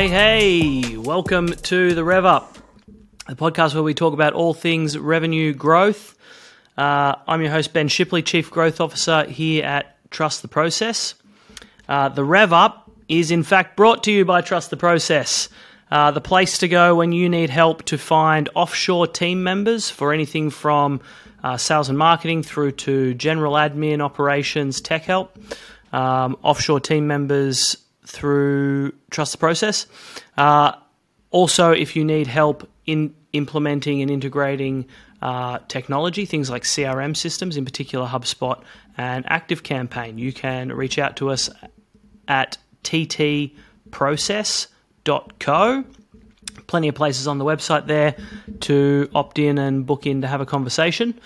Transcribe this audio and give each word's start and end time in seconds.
Hey, 0.00 0.08
hey, 0.08 0.96
welcome 0.96 1.48
to 1.48 1.92
the 1.92 2.02
Rev 2.02 2.24
Up, 2.24 2.56
the 3.28 3.36
podcast 3.36 3.74
where 3.74 3.82
we 3.82 3.92
talk 3.92 4.14
about 4.14 4.32
all 4.32 4.54
things 4.54 4.96
revenue 4.96 5.52
growth. 5.52 6.16
Uh, 6.74 7.16
I'm 7.28 7.42
your 7.42 7.50
host, 7.50 7.74
Ben 7.74 7.88
Shipley, 7.88 8.22
Chief 8.22 8.50
Growth 8.50 8.80
Officer 8.80 9.24
here 9.24 9.62
at 9.62 9.98
Trust 10.10 10.40
the 10.40 10.48
Process. 10.48 11.16
Uh, 11.86 12.08
the 12.08 12.24
Rev 12.24 12.50
Up 12.50 12.90
is, 13.10 13.30
in 13.30 13.42
fact, 13.42 13.76
brought 13.76 14.02
to 14.04 14.10
you 14.10 14.24
by 14.24 14.40
Trust 14.40 14.70
the 14.70 14.78
Process, 14.78 15.50
uh, 15.90 16.10
the 16.12 16.22
place 16.22 16.56
to 16.56 16.68
go 16.68 16.94
when 16.94 17.12
you 17.12 17.28
need 17.28 17.50
help 17.50 17.82
to 17.82 17.98
find 17.98 18.48
offshore 18.54 19.06
team 19.06 19.42
members 19.42 19.90
for 19.90 20.14
anything 20.14 20.48
from 20.48 21.02
uh, 21.44 21.58
sales 21.58 21.90
and 21.90 21.98
marketing 21.98 22.42
through 22.42 22.72
to 22.72 23.12
general 23.12 23.52
admin, 23.52 24.00
operations, 24.00 24.80
tech 24.80 25.02
help. 25.02 25.38
Um, 25.92 26.38
offshore 26.42 26.80
team 26.80 27.06
members 27.06 27.76
through 28.10 28.92
Trust 29.10 29.32
the 29.32 29.38
Process. 29.38 29.86
Uh, 30.36 30.72
also, 31.30 31.70
if 31.70 31.94
you 31.96 32.04
need 32.04 32.26
help 32.26 32.68
in 32.86 33.14
implementing 33.32 34.02
and 34.02 34.10
integrating 34.10 34.86
uh, 35.22 35.60
technology, 35.68 36.26
things 36.26 36.50
like 36.50 36.64
CRM 36.64 37.16
systems, 37.16 37.56
in 37.56 37.64
particular 37.64 38.06
HubSpot 38.06 38.60
and 38.96 39.24
ActiveCampaign, 39.26 40.18
you 40.18 40.32
can 40.32 40.72
reach 40.72 40.98
out 40.98 41.14
to 41.16 41.30
us 41.30 41.48
at 42.26 42.58
ttprocess.co. 42.84 43.54
Plenty 46.66 46.88
of 46.88 46.94
places 46.94 47.28
on 47.28 47.38
the 47.38 47.44
website 47.44 47.86
there 47.86 48.16
to 48.60 49.08
opt 49.14 49.38
in 49.38 49.58
and 49.58 49.86
book 49.86 50.06
in 50.06 50.22
to 50.22 50.26
have 50.26 50.40
a 50.40 50.46
conversation. 50.46 51.20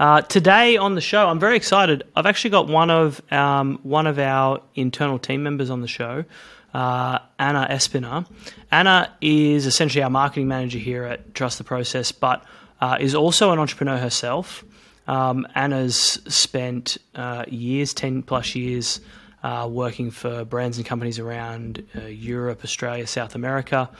Uh, 0.00 0.22
today 0.22 0.78
on 0.78 0.94
the 0.94 1.00
show, 1.02 1.28
I'm 1.28 1.38
very 1.38 1.56
excited. 1.56 2.04
I've 2.16 2.24
actually 2.24 2.52
got 2.52 2.68
one 2.68 2.88
of 2.88 3.20
um, 3.30 3.78
one 3.82 4.06
of 4.06 4.18
our 4.18 4.62
internal 4.74 5.18
team 5.18 5.42
members 5.42 5.68
on 5.68 5.82
the 5.82 5.88
show, 5.88 6.24
uh, 6.72 7.18
Anna 7.38 7.66
Espina. 7.70 8.26
Anna 8.72 9.14
is 9.20 9.66
essentially 9.66 10.02
our 10.02 10.08
marketing 10.08 10.48
manager 10.48 10.78
here 10.78 11.04
at 11.04 11.34
Trust 11.34 11.58
the 11.58 11.64
Process, 11.64 12.12
but 12.12 12.42
uh, 12.80 12.96
is 12.98 13.14
also 13.14 13.52
an 13.52 13.58
entrepreneur 13.58 13.98
herself. 13.98 14.64
Um, 15.06 15.46
Anna's 15.54 16.18
spent 16.28 16.96
uh, 17.14 17.44
years, 17.48 17.92
ten 17.92 18.22
plus 18.22 18.54
years, 18.54 19.02
uh, 19.42 19.68
working 19.70 20.10
for 20.10 20.46
brands 20.46 20.78
and 20.78 20.86
companies 20.86 21.18
around 21.18 21.86
Europe, 22.08 22.64
Australia, 22.64 23.06
South 23.06 23.34
America. 23.34 23.90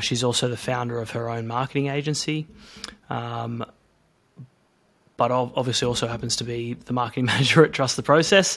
she's 0.00 0.22
also 0.22 0.46
the 0.46 0.56
founder 0.56 1.00
of 1.00 1.10
her 1.10 1.28
own 1.28 1.48
marketing 1.48 1.88
agency. 1.88 2.46
Um, 3.08 3.64
but 5.20 5.30
obviously 5.30 5.86
also 5.86 6.06
happens 6.06 6.34
to 6.36 6.44
be 6.44 6.72
the 6.72 6.94
marketing 6.94 7.26
manager 7.32 7.62
at 7.62 7.74
Trust 7.74 7.96
the 7.96 8.02
Process. 8.02 8.56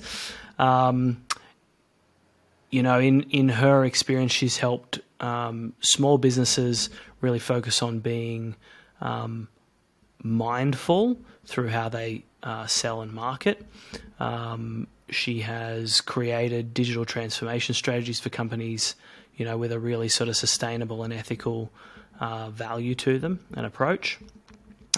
Um, 0.58 1.22
you 2.70 2.82
know, 2.82 3.02
in 3.02 3.24
in 3.32 3.50
her 3.50 3.84
experience, 3.84 4.32
she's 4.32 4.56
helped 4.56 5.02
um, 5.20 5.74
small 5.82 6.18
businesses 6.18 6.90
really 7.20 7.40
focus 7.40 7.84
on 7.84 8.00
being 8.00 8.56
um, 9.02 9.50
mindful 10.24 11.18
through 11.44 11.68
how 11.68 11.90
they 11.90 12.24
uh, 12.44 12.66
sell 12.66 13.02
and 13.02 13.12
market. 13.12 13.62
Um, 14.22 14.88
she 15.10 15.42
has 15.42 16.00
created 16.00 16.74
digital 16.74 17.04
transformation 17.04 17.76
strategies 17.76 18.22
for 18.22 18.30
companies, 18.30 18.96
you 19.36 19.44
know, 19.44 19.58
with 19.58 19.74
a 19.74 19.80
really 19.80 20.08
sort 20.08 20.30
of 20.30 20.38
sustainable 20.38 21.04
and 21.04 21.12
ethical 21.12 21.70
uh, 22.22 22.52
value 22.52 22.96
to 22.96 23.20
them 23.20 23.42
and 23.54 23.66
approach. 23.66 24.18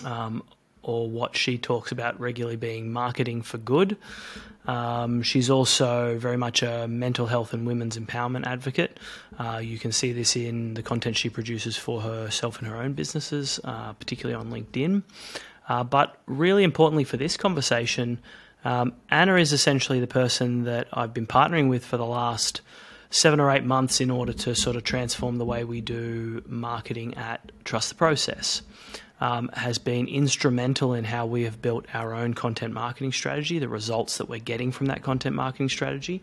Um, 0.04 0.44
or 0.86 1.10
what 1.10 1.36
she 1.36 1.58
talks 1.58 1.92
about 1.92 2.20
regularly 2.20 2.56
being 2.56 2.94
marketing 2.94 3.42
for 3.42 3.58
good. 3.58 3.98
Um, 4.68 5.22
she's 5.24 5.50
also 5.50 6.18
very 6.18 6.38
much 6.38 6.64
a 6.64 6.88
mental 6.88 7.26
health 7.26 7.54
and 7.54 7.68
women's 7.68 7.98
empowerment 7.98 8.46
advocate. 8.46 9.00
Uh, 9.38 9.60
you 9.64 9.78
can 9.80 9.92
see 9.92 10.12
this 10.12 10.36
in 10.36 10.76
the 10.76 10.84
content 10.84 11.18
she 11.18 11.30
produces 11.30 11.76
for 11.76 12.02
herself 12.02 12.60
and 12.60 12.68
her 12.68 12.78
own 12.78 12.94
businesses, 12.94 13.60
uh, 13.64 13.94
particularly 13.94 14.36
on 14.36 14.52
LinkedIn. 14.52 15.04
Uh, 15.68 15.84
but 15.84 16.20
really 16.28 16.64
importantly 16.64 17.04
for 17.04 17.18
this 17.18 17.36
conversation, 17.36 18.20
um, 18.64 18.94
Anna 19.10 19.36
is 19.36 19.54
essentially 19.54 20.00
the 20.00 20.08
person 20.08 20.64
that 20.64 20.88
I've 20.94 21.14
been 21.14 21.28
partnering 21.28 21.70
with 21.70 21.84
for 21.84 21.98
the 21.98 22.06
last 22.06 22.62
seven 23.10 23.40
or 23.40 23.52
eight 23.52 23.64
months 23.64 24.02
in 24.02 24.12
order 24.12 24.34
to 24.34 24.56
sort 24.56 24.76
of 24.76 24.84
transform 24.84 25.38
the 25.38 25.46
way 25.46 25.64
we 25.64 25.82
do 25.82 26.44
marketing 26.48 27.16
at 27.16 27.52
Trust 27.64 27.90
the 27.90 27.96
Process 27.96 28.62
um, 29.22 29.50
has 29.54 29.78
been 29.78 30.08
instrumental 30.08 30.94
in 30.94 31.06
how 31.06 31.26
we 31.26 31.44
have 31.44 31.62
built 31.62 31.86
our 31.94 32.14
own 32.14 32.34
content 32.34 32.74
marketing 32.74 33.12
strategy, 33.12 33.60
the 33.60 33.70
results 33.70 34.18
that 34.18 34.28
we're 34.28 34.40
getting 34.40 34.72
from 34.72 34.88
that 34.88 35.04
content 35.04 35.36
marketing 35.36 35.70
strategy, 35.70 36.22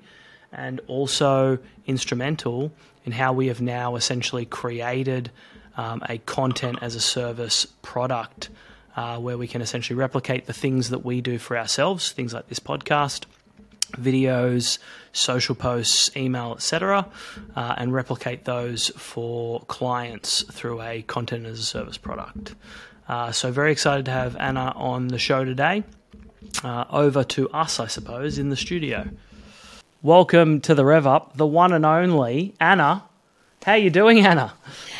and 0.52 0.80
also 0.86 1.58
instrumental 1.86 2.72
in 3.04 3.12
how 3.12 3.32
we 3.32 3.46
have 3.46 3.60
now 3.60 3.96
essentially 3.96 4.44
created 4.44 5.30
um, 5.76 6.02
a 6.08 6.18
content 6.18 6.78
as 6.82 6.94
a 6.94 7.00
service 7.00 7.66
product 7.80 8.50
uh, 8.94 9.18
where 9.18 9.38
we 9.38 9.48
can 9.48 9.62
essentially 9.62 9.96
replicate 9.96 10.46
the 10.46 10.52
things 10.52 10.90
that 10.90 11.04
we 11.04 11.20
do 11.20 11.38
for 11.38 11.56
ourselves, 11.56 12.12
things 12.12 12.34
like 12.34 12.48
this 12.48 12.60
podcast, 12.60 13.24
videos, 13.92 14.78
social 15.12 15.54
posts, 15.54 16.14
email, 16.16 16.52
etc., 16.52 17.06
uh, 17.56 17.74
and 17.76 17.92
replicate 17.92 18.44
those 18.44 18.88
for 18.90 19.60
clients 19.62 20.42
through 20.52 20.82
a 20.82 21.02
content 21.02 21.46
as 21.46 21.58
a 21.58 21.64
service 21.64 21.98
product. 21.98 22.54
Uh, 23.08 23.32
so, 23.32 23.50
very 23.50 23.72
excited 23.72 24.04
to 24.06 24.10
have 24.10 24.36
Anna 24.36 24.72
on 24.76 25.08
the 25.08 25.18
show 25.18 25.44
today. 25.44 25.84
Uh, 26.62 26.84
over 26.90 27.24
to 27.24 27.48
us, 27.50 27.80
I 27.80 27.86
suppose, 27.86 28.38
in 28.38 28.48
the 28.48 28.56
studio. 28.56 29.08
Welcome 30.02 30.60
to 30.62 30.74
the 30.74 30.84
Rev 30.84 31.06
Up, 31.06 31.36
the 31.36 31.46
one 31.46 31.72
and 31.72 31.86
only 31.86 32.54
Anna. 32.60 33.04
How 33.64 33.72
are 33.72 33.78
you 33.78 33.90
doing, 33.90 34.26
Anna? 34.26 34.52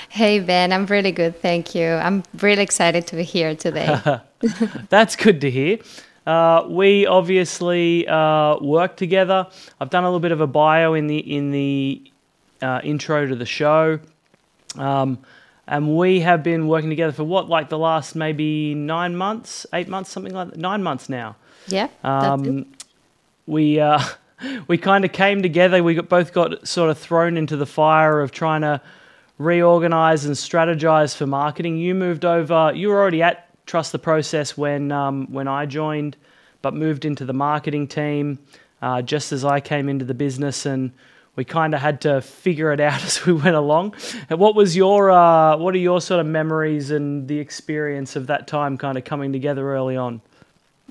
Hey 0.08 0.38
Ben, 0.38 0.72
I'm 0.72 0.86
really 0.86 1.10
good, 1.10 1.40
thank 1.40 1.74
you. 1.74 1.86
I'm 1.86 2.22
really 2.40 2.62
excited 2.62 3.06
to 3.08 3.16
be 3.16 3.24
here 3.24 3.56
today. 3.56 4.20
That's 4.88 5.16
good 5.16 5.40
to 5.40 5.50
hear. 5.50 5.78
Uh, 6.26 6.64
we 6.68 7.06
obviously 7.06 8.06
uh, 8.06 8.56
work 8.58 8.96
together. 8.96 9.46
I've 9.80 9.90
done 9.90 10.04
a 10.04 10.06
little 10.06 10.20
bit 10.20 10.32
of 10.32 10.40
a 10.40 10.46
bio 10.46 10.94
in 10.94 11.06
the 11.08 11.18
in 11.18 11.50
the 11.50 12.02
uh, 12.60 12.80
intro 12.84 13.26
to 13.26 13.34
the 13.34 13.46
show, 13.46 13.98
um, 14.76 15.18
and 15.66 15.96
we 15.96 16.20
have 16.20 16.42
been 16.42 16.68
working 16.68 16.90
together 16.90 17.12
for 17.12 17.24
what, 17.24 17.48
like 17.48 17.68
the 17.68 17.78
last 17.78 18.14
maybe 18.14 18.74
nine 18.74 19.16
months, 19.16 19.66
eight 19.72 19.88
months, 19.88 20.10
something 20.10 20.32
like 20.32 20.50
that. 20.50 20.58
Nine 20.58 20.82
months 20.82 21.08
now. 21.08 21.36
Yeah. 21.66 21.88
Um, 22.04 22.66
we 23.46 23.80
uh, 23.80 24.00
we 24.68 24.78
kind 24.78 25.04
of 25.04 25.12
came 25.12 25.42
together. 25.42 25.82
We 25.82 25.94
got, 25.94 26.08
both 26.08 26.32
got 26.32 26.66
sort 26.66 26.90
of 26.90 26.98
thrown 26.98 27.36
into 27.36 27.56
the 27.56 27.66
fire 27.66 28.20
of 28.20 28.30
trying 28.30 28.60
to 28.62 28.80
reorganize 29.38 30.24
and 30.24 30.36
strategize 30.36 31.16
for 31.16 31.26
marketing. 31.26 31.78
You 31.78 31.94
moved 31.94 32.24
over. 32.24 32.72
You 32.74 32.88
were 32.88 33.00
already 33.00 33.22
at 33.22 33.48
trust 33.72 33.90
the 33.90 33.98
process 33.98 34.54
when 34.54 34.92
um, 34.92 35.26
when 35.32 35.48
I 35.48 35.64
joined, 35.64 36.18
but 36.60 36.74
moved 36.74 37.06
into 37.06 37.24
the 37.24 37.32
marketing 37.32 37.88
team 37.88 38.38
uh, 38.82 39.00
just 39.00 39.32
as 39.32 39.46
I 39.46 39.60
came 39.60 39.88
into 39.88 40.04
the 40.04 40.12
business, 40.12 40.66
and 40.66 40.92
we 41.36 41.46
kind 41.46 41.74
of 41.74 41.80
had 41.80 42.02
to 42.02 42.20
figure 42.20 42.70
it 42.74 42.80
out 42.80 43.02
as 43.08 43.24
we 43.24 43.32
went 43.32 43.56
along. 43.56 43.94
And 44.28 44.38
what 44.38 44.54
was 44.54 44.76
your 44.76 45.10
uh, 45.10 45.56
what 45.56 45.74
are 45.74 45.78
your 45.78 46.02
sort 46.02 46.20
of 46.20 46.26
memories 46.26 46.90
and 46.90 47.26
the 47.26 47.38
experience 47.38 48.14
of 48.14 48.26
that 48.26 48.46
time 48.46 48.76
kind 48.76 48.98
of 48.98 49.04
coming 49.04 49.32
together 49.32 49.74
early 49.74 49.96
on? 49.96 50.20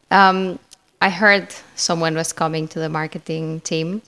Um, 0.10 0.58
I 1.02 1.10
heard 1.10 1.48
someone 1.76 2.14
was 2.14 2.32
coming 2.32 2.68
to 2.70 2.80
the 2.80 2.88
marketing 2.88 3.62
team, 3.62 4.04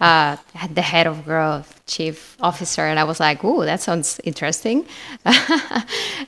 uh, 0.00 0.38
the 0.72 0.80
head 0.80 1.06
of 1.06 1.24
growth, 1.26 1.82
chief 1.86 2.36
officer, 2.40 2.80
and 2.86 2.98
I 2.98 3.04
was 3.04 3.20
like, 3.20 3.44
"Ooh, 3.44 3.64
that 3.66 3.80
sounds 3.82 4.18
interesting." 4.24 4.86
uh, 5.26 5.44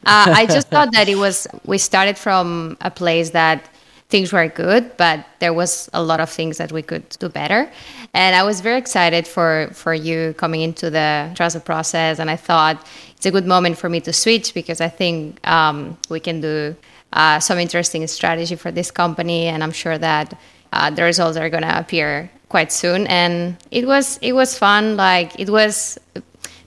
I 0.05 0.47
just 0.47 0.69
thought 0.69 0.93
that 0.93 1.09
it 1.09 1.17
was. 1.17 1.47
We 1.65 1.79
started 1.79 2.19
from 2.19 2.77
a 2.83 2.91
place 2.91 3.31
that 3.31 3.71
things 4.11 4.35
were 4.35 4.47
good, 4.49 4.95
but 4.99 5.25
there 5.39 5.55
was 5.55 5.89
a 5.95 6.03
lot 6.03 6.21
of 6.21 6.29
things 6.29 6.59
that 6.59 6.71
we 6.73 6.83
could 6.83 7.09
do 7.19 7.31
better, 7.31 7.71
and 8.13 8.37
I 8.37 8.43
was 8.43 8.61
very 8.61 8.79
excited 8.79 9.27
for 9.27 9.71
for 9.73 9.95
you 9.95 10.35
coming 10.35 10.61
into 10.61 10.91
the 10.91 11.33
trust 11.35 11.65
process, 11.65 12.19
and 12.19 12.29
I 12.31 12.37
thought 12.37 12.87
it's 13.17 13.25
a 13.25 13.31
good 13.31 13.47
moment 13.47 13.79
for 13.79 13.89
me 13.89 14.01
to 14.01 14.13
switch 14.13 14.53
because 14.53 14.83
I 14.83 14.89
think 14.89 15.41
um, 15.49 15.97
we 16.11 16.21
can 16.21 16.43
do 16.43 16.77
uh, 17.13 17.41
some 17.41 17.59
interesting 17.59 18.07
strategy 18.07 18.57
for 18.57 18.71
this 18.71 18.91
company, 18.91 19.47
and 19.47 19.63
I'm 19.63 19.73
sure 19.73 19.99
that 19.99 20.39
uh, 20.73 20.91
the 20.91 21.03
results 21.03 21.37
are 21.37 21.51
going 21.51 21.63
to 21.63 21.79
appear 21.79 22.31
quite 22.49 22.73
soon. 22.73 23.07
And 23.07 23.57
it 23.71 23.87
was 23.87 24.19
it 24.23 24.33
was 24.33 24.57
fun. 24.57 24.97
Like 24.97 25.39
it 25.39 25.51
was 25.51 25.99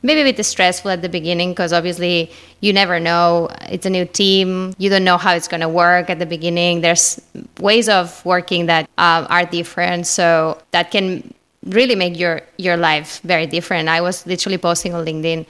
maybe 0.01 0.21
a 0.21 0.33
bit 0.33 0.45
stressful 0.45 0.91
at 0.91 1.01
the 1.01 1.09
beginning 1.09 1.51
because 1.51 1.73
obviously 1.73 2.31
you 2.61 2.73
never 2.73 2.99
know. 2.99 3.49
It's 3.69 3.85
a 3.85 3.89
new 3.89 4.05
team. 4.05 4.73
You 4.77 4.89
don't 4.89 5.03
know 5.03 5.17
how 5.17 5.33
it's 5.33 5.47
going 5.47 5.61
to 5.61 5.69
work 5.69 6.09
at 6.09 6.19
the 6.19 6.25
beginning. 6.25 6.81
There's 6.81 7.21
ways 7.59 7.89
of 7.89 8.23
working 8.25 8.67
that 8.67 8.89
uh, 8.97 9.25
are 9.29 9.45
different, 9.45 10.07
so 10.07 10.61
that 10.71 10.91
can 10.91 11.33
really 11.65 11.95
make 11.95 12.19
your 12.19 12.41
your 12.57 12.77
life 12.77 13.21
very 13.21 13.47
different. 13.47 13.89
I 13.89 14.01
was 14.01 14.25
literally 14.27 14.57
posting 14.57 14.93
on 14.93 15.05
LinkedIn 15.05 15.47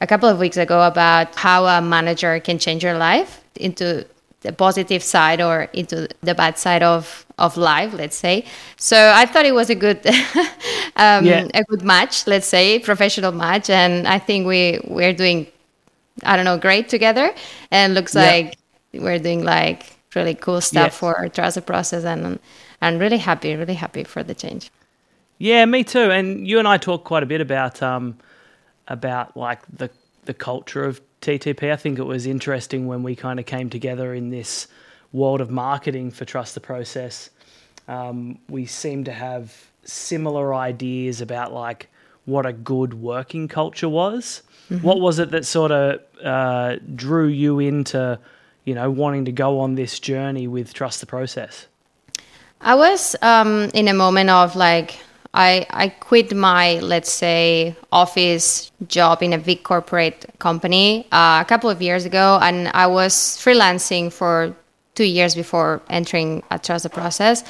a 0.00 0.06
couple 0.06 0.28
of 0.28 0.38
weeks 0.38 0.56
ago 0.56 0.82
about 0.82 1.34
how 1.36 1.64
a 1.66 1.80
manager 1.80 2.40
can 2.40 2.58
change 2.58 2.82
your 2.82 2.98
life 2.98 3.42
into 3.56 4.04
the 4.44 4.52
positive 4.52 5.02
side 5.02 5.40
or 5.40 5.62
into 5.72 6.06
the 6.20 6.34
bad 6.34 6.58
side 6.58 6.82
of 6.82 7.26
of 7.38 7.56
life 7.56 7.92
let's 7.94 8.16
say 8.16 8.44
so 8.76 9.12
i 9.14 9.24
thought 9.24 9.46
it 9.46 9.54
was 9.54 9.70
a 9.70 9.74
good 9.74 10.06
um, 10.96 11.24
yeah. 11.24 11.48
a 11.54 11.64
good 11.64 11.82
match 11.82 12.26
let's 12.26 12.46
say 12.46 12.78
professional 12.78 13.32
match 13.32 13.70
and 13.70 14.06
i 14.06 14.18
think 14.18 14.46
we 14.46 14.78
we're 14.84 15.14
doing 15.14 15.46
i 16.24 16.36
don't 16.36 16.44
know 16.44 16.58
great 16.58 16.88
together 16.90 17.34
and 17.70 17.94
looks 17.94 18.14
yeah. 18.14 18.22
like 18.22 18.58
we're 18.92 19.18
doing 19.18 19.42
like 19.42 19.96
really 20.14 20.34
cool 20.34 20.60
stuff 20.60 20.92
yes. 20.92 20.98
for 20.98 21.28
trust 21.30 21.54
the 21.54 21.62
process 21.62 22.04
and 22.04 22.38
and 22.82 23.00
really 23.00 23.18
happy 23.18 23.56
really 23.56 23.74
happy 23.74 24.04
for 24.04 24.22
the 24.22 24.34
change 24.34 24.70
yeah 25.38 25.64
me 25.64 25.82
too 25.82 26.10
and 26.10 26.46
you 26.46 26.58
and 26.58 26.68
i 26.68 26.76
talked 26.76 27.04
quite 27.04 27.22
a 27.22 27.26
bit 27.26 27.40
about 27.40 27.82
um 27.82 28.16
about 28.88 29.34
like 29.36 29.60
the 29.74 29.88
the 30.26 30.34
culture 30.34 30.84
of 30.84 31.00
TTP. 31.24 31.72
I 31.72 31.76
think 31.76 31.98
it 31.98 32.04
was 32.04 32.26
interesting 32.26 32.86
when 32.86 33.02
we 33.02 33.16
kind 33.16 33.40
of 33.40 33.46
came 33.46 33.70
together 33.70 34.14
in 34.14 34.30
this 34.30 34.68
world 35.12 35.40
of 35.40 35.50
marketing 35.50 36.10
for 36.10 36.24
Trust 36.24 36.54
the 36.54 36.60
Process. 36.60 37.30
Um, 37.88 38.38
we 38.48 38.66
seem 38.66 39.04
to 39.04 39.12
have 39.12 39.70
similar 39.84 40.54
ideas 40.54 41.20
about 41.20 41.52
like 41.52 41.88
what 42.24 42.46
a 42.46 42.52
good 42.52 42.94
working 42.94 43.48
culture 43.48 43.88
was. 43.88 44.42
Mm-hmm. 44.70 44.86
What 44.86 45.00
was 45.00 45.18
it 45.18 45.30
that 45.30 45.44
sort 45.44 45.72
of 45.72 46.00
uh, 46.22 46.76
drew 46.94 47.28
you 47.28 47.58
into, 47.58 48.18
you 48.64 48.74
know, 48.74 48.90
wanting 48.90 49.26
to 49.26 49.32
go 49.32 49.60
on 49.60 49.74
this 49.74 50.00
journey 50.00 50.48
with 50.48 50.72
Trust 50.72 51.00
the 51.00 51.06
Process? 51.06 51.66
I 52.60 52.74
was 52.74 53.14
um, 53.20 53.70
in 53.74 53.88
a 53.88 53.94
moment 53.94 54.30
of 54.30 54.56
like 54.56 54.98
I, 55.34 55.66
I 55.70 55.88
quit 55.88 56.34
my, 56.34 56.78
let's 56.78 57.10
say, 57.10 57.74
office 57.90 58.70
job 58.86 59.20
in 59.20 59.32
a 59.32 59.38
big 59.38 59.64
corporate 59.64 60.26
company 60.38 61.06
uh, 61.10 61.42
a 61.42 61.44
couple 61.46 61.68
of 61.68 61.82
years 61.82 62.04
ago, 62.04 62.38
and 62.40 62.68
I 62.68 62.86
was 62.86 63.14
freelancing 63.14 64.12
for 64.12 64.54
two 64.94 65.04
years 65.04 65.34
before 65.34 65.82
entering 65.90 66.44
a 66.52 66.58
trust 66.58 66.84
the 66.84 66.88
process. 66.88 67.42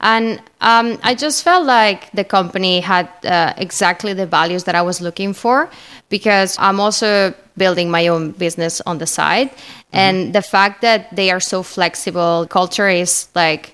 And 0.00 0.38
um, 0.60 0.98
I 1.02 1.14
just 1.14 1.42
felt 1.42 1.66
like 1.66 2.10
the 2.12 2.24
company 2.24 2.80
had 2.80 3.08
uh, 3.24 3.54
exactly 3.56 4.12
the 4.12 4.26
values 4.26 4.64
that 4.64 4.74
I 4.74 4.82
was 4.82 5.00
looking 5.00 5.32
for 5.32 5.68
because 6.10 6.56
I'm 6.60 6.78
also 6.78 7.34
building 7.56 7.90
my 7.90 8.08
own 8.08 8.32
business 8.32 8.80
on 8.82 8.98
the 8.98 9.06
side. 9.06 9.50
Mm-hmm. 9.50 9.96
And 9.96 10.34
the 10.34 10.42
fact 10.42 10.82
that 10.82 11.14
they 11.16 11.30
are 11.30 11.40
so 11.40 11.62
flexible, 11.62 12.46
culture 12.48 12.88
is 12.88 13.28
like 13.34 13.73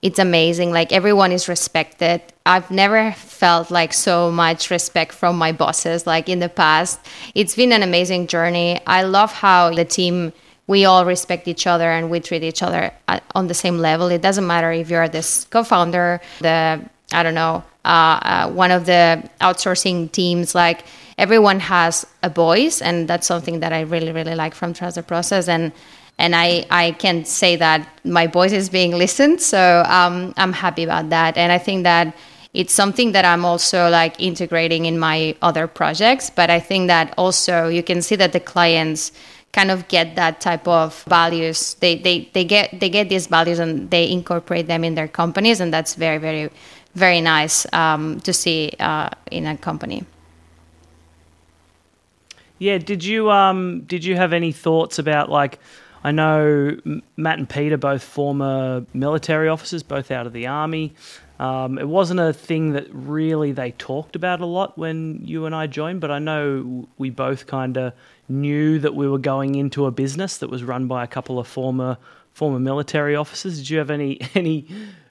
it's 0.00 0.18
amazing. 0.18 0.70
Like 0.70 0.92
everyone 0.92 1.32
is 1.32 1.48
respected. 1.48 2.22
I've 2.46 2.70
never 2.70 3.12
felt 3.12 3.70
like 3.70 3.92
so 3.92 4.30
much 4.30 4.70
respect 4.70 5.12
from 5.12 5.36
my 5.36 5.52
bosses 5.52 6.06
like 6.06 6.28
in 6.28 6.38
the 6.38 6.48
past. 6.48 7.00
It's 7.34 7.54
been 7.56 7.72
an 7.72 7.82
amazing 7.82 8.28
journey. 8.28 8.80
I 8.86 9.02
love 9.02 9.32
how 9.32 9.70
the 9.74 9.84
team 9.84 10.32
we 10.68 10.84
all 10.84 11.04
respect 11.04 11.48
each 11.48 11.66
other 11.66 11.90
and 11.90 12.10
we 12.10 12.20
treat 12.20 12.44
each 12.44 12.62
other 12.62 12.92
on 13.34 13.48
the 13.48 13.54
same 13.54 13.78
level. 13.78 14.08
It 14.08 14.22
doesn't 14.22 14.46
matter 14.46 14.70
if 14.70 14.90
you're 14.90 15.08
this 15.08 15.44
co-founder, 15.44 16.20
the 16.40 16.84
I 17.12 17.22
don't 17.22 17.34
know, 17.34 17.64
uh, 17.86 17.88
uh, 18.22 18.50
one 18.50 18.70
of 18.70 18.84
the 18.84 19.28
outsourcing 19.40 20.12
teams. 20.12 20.54
Like 20.54 20.84
everyone 21.16 21.58
has 21.60 22.06
a 22.22 22.28
voice, 22.28 22.82
and 22.82 23.08
that's 23.08 23.26
something 23.26 23.60
that 23.60 23.72
I 23.72 23.80
really 23.80 24.12
really 24.12 24.34
like 24.34 24.54
from 24.54 24.74
Trust 24.74 24.96
the 24.96 25.02
Process 25.02 25.48
and 25.48 25.72
and 26.18 26.34
I, 26.34 26.66
I 26.70 26.92
can 26.92 27.24
say 27.24 27.54
that 27.56 27.88
my 28.04 28.26
voice 28.26 28.52
is 28.52 28.68
being 28.68 28.92
listened 28.92 29.40
so 29.40 29.84
um, 29.86 30.34
i'm 30.36 30.52
happy 30.52 30.84
about 30.84 31.10
that. 31.10 31.36
And 31.36 31.52
i 31.52 31.58
think 31.58 31.84
that 31.84 32.14
it's 32.54 32.72
something 32.72 33.12
that 33.12 33.24
i'm 33.24 33.44
also 33.44 33.88
like 33.88 34.20
integrating 34.20 34.86
in 34.86 34.98
my 34.98 35.36
other 35.42 35.66
projects. 35.66 36.30
But 36.30 36.50
i 36.50 36.60
think 36.60 36.88
that 36.88 37.14
also 37.16 37.68
you 37.68 37.82
can 37.82 38.02
see 38.02 38.16
that 38.16 38.32
the 38.32 38.40
clients 38.40 39.12
kind 39.52 39.70
of 39.70 39.88
get 39.88 40.14
that 40.16 40.40
type 40.40 40.68
of 40.68 41.02
values. 41.04 41.74
They, 41.80 41.96
they, 41.96 42.28
they 42.32 42.44
get 42.44 42.78
they 42.80 42.90
get 42.90 43.08
these 43.08 43.26
values 43.26 43.58
and 43.58 43.90
they 43.90 44.10
incorporate 44.10 44.66
them 44.66 44.84
in 44.84 44.94
their 44.94 45.08
companies 45.08 45.60
and 45.60 45.72
that's 45.72 45.94
very 45.94 46.18
very 46.18 46.50
very 46.94 47.20
nice 47.20 47.66
um, 47.72 48.20
to 48.20 48.32
see 48.32 48.72
uh, 48.80 49.10
in 49.30 49.46
a 49.46 49.56
company. 49.56 50.04
Yeah 52.58 52.78
did 52.78 53.04
you 53.04 53.30
um 53.30 53.82
did 53.86 54.04
you 54.04 54.16
have 54.16 54.32
any 54.32 54.52
thoughts 54.52 54.98
about 54.98 55.30
like 55.30 55.58
I 56.04 56.12
know 56.12 56.76
Matt 57.16 57.38
and 57.38 57.48
Pete 57.48 57.72
are 57.72 57.76
both 57.76 58.02
former 58.02 58.84
military 58.94 59.48
officers, 59.48 59.82
both 59.82 60.10
out 60.10 60.26
of 60.26 60.32
the 60.32 60.46
army. 60.46 60.94
Um, 61.38 61.78
it 61.78 61.88
wasn't 61.88 62.20
a 62.20 62.32
thing 62.32 62.72
that 62.72 62.86
really 62.92 63.52
they 63.52 63.70
talked 63.72 64.16
about 64.16 64.40
a 64.40 64.46
lot 64.46 64.76
when 64.76 65.20
you 65.22 65.46
and 65.46 65.54
I 65.54 65.68
joined, 65.68 66.00
but 66.00 66.10
I 66.10 66.18
know 66.18 66.88
we 66.98 67.10
both 67.10 67.46
kind 67.46 67.76
of 67.76 67.92
knew 68.28 68.78
that 68.80 68.94
we 68.94 69.08
were 69.08 69.18
going 69.18 69.54
into 69.54 69.86
a 69.86 69.90
business 69.90 70.38
that 70.38 70.50
was 70.50 70.64
run 70.64 70.88
by 70.88 71.04
a 71.04 71.06
couple 71.06 71.38
of 71.38 71.46
former 71.46 71.96
former 72.32 72.58
military 72.58 73.16
officers. 73.16 73.58
Did 73.58 73.70
you 73.70 73.78
have 73.78 73.90
any 73.90 74.20
any 74.34 74.66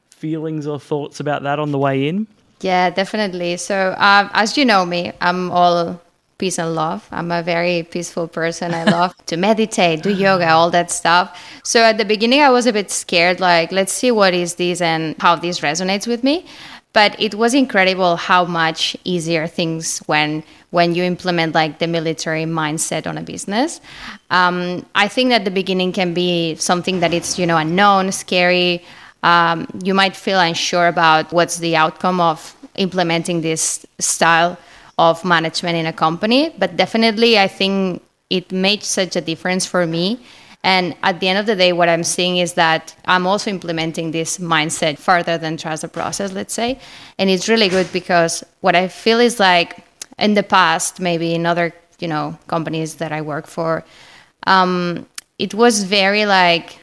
feelings 0.09 0.67
or 0.67 0.79
thoughts 0.79 1.19
about 1.19 1.43
that 1.43 1.59
on 1.59 1.71
the 1.71 1.77
way 1.77 2.07
in? 2.07 2.27
Yeah, 2.61 2.89
definitely. 2.89 3.57
So, 3.57 3.75
uh, 3.97 4.29
as 4.33 4.57
you 4.57 4.65
know 4.65 4.85
me, 4.85 5.11
I'm 5.21 5.51
all 5.51 6.01
peace 6.37 6.59
and 6.59 6.75
love. 6.75 7.07
I'm 7.11 7.31
a 7.31 7.41
very 7.41 7.83
peaceful 7.83 8.27
person. 8.27 8.73
I 8.73 8.83
love 8.83 9.15
to 9.25 9.37
meditate, 9.37 10.03
do 10.03 10.13
yoga, 10.13 10.49
all 10.49 10.69
that 10.71 10.91
stuff. 10.91 11.39
So 11.63 11.81
at 11.81 11.97
the 11.97 12.05
beginning, 12.05 12.41
I 12.41 12.49
was 12.49 12.67
a 12.67 12.73
bit 12.73 12.91
scared, 12.91 13.39
like, 13.39 13.71
let's 13.71 13.91
see 13.91 14.11
what 14.11 14.33
is 14.33 14.55
this 14.55 14.81
and 14.81 15.15
how 15.19 15.35
this 15.35 15.61
resonates 15.61 16.07
with 16.07 16.23
me. 16.23 16.45
But 16.93 17.19
it 17.19 17.35
was 17.35 17.53
incredible 17.53 18.15
how 18.15 18.45
much 18.45 18.97
easier 19.03 19.45
things 19.47 19.99
when 20.07 20.43
when 20.71 20.95
you 20.95 21.03
implement 21.03 21.55
like 21.55 21.79
the 21.79 21.87
military 21.87 22.43
mindset 22.43 23.07
on 23.07 23.17
a 23.17 23.21
business. 23.21 23.79
Um, 24.31 24.85
I 24.95 25.07
think 25.07 25.29
that 25.29 25.45
the 25.45 25.51
beginning 25.51 25.93
can 25.93 26.13
be 26.13 26.55
something 26.55 26.99
that 27.01 27.13
it's 27.13 27.37
you 27.37 27.45
know 27.45 27.57
unknown, 27.57 28.11
scary. 28.11 28.83
Um, 29.23 29.67
you 29.83 29.93
might 29.93 30.15
feel 30.15 30.39
unsure 30.39 30.87
about 30.87 31.31
what's 31.31 31.57
the 31.59 31.75
outcome 31.75 32.19
of 32.19 32.55
implementing 32.75 33.41
this 33.41 33.85
style 33.99 34.57
of 34.97 35.23
management 35.23 35.77
in 35.77 35.85
a 35.85 35.93
company. 35.93 36.53
But 36.57 36.77
definitely, 36.77 37.37
I 37.37 37.47
think 37.47 38.03
it 38.29 38.51
made 38.51 38.83
such 38.83 39.15
a 39.15 39.21
difference 39.21 39.65
for 39.65 39.85
me. 39.85 40.19
And 40.63 40.95
at 41.03 41.19
the 41.19 41.29
end 41.29 41.39
of 41.39 41.45
the 41.45 41.55
day, 41.55 41.71
what 41.71 41.87
I'm 41.87 42.03
seeing 42.03 42.37
is 42.37 42.53
that 42.53 42.95
I'm 43.05 43.25
also 43.25 43.49
implementing 43.49 44.11
this 44.11 44.37
mindset 44.37 44.97
further 44.97 45.37
than 45.37 45.55
trust 45.55 45.83
the 45.83 45.87
process, 45.87 46.33
let's 46.33 46.53
say. 46.53 46.79
And 47.17 47.29
it's 47.29 47.47
really 47.47 47.69
good 47.69 47.91
because 47.93 48.43
what 48.61 48.75
I 48.75 48.87
feel 48.87 49.19
is 49.19 49.39
like 49.39 49.77
in 50.17 50.33
the 50.33 50.43
past, 50.43 50.99
maybe 50.99 51.33
in 51.33 51.45
other, 51.45 51.73
you 51.99 52.07
know, 52.07 52.37
companies 52.47 52.95
that 52.95 53.11
I 53.11 53.21
work 53.21 53.47
for, 53.47 53.85
um, 54.45 55.05
it 55.39 55.53
was 55.53 55.83
very 55.83 56.25
like, 56.25 56.79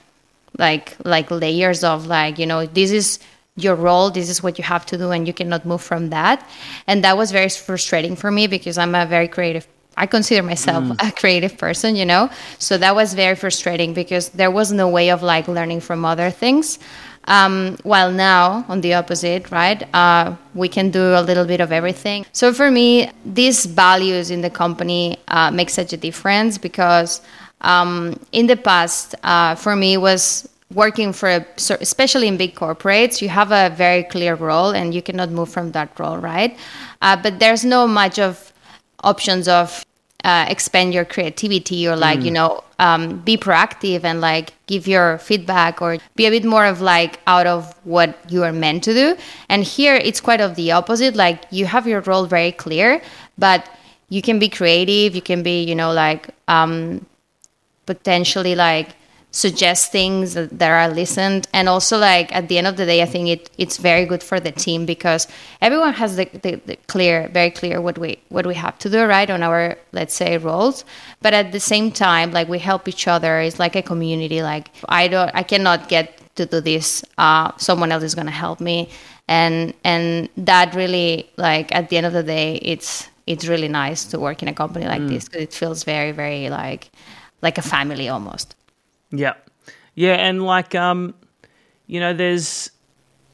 like, 0.57 0.97
like 1.05 1.31
layers 1.31 1.83
of 1.83 2.07
like, 2.07 2.39
you 2.39 2.47
know, 2.47 2.65
this 2.65 2.93
is 2.93 3.19
your 3.57 3.77
role 3.77 4.11
this 4.11 4.29
is 4.29 4.43
what 4.43 4.59
you 4.59 4.65
have 4.65 4.85
to 4.87 4.99
do 4.99 5.11
and 5.11 5.27
you 5.27 5.33
cannot 5.33 5.65
move 5.65 5.81
from 5.81 6.11
that. 6.11 6.49
And 6.87 7.05
that 7.05 7.17
was 7.17 7.31
very 7.31 7.49
frustrating 7.49 8.17
for 8.17 8.31
me 8.31 8.47
because 8.47 8.79
i'm 8.79 8.95
a 8.95 9.07
very 9.07 9.29
creative 9.29 9.67
i 9.97 10.07
consider 10.07 10.43
myself 10.43 10.83
mm. 10.83 11.09
a 11.09 11.13
creative 11.13 11.57
person 11.57 11.95
you 11.95 12.05
know? 12.05 12.29
So 12.59 12.77
that 12.79 12.95
was 12.95 13.15
very 13.15 13.37
frustrating 13.37 13.95
because 13.95 14.31
there 14.31 14.51
was 14.51 14.73
no 14.73 14.89
way 14.89 15.11
of 15.11 15.23
like 15.23 15.47
learning 15.47 15.81
from 15.81 16.05
other 16.05 16.31
things. 16.31 16.79
Um, 17.27 17.79
while 17.85 18.13
now 18.13 18.67
on 18.69 18.83
the 18.83 18.93
opposite 18.95 19.51
right 19.51 19.83
uh, 19.95 20.37
we 20.55 20.69
can 20.69 20.91
do 20.91 21.15
a 21.15 21.23
little 21.23 21.47
bit 21.47 21.61
of 21.61 21.71
everything. 21.71 22.27
So 22.33 22.53
for 22.53 22.71
me 22.71 23.11
these 23.25 23.67
values 23.67 24.31
in 24.31 24.41
the 24.41 24.51
company 24.51 25.17
uh, 25.29 25.51
make 25.53 25.71
such 25.71 25.93
a 25.93 25.97
difference 25.97 26.59
because 26.59 27.23
um, 27.61 28.19
in 28.33 28.47
the 28.47 28.57
past 28.57 29.15
uh, 29.23 29.55
for 29.55 29.75
me 29.75 29.97
was 29.97 30.49
working 30.75 31.13
for 31.13 31.29
a, 31.29 31.47
especially 31.81 32.29
in 32.29 32.37
big 32.37 32.55
corporates 32.55 33.21
you 33.21 33.29
have 33.29 33.53
a 33.53 33.75
very 33.75 34.03
clear 34.05 34.35
role 34.35 34.71
and 34.71 34.95
you 34.95 35.03
cannot 35.03 35.31
move 35.31 35.49
from 35.49 35.73
that 35.73 35.89
role 35.99 36.19
right 36.19 36.57
uh, 37.03 37.17
but 37.17 37.39
there's 37.39 37.65
no 37.65 37.87
much 37.87 38.19
of 38.19 38.53
options 39.03 39.49
of 39.49 39.85
uh, 40.25 40.47
expand 40.49 40.95
your 40.95 41.05
creativity 41.05 41.87
or 41.87 41.97
like 41.97 42.21
mm. 42.21 42.25
you 42.25 42.31
know 42.31 42.65
um, 42.79 43.19
be 43.21 43.37
proactive 43.37 44.05
and 44.05 44.21
like 44.21 44.55
give 44.67 44.89
your 44.89 45.19
feedback 45.19 45.81
or 45.83 45.99
be 46.17 46.27
a 46.27 46.31
bit 46.31 46.45
more 46.45 46.65
of 46.65 46.81
like 46.81 47.21
out 47.27 47.47
of 47.47 47.75
what 47.85 48.19
you 48.31 48.43
are 48.43 48.53
meant 48.53 48.83
to 48.83 48.95
do 48.95 49.17
and 49.49 49.65
here 49.65 49.95
it's 49.95 50.21
quite 50.21 50.41
of 50.41 50.55
the 50.57 50.73
opposite 50.73 51.15
like 51.15 51.45
you 51.51 51.67
have 51.67 51.87
your 51.87 52.01
role 52.01 52.27
very 52.27 52.51
clear 52.51 53.01
but 53.39 53.69
you 54.09 54.23
can 54.23 54.39
be 54.39 54.49
creative 54.49 55.15
you 55.15 55.23
can 55.23 55.43
be 55.43 55.63
you 55.63 55.75
know 55.75 55.93
like 55.93 56.31
um, 56.49 57.05
potentially 57.87 58.55
like 58.55 58.97
suggest 59.35 59.91
things 59.91 60.35
that, 60.35 60.63
are 60.63 60.89
listened. 60.89 61.49
And 61.53 61.69
also 61.69 61.99
like 61.99 62.35
at 62.35 62.49
the 62.49 62.57
end 62.57 62.69
of 62.69 62.77
the 62.77 62.87
day 62.87 63.03
i 63.03 63.07
think 63.07 63.29
it, 63.29 63.51
it's 63.59 63.79
very 63.79 64.07
good 64.07 64.23
for 64.23 64.39
the 64.39 64.53
team 64.53 64.87
because 64.87 65.27
everyone 65.61 65.93
has 65.95 66.17
the, 66.17 66.27
the, 66.45 66.55
the, 66.67 66.77
clear 66.87 67.29
very 67.33 67.51
clear 67.51 67.81
what 67.81 67.99
we 67.99 68.19
what 68.29 68.47
we 68.47 68.55
have 68.55 68.79
to 68.79 68.89
do 68.89 69.05
right 69.05 69.29
on 69.29 69.43
our 69.43 69.77
let's 69.93 70.15
say 70.15 70.39
roles. 70.39 70.85
But 71.21 71.35
at 71.35 71.51
the 71.51 71.61
same 71.61 71.91
time 71.91 72.31
like 72.31 72.49
we 72.49 72.61
help 72.61 72.87
each 72.87 73.09
other. 73.09 73.41
It's 73.41 73.59
like 73.59 73.75
a 73.75 73.83
community. 73.83 74.41
Like 74.43 74.71
i 74.89 75.09
don't 75.09 75.33
i 75.35 75.43
cannot 75.43 75.89
get 75.89 76.07
to 76.37 76.47
do 76.47 76.61
this. 76.61 77.05
Uh, 77.19 77.51
someone 77.57 77.91
else 77.93 78.05
is 78.05 78.15
going 78.15 78.27
to 78.27 78.39
help 78.47 78.61
me. 78.61 78.89
And 79.27 79.75
and 79.83 80.29
that 80.37 80.75
really 80.75 81.31
like 81.37 81.75
at 81.75 81.89
the 81.89 81.97
end 81.97 82.07
of 82.07 82.13
the 82.13 82.23
day 82.23 82.57
it's 82.63 83.09
it's 83.27 83.47
really 83.47 83.69
nice 83.69 84.05
to 84.11 84.21
work 84.21 84.43
in 84.43 84.49
a 84.49 84.55
company 84.55 84.87
like 84.87 85.01
mm. 85.01 85.09
this 85.09 85.25
because 85.25 85.43
it 85.43 85.53
feels 85.53 85.83
very 85.83 86.13
very 86.13 86.51
like 86.51 86.91
like 87.43 87.57
a 87.59 87.63
family 87.63 88.09
almost 88.09 88.55
yeah. 89.19 89.35
Yeah, 89.95 90.15
and 90.15 90.45
like 90.45 90.75
um, 90.75 91.15
you 91.87 92.01
know, 92.01 92.13
there's 92.13 92.71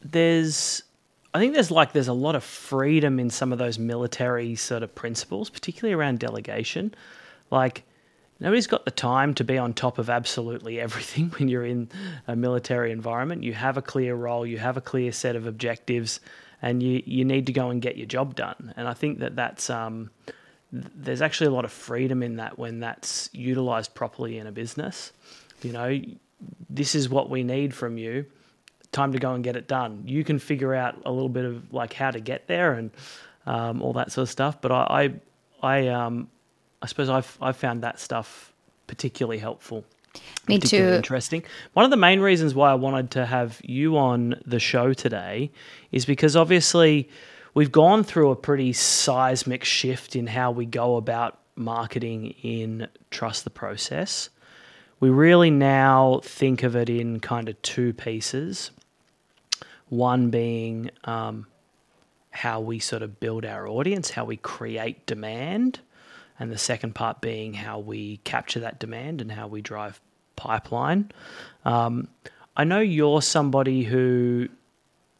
there's 0.02 0.82
I 1.32 1.38
think 1.38 1.54
there's 1.54 1.70
like 1.70 1.92
there's 1.92 2.08
a 2.08 2.12
lot 2.12 2.34
of 2.34 2.44
freedom 2.44 3.20
in 3.20 3.30
some 3.30 3.52
of 3.52 3.58
those 3.58 3.78
military 3.78 4.56
sort 4.56 4.82
of 4.82 4.94
principles, 4.94 5.48
particularly 5.48 5.94
around 5.94 6.18
delegation. 6.18 6.94
Like 7.50 7.84
nobody's 8.40 8.66
got 8.66 8.84
the 8.84 8.90
time 8.90 9.34
to 9.34 9.44
be 9.44 9.56
on 9.56 9.72
top 9.72 9.98
of 9.98 10.10
absolutely 10.10 10.80
everything 10.80 11.30
when 11.38 11.48
you're 11.48 11.64
in 11.64 11.88
a 12.26 12.34
military 12.34 12.90
environment. 12.90 13.42
You 13.44 13.54
have 13.54 13.76
a 13.76 13.82
clear 13.82 14.14
role, 14.14 14.44
you 14.44 14.58
have 14.58 14.76
a 14.76 14.80
clear 14.80 15.12
set 15.12 15.36
of 15.36 15.46
objectives, 15.46 16.20
and 16.60 16.82
you 16.82 17.02
you 17.06 17.24
need 17.24 17.46
to 17.46 17.52
go 17.52 17.70
and 17.70 17.80
get 17.80 17.96
your 17.96 18.06
job 18.06 18.34
done. 18.34 18.74
And 18.76 18.88
I 18.88 18.94
think 18.94 19.20
that 19.20 19.36
that's 19.36 19.70
um, 19.70 20.10
there's 20.72 21.22
actually 21.22 21.48
a 21.48 21.52
lot 21.52 21.64
of 21.64 21.72
freedom 21.72 22.22
in 22.22 22.36
that 22.36 22.58
when 22.58 22.80
that's 22.80 23.30
utilized 23.32 23.94
properly 23.94 24.38
in 24.38 24.46
a 24.46 24.52
business. 24.52 25.12
You 25.64 25.72
know, 25.72 26.00
this 26.68 26.94
is 26.94 27.08
what 27.08 27.30
we 27.30 27.42
need 27.42 27.74
from 27.74 27.98
you. 27.98 28.26
Time 28.92 29.12
to 29.12 29.18
go 29.18 29.34
and 29.34 29.44
get 29.44 29.56
it 29.56 29.68
done. 29.68 30.02
You 30.06 30.24
can 30.24 30.38
figure 30.38 30.74
out 30.74 31.00
a 31.04 31.12
little 31.12 31.28
bit 31.28 31.44
of 31.44 31.72
like 31.72 31.92
how 31.92 32.10
to 32.10 32.20
get 32.20 32.46
there 32.48 32.72
and 32.72 32.90
um, 33.46 33.82
all 33.82 33.92
that 33.94 34.10
sort 34.12 34.24
of 34.24 34.30
stuff. 34.30 34.60
But 34.60 34.72
I, 34.72 34.84
I, 35.62 35.76
I, 35.76 35.88
um, 35.88 36.28
I 36.82 36.86
suppose 36.86 37.08
I've 37.08 37.38
I've 37.40 37.56
found 37.56 37.82
that 37.82 38.00
stuff 38.00 38.52
particularly 38.86 39.38
helpful. 39.38 39.84
Me 40.48 40.58
particularly 40.58 40.92
too. 40.92 40.96
Interesting. 40.96 41.44
One 41.74 41.84
of 41.84 41.90
the 41.90 41.96
main 41.96 42.20
reasons 42.20 42.54
why 42.54 42.70
I 42.70 42.74
wanted 42.74 43.12
to 43.12 43.26
have 43.26 43.60
you 43.62 43.96
on 43.96 44.40
the 44.44 44.58
show 44.58 44.92
today 44.92 45.50
is 45.92 46.04
because 46.04 46.34
obviously 46.34 47.08
we've 47.54 47.70
gone 47.70 48.02
through 48.02 48.30
a 48.30 48.36
pretty 48.36 48.72
seismic 48.72 49.62
shift 49.62 50.16
in 50.16 50.26
how 50.26 50.50
we 50.50 50.66
go 50.66 50.96
about 50.96 51.38
marketing 51.54 52.34
in 52.42 52.88
Trust 53.10 53.44
the 53.44 53.50
Process. 53.50 54.30
We 55.00 55.08
really 55.08 55.50
now 55.50 56.20
think 56.22 56.62
of 56.62 56.76
it 56.76 56.90
in 56.90 57.20
kind 57.20 57.48
of 57.48 57.60
two 57.62 57.94
pieces. 57.94 58.70
One 59.88 60.30
being 60.30 60.90
um, 61.04 61.46
how 62.30 62.60
we 62.60 62.78
sort 62.78 63.02
of 63.02 63.18
build 63.18 63.46
our 63.46 63.66
audience, 63.66 64.10
how 64.10 64.26
we 64.26 64.36
create 64.36 65.06
demand, 65.06 65.80
and 66.38 66.52
the 66.52 66.58
second 66.58 66.94
part 66.94 67.20
being 67.22 67.54
how 67.54 67.78
we 67.78 68.18
capture 68.24 68.60
that 68.60 68.78
demand 68.78 69.20
and 69.20 69.32
how 69.32 69.46
we 69.46 69.62
drive 69.62 70.00
pipeline. 70.36 71.10
Um, 71.64 72.08
I 72.56 72.64
know 72.64 72.80
you're 72.80 73.22
somebody 73.22 73.84
who 73.84 74.48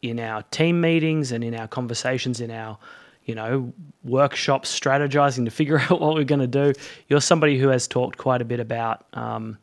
in 0.01 0.19
our 0.19 0.43
team 0.43 0.81
meetings 0.81 1.31
and 1.31 1.43
in 1.43 1.55
our 1.55 1.67
conversations 1.67 2.41
in 2.41 2.49
our 2.49 2.77
you 3.25 3.35
know 3.35 3.71
workshops 4.03 4.77
strategizing 4.77 5.45
to 5.45 5.51
figure 5.51 5.79
out 5.89 6.01
what 6.01 6.15
we're 6.15 6.23
going 6.23 6.41
to 6.41 6.47
do 6.47 6.73
you're 7.07 7.21
somebody 7.21 7.59
who 7.59 7.67
has 7.67 7.87
talked 7.87 8.17
quite 8.17 8.41
a 8.41 8.45
bit 8.45 8.59
about 8.59 9.05
um, 9.13 9.57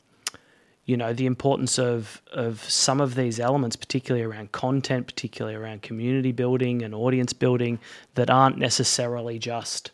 you 0.89 0.97
know 0.97 1.13
the 1.13 1.27
importance 1.27 1.79
of 1.79 2.23
of 2.33 2.65
some 2.65 3.01
of 3.01 3.15
these 3.15 3.39
elements 3.39 3.77
particularly 3.77 4.25
around 4.25 4.51
content 4.53 5.07
particularly 5.07 5.55
around 5.55 5.83
community 5.83 6.33
building 6.33 6.83
and 6.83 6.95
audience 6.95 7.35
building 7.35 7.79
that 8.15 8.31
aren't 8.31 8.57
necessarily 8.57 9.39
just 9.39 9.91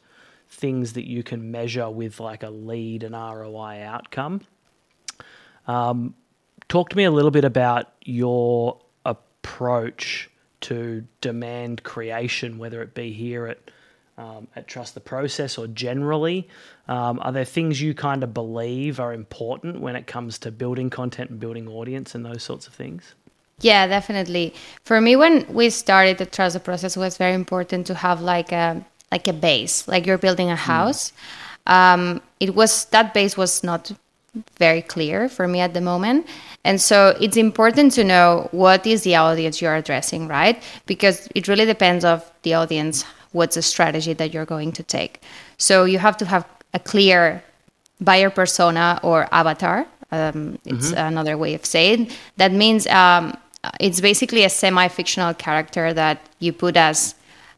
things 0.48 0.92
that 0.92 1.06
you 1.06 1.22
can 1.22 1.50
measure 1.50 1.90
with 1.90 2.20
like 2.20 2.42
a 2.42 2.50
lead 2.50 3.02
and 3.02 3.14
ROI 3.14 3.82
outcome. 3.82 4.40
Um, 5.66 6.14
talk 6.68 6.90
to 6.90 6.96
me 6.96 7.04
a 7.04 7.10
little 7.10 7.30
bit 7.30 7.44
about 7.44 7.92
your 8.02 8.80
approach 9.04 10.30
to 10.62 11.04
demand 11.20 11.82
creation, 11.82 12.58
whether 12.58 12.82
it 12.82 12.94
be 12.94 13.12
here 13.12 13.46
at 13.46 13.58
um, 14.18 14.48
at 14.56 14.66
Trust 14.66 14.94
the 14.94 15.00
Process 15.00 15.58
or 15.58 15.66
generally? 15.66 16.48
Um, 16.88 17.18
are 17.22 17.32
there 17.32 17.44
things 17.44 17.80
you 17.80 17.94
kind 17.94 18.22
of 18.22 18.34
believe 18.34 19.00
are 19.00 19.12
important 19.12 19.80
when 19.80 19.96
it 19.96 20.06
comes 20.06 20.38
to 20.40 20.50
building 20.50 20.90
content 20.90 21.30
and 21.30 21.40
building 21.40 21.68
audience 21.68 22.14
and 22.14 22.24
those 22.24 22.42
sorts 22.42 22.66
of 22.66 22.74
things? 22.74 23.14
Yeah, 23.60 23.86
definitely. 23.86 24.54
For 24.84 25.00
me, 25.00 25.16
when 25.16 25.46
we 25.52 25.70
started 25.70 26.18
the 26.18 26.26
Trust 26.26 26.54
the 26.54 26.60
Process, 26.60 26.96
it 26.96 27.00
was 27.00 27.16
very 27.16 27.34
important 27.34 27.86
to 27.86 27.94
have 27.94 28.20
like 28.20 28.52
a 28.52 28.84
like 29.12 29.28
a 29.28 29.32
base, 29.32 29.86
like 29.86 30.06
you're 30.06 30.18
building 30.18 30.50
a 30.50 30.56
house. 30.56 31.12
Mm. 31.66 31.72
Um, 31.72 32.22
it 32.40 32.54
was 32.54 32.86
that 32.86 33.14
base 33.14 33.36
was 33.36 33.62
not 33.62 33.92
very 34.58 34.82
clear 34.82 35.28
for 35.28 35.46
me 35.46 35.60
at 35.60 35.74
the 35.74 35.80
moment. 35.80 36.26
And 36.64 36.80
so 36.80 37.16
it's 37.20 37.36
important 37.36 37.92
to 37.92 38.04
know 38.04 38.48
what 38.52 38.86
is 38.86 39.02
the 39.02 39.16
audience 39.16 39.60
you're 39.62 39.76
addressing, 39.76 40.28
right? 40.28 40.62
Because 40.86 41.28
it 41.34 41.46
really 41.46 41.66
depends 41.66 42.04
of 42.04 42.30
the 42.42 42.54
audience, 42.54 43.04
what's 43.34 43.56
the 43.56 43.62
strategy 43.62 44.12
that 44.14 44.32
you're 44.32 44.46
going 44.46 44.72
to 44.72 44.82
take. 44.82 45.20
So 45.58 45.84
you 45.84 45.98
have 45.98 46.16
to 46.18 46.24
have 46.24 46.46
a 46.72 46.78
clear 46.78 47.42
buyer 48.00 48.30
persona 48.30 49.00
or 49.02 49.28
avatar. 49.32 49.86
Um, 50.12 50.58
it's 50.64 50.92
mm-hmm. 50.92 51.12
another 51.12 51.36
way 51.36 51.54
of 51.54 51.64
saying. 51.66 52.10
That 52.36 52.52
means 52.52 52.86
um, 52.86 53.36
it's 53.80 54.00
basically 54.00 54.44
a 54.44 54.48
semi-fictional 54.48 55.34
character 55.34 55.92
that 55.92 56.20
you 56.38 56.52
put 56.52 56.76
as 56.76 57.14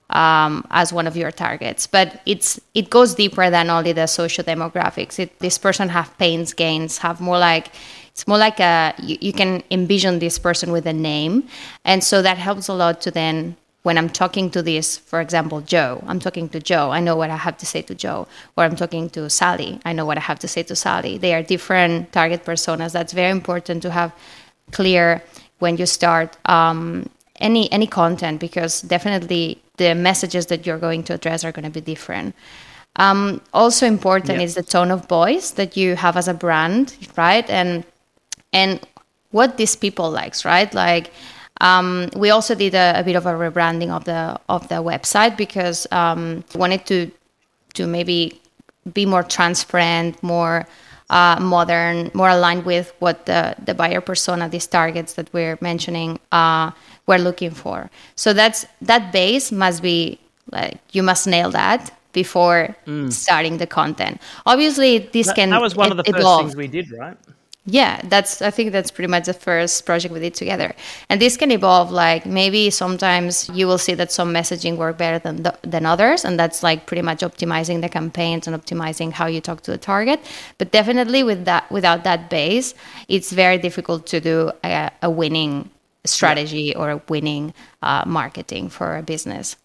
um, 0.09 0.64
as 0.71 0.92
one 0.92 1.06
of 1.06 1.16
your 1.16 1.30
targets. 1.30 1.87
But 1.87 2.23
it's 2.26 2.61
it 2.75 2.90
goes 2.90 3.14
deeper 3.14 3.50
than 3.50 3.68
only 3.71 3.92
the 3.92 4.06
social 4.06 4.45
demographics. 4.45 5.18
It, 5.18 5.38
this 5.40 5.59
person 5.59 5.88
have 5.90 6.16
pains, 6.16 6.54
gains, 6.54 6.99
have 6.99 7.21
more 7.21 7.38
like 7.38 7.73
it's 8.12 8.26
more 8.26 8.38
like 8.38 8.61
a 8.61 8.95
you, 9.02 9.18
you 9.21 9.33
can 9.33 9.62
envision 9.71 10.21
this 10.21 10.38
person 10.38 10.73
with 10.73 10.87
a 10.87 10.92
name, 10.92 11.49
and 11.85 12.02
so 12.02 12.23
that 12.23 12.38
helps 12.38 12.68
a 12.68 12.75
lot 12.75 13.00
to 13.02 13.11
then 13.11 13.56
when 13.87 13.97
I'm 13.97 14.09
talking 14.09 14.50
to 14.50 14.62
this, 14.62 14.99
for 14.99 15.21
example, 15.21 15.61
Joe, 15.61 16.02
I'm 16.09 16.19
talking 16.19 16.49
to 16.49 16.59
Joe, 16.59 16.90
I 16.90 16.99
know 16.99 17.14
what 17.14 17.31
I 17.31 17.37
have 17.37 17.57
to 17.59 17.66
say 17.73 17.83
to 17.83 17.95
Joe. 17.95 18.26
Or 18.57 18.64
I'm 18.64 18.75
talking 18.75 19.09
to 19.11 19.31
Sally, 19.31 19.78
I 19.85 19.93
know 19.93 20.05
what 20.05 20.19
I 20.19 20.25
have 20.31 20.40
to 20.40 20.49
say 20.49 20.64
to 20.64 20.75
Sally. 20.75 21.19
They 21.19 21.33
are 21.35 21.43
different 21.55 22.11
target 22.11 22.45
personas. 22.45 22.90
That's 22.90 23.12
very 23.12 23.31
important 23.31 23.83
to 23.83 23.93
have 23.93 24.11
clear 24.73 25.23
when 25.61 25.76
you 25.76 25.87
start 25.87 26.37
um, 26.47 27.09
any 27.38 27.71
any 27.71 27.87
content 27.87 28.40
because 28.40 28.83
definitely 28.83 29.62
the 29.76 29.95
messages 29.95 30.47
that 30.47 30.66
you're 30.66 30.83
going 30.88 31.05
to 31.05 31.14
address 31.14 31.45
are 31.45 31.52
going 31.52 31.69
to 31.73 31.76
be 31.81 31.85
different. 31.95 32.35
Um, 32.97 33.40
also 33.52 33.87
important 33.87 34.38
yeah. 34.38 34.47
is 34.47 34.57
the 34.57 34.64
tone 34.64 34.90
of 34.90 35.07
voice 35.07 35.52
that 35.52 35.76
you 35.76 35.95
have 35.95 36.16
as 36.16 36.26
a 36.26 36.35
brand, 36.35 36.97
right? 37.16 37.49
And 37.49 37.85
and 38.52 38.81
what 39.31 39.59
these 39.59 39.76
people 39.76 40.11
likes, 40.11 40.45
right? 40.45 40.75
Like 40.75 41.12
um, 41.61 42.09
we 42.17 42.31
also 42.31 42.55
did 42.55 42.75
a, 42.75 43.01
a, 43.01 43.03
bit 43.03 43.17
of 43.17 43.27
a 43.27 43.33
rebranding 43.33 43.91
of 43.91 44.05
the 44.05 44.39
of 44.49 44.69
the 44.69 44.77
website 44.77 45.37
because 45.37 45.87
um, 45.91 46.45
we 46.55 46.61
wanted 46.61 46.87
to 46.87 47.11
to 47.75 47.87
maybe 47.87 48.41
be 48.93 49.07
more 49.07 49.23
transparent, 49.23 50.23
more 50.23 50.67
uh, 51.11 51.39
modern, 51.41 52.11
more 52.15 52.29
aligned 52.29 52.65
with 52.65 52.93
what 52.99 53.27
the 53.27 53.55
the 53.65 53.75
buyer 53.75 54.01
persona, 54.01 54.49
these 54.49 54.67
targets 54.67 55.15
that 55.15 55.33
we're 55.33 55.59
mentioning, 55.61 56.19
uh, 56.33 56.71
we're 57.07 57.19
looking 57.19 57.51
for. 57.51 57.91
So 58.17 58.33
that's 58.33 58.67
that 58.83 59.13
base 59.13 59.51
must 59.53 59.83
be 59.83 60.19
like 60.51 60.79
you 60.93 61.03
must 61.03 61.27
nail 61.27 61.51
that 61.51 61.93
before 62.13 62.75
mm. 62.87 63.13
starting 63.13 63.59
the 63.59 63.67
content. 63.67 64.21
Obviously, 64.47 64.99
this 64.99 65.27
that, 65.27 65.37
can 65.37 65.51
that 65.51 65.61
was 65.61 65.77
one 65.77 65.91
of 65.91 65.97
the 65.97 66.05
first 66.05 66.19
evolve. 66.19 66.41
things 66.43 66.57
we 66.57 66.67
did, 66.67 66.91
right? 66.93 67.17
Yeah, 67.69 68.01
that's 68.05 68.43
I 68.43 68.51
think 68.51 68.71
that's 68.71 68.93
pretty 68.93 69.09
much 69.09 69.27
the 69.27 69.35
first 69.35 69.85
project 69.87 70.15
we 70.15 70.21
did 70.21 70.35
together. 70.35 70.73
And 71.11 71.21
this 71.21 71.37
can 71.37 71.51
evolve 71.51 71.91
like 71.91 72.25
maybe 72.25 72.71
sometimes 72.71 73.51
you 73.53 73.67
will 73.67 73.79
see 73.79 73.95
that 73.95 74.13
some 74.13 74.33
messaging 74.33 74.77
work 74.77 74.97
better 74.97 75.19
than 75.19 75.43
the, 75.43 75.59
than 75.63 75.85
others 75.85 76.25
and 76.25 76.39
that's 76.39 76.63
like 76.63 76.87
pretty 76.87 77.03
much 77.03 77.21
optimizing 77.21 77.81
the 77.81 77.89
campaigns 77.89 78.47
and 78.47 78.55
optimizing 78.55 79.11
how 79.11 79.27
you 79.27 79.41
talk 79.41 79.63
to 79.63 79.73
the 79.73 79.79
target. 79.79 80.21
But 80.59 80.71
definitely 80.71 81.25
with 81.25 81.45
that 81.47 81.69
without 81.71 82.05
that 82.05 82.31
base, 82.31 82.75
it's 83.09 83.33
very 83.33 83.59
difficult 83.59 84.07
to 84.07 84.21
do 84.21 84.53
a, 84.63 84.93
a 85.03 85.11
winning 85.11 85.69
strategy 86.05 86.73
or 86.77 86.91
a 86.91 87.03
winning 87.09 87.53
uh, 87.83 88.05
marketing 88.07 88.69
for 88.69 88.97
a 88.97 89.03
business. 89.03 89.57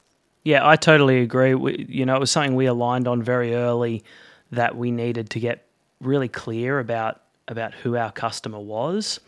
Yeah, 0.43 0.67
I 0.67 0.75
totally 0.75 1.21
agree. 1.21 1.53
We, 1.53 1.85
you 1.87 2.07
know, 2.07 2.15
it 2.15 2.19
was 2.19 2.31
something 2.31 2.55
we 2.55 2.65
aligned 2.65 3.07
on 3.07 3.21
very 3.21 3.53
early 3.53 4.03
that 4.51 4.75
we 4.75 4.89
needed 4.89 5.29
to 5.31 5.39
get 5.39 5.67
really 5.99 6.27
clear 6.27 6.79
about 6.79 7.21
about 7.51 7.73
who 7.73 7.95
our 7.95 8.11
customer 8.11 8.59
was, 8.59 9.19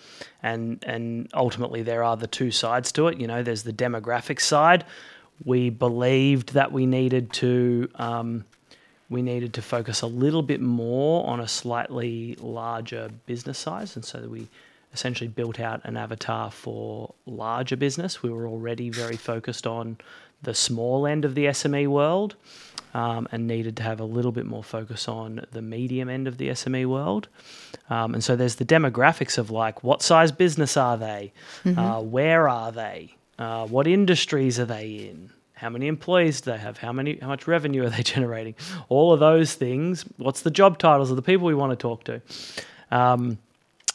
and 0.42 0.84
and 0.88 1.30
ultimately 1.34 1.84
there 1.84 2.03
are 2.03 2.18
the 2.18 2.27
two 2.27 2.50
sides 2.50 2.92
to 2.94 3.08
it. 3.08 3.20
You 3.20 3.27
know, 3.27 3.44
there's 3.44 3.63
the 3.63 3.74
demographic 3.74 4.39
side. 4.39 4.86
We 5.46 5.70
believed 5.70 6.53
that 6.53 6.72
we 6.72 6.86
needed 6.86 7.32
to 7.34 7.89
um, 7.96 8.46
we 9.10 9.22
needed 9.22 9.53
to 9.56 9.62
focus 9.62 10.01
a 10.01 10.08
little 10.08 10.42
bit 10.42 10.62
more 10.62 11.27
on 11.27 11.39
a 11.39 11.48
slightly 11.48 12.36
larger 12.39 13.10
business 13.25 13.60
size, 13.60 13.96
and 13.96 14.03
so 14.03 14.27
we 14.27 14.48
essentially 14.94 15.27
built 15.27 15.60
out 15.60 15.82
an 15.84 15.98
avatar 15.98 16.50
for 16.50 17.13
larger 17.25 17.75
business. 17.75 18.24
We 18.24 18.30
were 18.30 18.48
already 18.48 18.89
very 18.89 19.18
focused 19.18 19.68
on 19.68 19.98
the 20.42 20.53
small 20.53 21.08
end 21.08 21.25
of 21.25 21.36
the 21.36 21.46
SME 21.46 21.88
world 21.88 22.36
um, 22.93 23.27
and 23.31 23.47
needed 23.47 23.77
to 23.77 23.83
have 23.83 24.00
a 24.00 24.05
little 24.05 24.31
bit 24.31 24.45
more 24.45 24.63
focus 24.63 25.07
on 25.07 25.45
the 25.51 25.62
medium 25.62 26.09
end 26.09 26.27
of 26.27 26.38
the 26.38 26.50
SME 26.50 26.85
world. 26.85 27.27
Um, 27.89 28.13
and 28.13 28.23
so 28.23 28.35
there's 28.35 28.55
the 28.55 28.65
demographics 28.65 29.38
of 29.38 29.50
like 29.50 29.83
what 29.83 30.01
size 30.01 30.31
business 30.31 30.77
are 30.77 30.97
they? 30.97 31.33
Mm-hmm. 31.63 31.79
Uh, 31.79 32.01
where 32.01 32.47
are 32.47 32.71
they? 32.71 33.15
Uh, 33.39 33.65
what 33.67 33.88
industries 33.88 34.59
are 34.59 34.65
they 34.65 35.09
in? 35.09 35.31
How 35.53 35.69
many 35.69 35.88
employees 35.88 36.41
do 36.41 36.51
they 36.51 36.57
have? 36.57 36.77
How 36.77 36.91
many? 36.91 37.17
How 37.19 37.27
much 37.27 37.47
revenue 37.47 37.85
are 37.85 37.89
they 37.89 38.03
generating? 38.13 38.55
All 38.89 39.13
of 39.13 39.19
those 39.19 39.53
things. 39.55 40.03
What's 40.17 40.41
the 40.41 40.51
job 40.51 40.77
titles 40.77 41.09
of 41.09 41.15
the 41.15 41.21
people 41.21 41.47
we 41.47 41.55
want 41.55 41.71
to 41.71 41.75
talk 41.75 42.03
to? 42.05 42.21
Um, 42.91 43.38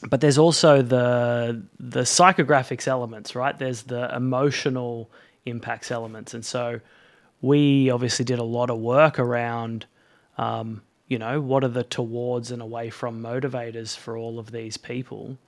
but 0.08 0.20
there's 0.20 0.38
also 0.38 0.82
the 0.82 1.62
the 1.78 2.00
psychographics 2.00 2.88
elements, 2.88 3.34
right? 3.34 3.58
There's 3.58 3.82
the 3.82 4.14
emotional 4.14 5.10
impacts 5.44 5.90
elements, 5.90 6.34
and 6.34 6.44
so 6.44 6.80
we 7.40 7.90
obviously 7.90 8.24
did 8.24 8.38
a 8.38 8.44
lot 8.44 8.70
of 8.70 8.78
work 8.78 9.18
around, 9.18 9.86
um, 10.36 10.82
you 11.06 11.18
know, 11.18 11.40
what 11.40 11.64
are 11.64 11.68
the 11.68 11.84
towards 11.84 12.50
and 12.50 12.60
away 12.60 12.90
from 12.90 13.22
motivators 13.22 13.96
for 13.96 14.16
all 14.16 14.38
of 14.38 14.50
these 14.50 14.76
people. 14.76 15.38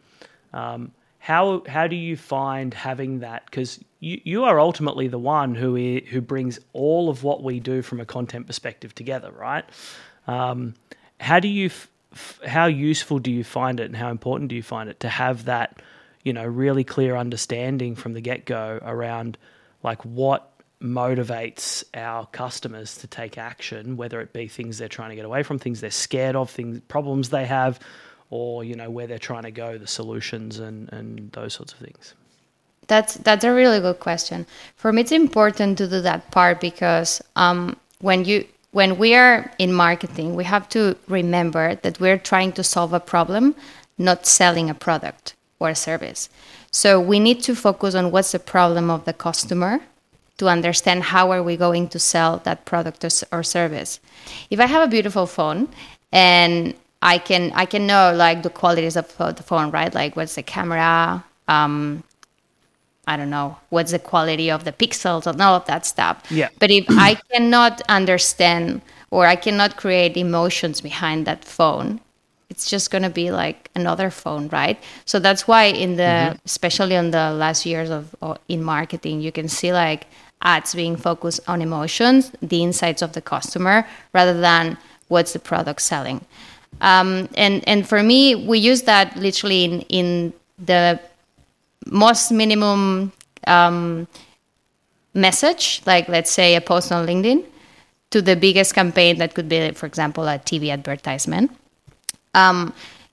Um, 0.52 0.92
how 1.18 1.62
how 1.68 1.86
do 1.86 1.96
you 1.96 2.16
find 2.16 2.72
having 2.72 3.20
that? 3.20 3.44
Because 3.44 3.78
you, 4.00 4.20
you 4.24 4.44
are 4.44 4.58
ultimately 4.58 5.06
the 5.06 5.18
one 5.18 5.54
who 5.54 6.00
who 6.08 6.20
brings 6.20 6.58
all 6.72 7.10
of 7.10 7.22
what 7.22 7.42
we 7.42 7.60
do 7.60 7.82
from 7.82 8.00
a 8.00 8.06
content 8.06 8.46
perspective 8.46 8.94
together, 8.94 9.30
right? 9.30 9.64
Um, 10.26 10.74
how 11.20 11.38
do 11.38 11.48
you 11.48 11.66
f- 11.66 12.40
how 12.46 12.66
useful 12.66 13.18
do 13.18 13.30
you 13.30 13.44
find 13.44 13.80
it 13.80 13.84
and 13.84 13.96
how 13.96 14.10
important 14.10 14.48
do 14.48 14.56
you 14.56 14.62
find 14.62 14.88
it 14.88 15.00
to 15.00 15.08
have 15.08 15.44
that 15.44 15.82
you 16.24 16.32
know 16.32 16.44
really 16.44 16.84
clear 16.84 17.16
understanding 17.16 17.94
from 17.94 18.14
the 18.14 18.20
get-go 18.20 18.78
around 18.82 19.36
like 19.82 20.02
what 20.04 20.49
motivates 20.82 21.84
our 21.94 22.26
customers 22.26 22.96
to 22.96 23.06
take 23.06 23.36
action 23.36 23.96
whether 23.96 24.20
it 24.20 24.32
be 24.32 24.48
things 24.48 24.78
they're 24.78 24.88
trying 24.88 25.10
to 25.10 25.16
get 25.16 25.24
away 25.24 25.42
from 25.42 25.58
things 25.58 25.80
they're 25.80 25.90
scared 25.90 26.34
of 26.34 26.48
things 26.48 26.80
problems 26.88 27.28
they 27.28 27.44
have 27.44 27.78
or 28.30 28.64
you 28.64 28.74
know 28.74 28.88
where 28.88 29.06
they're 29.06 29.18
trying 29.18 29.42
to 29.42 29.50
go 29.50 29.76
the 29.76 29.86
solutions 29.86 30.58
and 30.58 30.90
and 30.92 31.30
those 31.32 31.52
sorts 31.52 31.72
of 31.72 31.78
things 31.78 32.14
that's 32.86 33.14
that's 33.16 33.44
a 33.44 33.52
really 33.52 33.78
good 33.78 34.00
question 34.00 34.46
for 34.76 34.90
me 34.92 35.02
it's 35.02 35.12
important 35.12 35.76
to 35.76 35.86
do 35.86 36.00
that 36.00 36.30
part 36.30 36.60
because 36.60 37.20
um, 37.36 37.76
when 38.00 38.24
you 38.24 38.44
when 38.72 38.98
we 38.98 39.14
are 39.14 39.50
in 39.58 39.72
marketing, 39.72 40.36
we 40.36 40.44
have 40.44 40.68
to 40.70 40.96
remember 41.08 41.74
that 41.76 41.98
we're 41.98 42.18
trying 42.18 42.52
to 42.52 42.62
solve 42.62 42.92
a 42.92 43.00
problem, 43.00 43.54
not 43.98 44.26
selling 44.26 44.70
a 44.70 44.74
product 44.74 45.34
or 45.58 45.70
a 45.70 45.74
service. 45.74 46.28
So 46.70 47.00
we 47.00 47.18
need 47.18 47.42
to 47.42 47.54
focus 47.54 47.94
on 47.94 48.12
what's 48.12 48.32
the 48.32 48.38
problem 48.38 48.90
of 48.90 49.04
the 49.04 49.12
customer 49.12 49.80
to 50.40 50.48
understand 50.48 51.02
how 51.02 51.30
are 51.30 51.42
we 51.42 51.54
going 51.54 51.86
to 51.86 51.98
sell 51.98 52.38
that 52.38 52.64
product 52.64 53.04
or 53.30 53.42
service. 53.42 54.00
If 54.48 54.58
I 54.58 54.66
have 54.66 54.82
a 54.82 54.90
beautiful 54.90 55.26
phone 55.26 55.68
and 56.12 56.74
I 57.02 57.18
can 57.18 57.52
I 57.54 57.66
can 57.66 57.86
know 57.86 58.12
like 58.14 58.42
the 58.42 58.48
qualities 58.50 58.96
of 58.96 59.06
the 59.18 59.42
phone, 59.42 59.70
right? 59.70 59.94
Like 59.94 60.16
what's 60.16 60.34
the 60.36 60.42
camera, 60.42 61.22
um, 61.46 62.02
I 63.06 63.18
don't 63.18 63.28
know 63.28 63.58
what's 63.68 63.92
the 63.92 63.98
quality 63.98 64.50
of 64.50 64.64
the 64.64 64.72
pixels 64.72 65.26
and 65.26 65.40
all 65.42 65.56
of 65.56 65.66
that 65.66 65.84
stuff. 65.84 66.16
Yeah. 66.30 66.48
But 66.58 66.70
if 66.70 66.86
I 66.88 67.14
cannot 67.30 67.82
understand 67.88 68.80
or 69.10 69.26
I 69.26 69.36
cannot 69.36 69.76
create 69.76 70.16
emotions 70.16 70.80
behind 70.80 71.26
that 71.26 71.44
phone, 71.44 72.00
it's 72.48 72.68
just 72.68 72.90
going 72.90 73.02
to 73.02 73.10
be 73.10 73.30
like 73.30 73.70
another 73.74 74.10
phone, 74.10 74.48
right? 74.48 74.78
So 75.04 75.18
that's 75.18 75.46
why 75.46 75.64
in 75.64 75.96
the 75.96 76.02
mm-hmm. 76.02 76.38
especially 76.46 76.96
on 76.96 77.10
the 77.10 77.30
last 77.32 77.66
years 77.66 77.90
of, 77.90 78.14
of 78.22 78.38
in 78.48 78.62
marketing, 78.62 79.20
you 79.20 79.32
can 79.32 79.48
see 79.48 79.72
like 79.72 80.06
ads 80.42 80.74
being 80.74 80.96
focused 80.96 81.40
on 81.46 81.62
emotions, 81.62 82.32
the 82.40 82.62
insights 82.62 83.02
of 83.02 83.12
the 83.12 83.20
customer, 83.20 83.86
rather 84.12 84.38
than 84.40 84.78
what's 85.08 85.32
the 85.32 85.38
product 85.38 85.82
selling. 85.82 86.24
Um, 86.80 87.28
and 87.34 87.66
and 87.68 87.86
for 87.86 88.02
me, 88.02 88.34
we 88.34 88.58
use 88.58 88.82
that 88.82 89.16
literally 89.16 89.64
in 89.64 89.80
in 89.82 90.32
the 90.58 91.00
most 91.86 92.30
minimum 92.30 93.12
um, 93.46 94.06
message, 95.14 95.82
like 95.86 96.08
let's 96.08 96.30
say 96.30 96.54
a 96.54 96.60
post 96.60 96.92
on 96.92 97.06
LinkedIn, 97.06 97.44
to 98.10 98.22
the 98.22 98.36
biggest 98.36 98.74
campaign 98.74 99.18
that 99.18 99.34
could 99.34 99.48
be, 99.48 99.72
for 99.72 99.86
example, 99.86 100.26
a 100.28 100.38
TV 100.38 100.70
advertisement. 100.70 101.50
Um, 102.34 102.72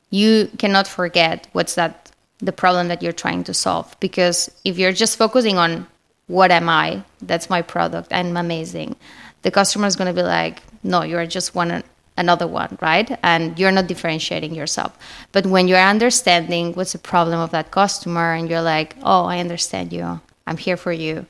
you 0.10 0.50
cannot 0.58 0.88
forget 0.88 1.48
what's 1.54 1.76
that 1.76 2.12
the 2.40 2.52
problem 2.52 2.88
that 2.88 3.02
you're 3.02 3.12
trying 3.12 3.44
to 3.44 3.54
solve 3.54 3.96
because 4.00 4.52
if 4.64 4.78
you're 4.78 4.94
just 4.94 5.18
focusing 5.18 5.58
on 5.58 5.88
what 6.28 6.52
am 6.52 6.70
I, 6.70 7.04
that's 7.22 7.50
my 7.50 7.62
product, 7.62 8.14
I'm 8.14 8.38
amazing. 8.38 8.96
The 9.42 9.52
customer 9.52 9.88
is 9.88 9.96
going 9.96 10.14
to 10.14 10.20
be 10.22 10.26
like, 10.26 10.62
no, 10.84 11.04
you're 11.04 11.26
just 11.26 11.56
one 11.56 11.84
another 12.18 12.48
one, 12.48 12.78
right? 12.82 13.18
And 13.24 13.58
you're 13.58 13.72
not 13.72 13.88
differentiating 13.88 14.54
yourself. 14.56 14.98
But 15.32 15.46
when 15.46 15.68
you're 15.68 15.80
understanding 15.80 16.74
what's 16.74 16.94
the 16.94 17.00
problem 17.00 17.40
of 17.40 17.52
that 17.52 17.72
customer 17.72 18.34
and 18.34 18.50
you're 18.50 18.62
like, 18.62 18.96
oh, 19.04 19.26
I 19.26 19.40
understand 19.40 19.94
you, 19.94 20.20
I'm 20.46 20.58
here 20.58 20.78
for 20.78 20.92
you. 20.92 21.26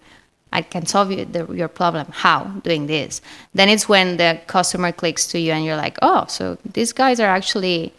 I 0.54 0.62
can 0.62 0.86
solve 0.86 1.12
you 1.12 1.26
the, 1.26 1.46
your 1.54 1.68
problem. 1.68 2.08
How? 2.10 2.46
Doing 2.64 2.88
this. 2.88 3.22
Then 3.54 3.68
it's 3.68 3.90
when 3.90 4.18
the 4.18 4.40
customer 4.48 4.94
clicks 4.94 5.28
to 5.28 5.40
you 5.40 5.52
and 5.52 5.66
you're 5.66 5.76
like, 5.76 5.98
oh, 6.02 6.26
so 6.30 6.58
these 6.74 6.94
guys 6.94 7.20
are 7.20 7.28
actually 7.28 7.94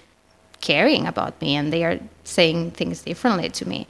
caring 0.61 1.07
about 1.07 1.41
me 1.41 1.55
and 1.55 1.73
they 1.73 1.85
are 1.85 2.01
saying 2.25 2.73
things 2.73 3.03
differently 3.03 3.51
to 3.51 3.69
me. 3.69 3.87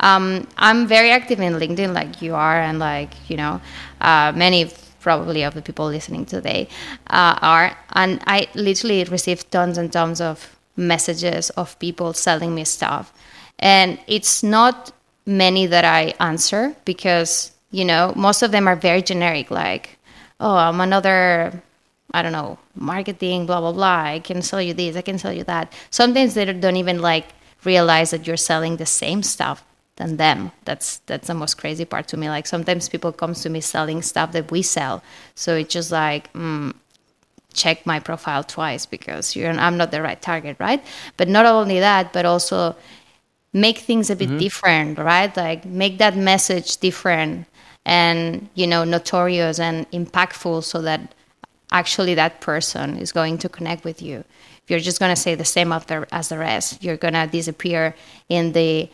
Um, 0.00 0.48
I'm 0.56 0.86
very 0.86 1.10
active 1.10 1.40
in 1.40 1.54
LinkedIn, 1.54 1.94
like 1.94 2.22
you 2.22 2.34
are, 2.34 2.60
and 2.60 2.78
like 2.78 3.12
you 3.30 3.36
know, 3.36 3.60
uh, 4.00 4.32
many 4.34 4.70
probably 5.00 5.42
of 5.42 5.54
the 5.54 5.62
people 5.62 5.86
listening 5.86 6.24
today 6.26 6.68
uh, 7.08 7.38
are. 7.40 7.76
And 7.92 8.22
I 8.26 8.48
literally 8.54 9.04
received 9.04 9.50
tons 9.50 9.78
and 9.78 9.92
tons 9.92 10.20
of 10.20 10.56
messages 10.76 11.50
of 11.50 11.78
people 11.78 12.12
selling 12.12 12.54
me 12.54 12.64
stuff. 12.64 13.12
And 13.58 13.98
it's 14.06 14.42
not 14.42 14.92
many 15.26 15.66
that 15.66 15.84
I 15.84 16.14
answer 16.20 16.74
because, 16.84 17.52
you 17.70 17.84
know, 17.84 18.12
most 18.16 18.42
of 18.42 18.52
them 18.52 18.68
are 18.68 18.76
very 18.76 19.02
generic, 19.02 19.50
like, 19.50 19.98
oh, 20.38 20.56
I'm 20.56 20.80
another, 20.80 21.62
I 22.12 22.22
don't 22.22 22.32
know, 22.32 22.58
marketing, 22.74 23.46
blah, 23.46 23.60
blah, 23.60 23.72
blah. 23.72 24.02
I 24.02 24.20
can 24.20 24.42
sell 24.42 24.62
you 24.62 24.74
this, 24.74 24.96
I 24.96 25.02
can 25.02 25.18
sell 25.18 25.32
you 25.32 25.44
that. 25.44 25.72
Sometimes 25.90 26.34
they 26.34 26.46
don't 26.46 26.76
even 26.76 27.00
like 27.00 27.26
realize 27.64 28.10
that 28.10 28.26
you're 28.26 28.38
selling 28.38 28.76
the 28.76 28.86
same 28.86 29.22
stuff 29.22 29.62
than 30.00 30.16
them. 30.16 30.50
That's 30.64 30.98
that's 31.06 31.28
the 31.28 31.34
most 31.34 31.54
crazy 31.58 31.84
part 31.84 32.08
to 32.08 32.16
me. 32.16 32.28
Like 32.28 32.46
sometimes 32.46 32.88
people 32.88 33.12
comes 33.12 33.42
to 33.42 33.50
me 33.50 33.60
selling 33.60 34.02
stuff 34.02 34.32
that 34.32 34.50
we 34.50 34.62
sell, 34.62 35.02
so 35.34 35.54
it's 35.56 35.72
just 35.72 35.92
like. 35.92 36.32
Mm, 36.32 36.74
check 37.52 37.84
my 37.84 37.98
profile 37.98 38.44
twice 38.44 38.86
because 38.86 39.34
you're 39.34 39.50
I'm 39.50 39.76
not 39.76 39.90
the 39.90 40.00
right 40.00 40.22
target, 40.22 40.56
right? 40.60 40.80
But 41.16 41.28
not 41.28 41.46
only 41.46 41.80
that, 41.80 42.12
but 42.12 42.24
also 42.24 42.76
make 43.52 43.78
things 43.78 44.08
a 44.08 44.14
bit 44.14 44.28
mm-hmm. 44.28 44.38
different, 44.38 44.98
right? 44.98 45.36
Like 45.36 45.64
make 45.64 45.98
that 45.98 46.16
message 46.16 46.76
different 46.76 47.46
and 47.84 48.48
you 48.54 48.68
know 48.68 48.84
notorious 48.84 49.58
and 49.58 49.90
impactful 49.90 50.62
so 50.62 50.80
that 50.82 51.00
actually 51.72 52.14
that 52.14 52.40
person 52.40 52.96
is 52.96 53.10
going 53.10 53.36
to 53.38 53.48
connect 53.48 53.84
with 53.84 54.00
you. 54.00 54.22
If 54.62 54.70
you're 54.70 54.86
just 54.90 55.00
going 55.00 55.14
to 55.14 55.20
say 55.20 55.34
the 55.34 55.44
same 55.44 55.72
after 55.72 56.06
as 56.12 56.28
the 56.28 56.38
rest, 56.38 56.84
you're 56.84 56.96
going 56.96 57.14
to 57.14 57.26
disappear 57.26 57.96
in 58.28 58.52
the 58.52 58.88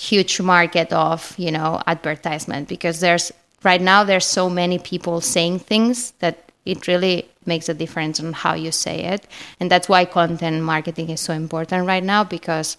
huge 0.00 0.40
market 0.40 0.90
of 0.94 1.34
you 1.36 1.50
know 1.50 1.82
advertisement 1.86 2.68
because 2.68 3.00
there's 3.00 3.30
right 3.62 3.82
now 3.82 4.02
there's 4.02 4.24
so 4.24 4.48
many 4.48 4.78
people 4.78 5.20
saying 5.20 5.58
things 5.58 6.12
that 6.20 6.50
it 6.64 6.86
really 6.86 7.28
makes 7.44 7.68
a 7.68 7.74
difference 7.74 8.18
on 8.20 8.32
how 8.32 8.54
you 8.54 8.70
say 8.70 9.04
it. 9.04 9.26
And 9.58 9.70
that's 9.70 9.88
why 9.88 10.04
content 10.04 10.62
marketing 10.62 11.10
is 11.10 11.20
so 11.20 11.32
important 11.32 11.86
right 11.86 12.04
now 12.04 12.24
because 12.24 12.76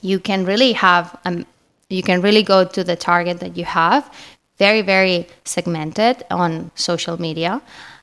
you 0.00 0.18
can 0.18 0.44
really 0.44 0.72
have 0.72 1.16
um, 1.24 1.46
you 1.88 2.02
can 2.02 2.20
really 2.20 2.42
go 2.42 2.64
to 2.64 2.82
the 2.82 2.96
target 2.96 3.38
that 3.40 3.56
you 3.56 3.64
have 3.64 4.12
very 4.58 4.82
very 4.82 5.28
segmented 5.44 6.24
on 6.30 6.72
social 6.74 7.20
media. 7.20 7.62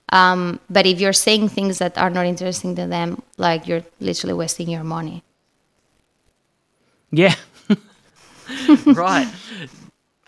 Um, 0.09 0.61
but 0.69 0.85
if 0.85 1.01
you're 1.01 1.11
saying 1.11 1.49
things 1.49 1.79
that 1.79 1.97
are 1.97 2.09
not 2.09 2.25
interesting 2.25 2.75
to 2.75 2.87
them 2.87 3.21
like 3.37 3.67
you're 3.67 3.83
literally 3.99 4.35
wasting 4.35 4.69
your 4.69 4.85
money. 4.85 5.21
Yeah 7.11 7.35
right. 8.85 9.27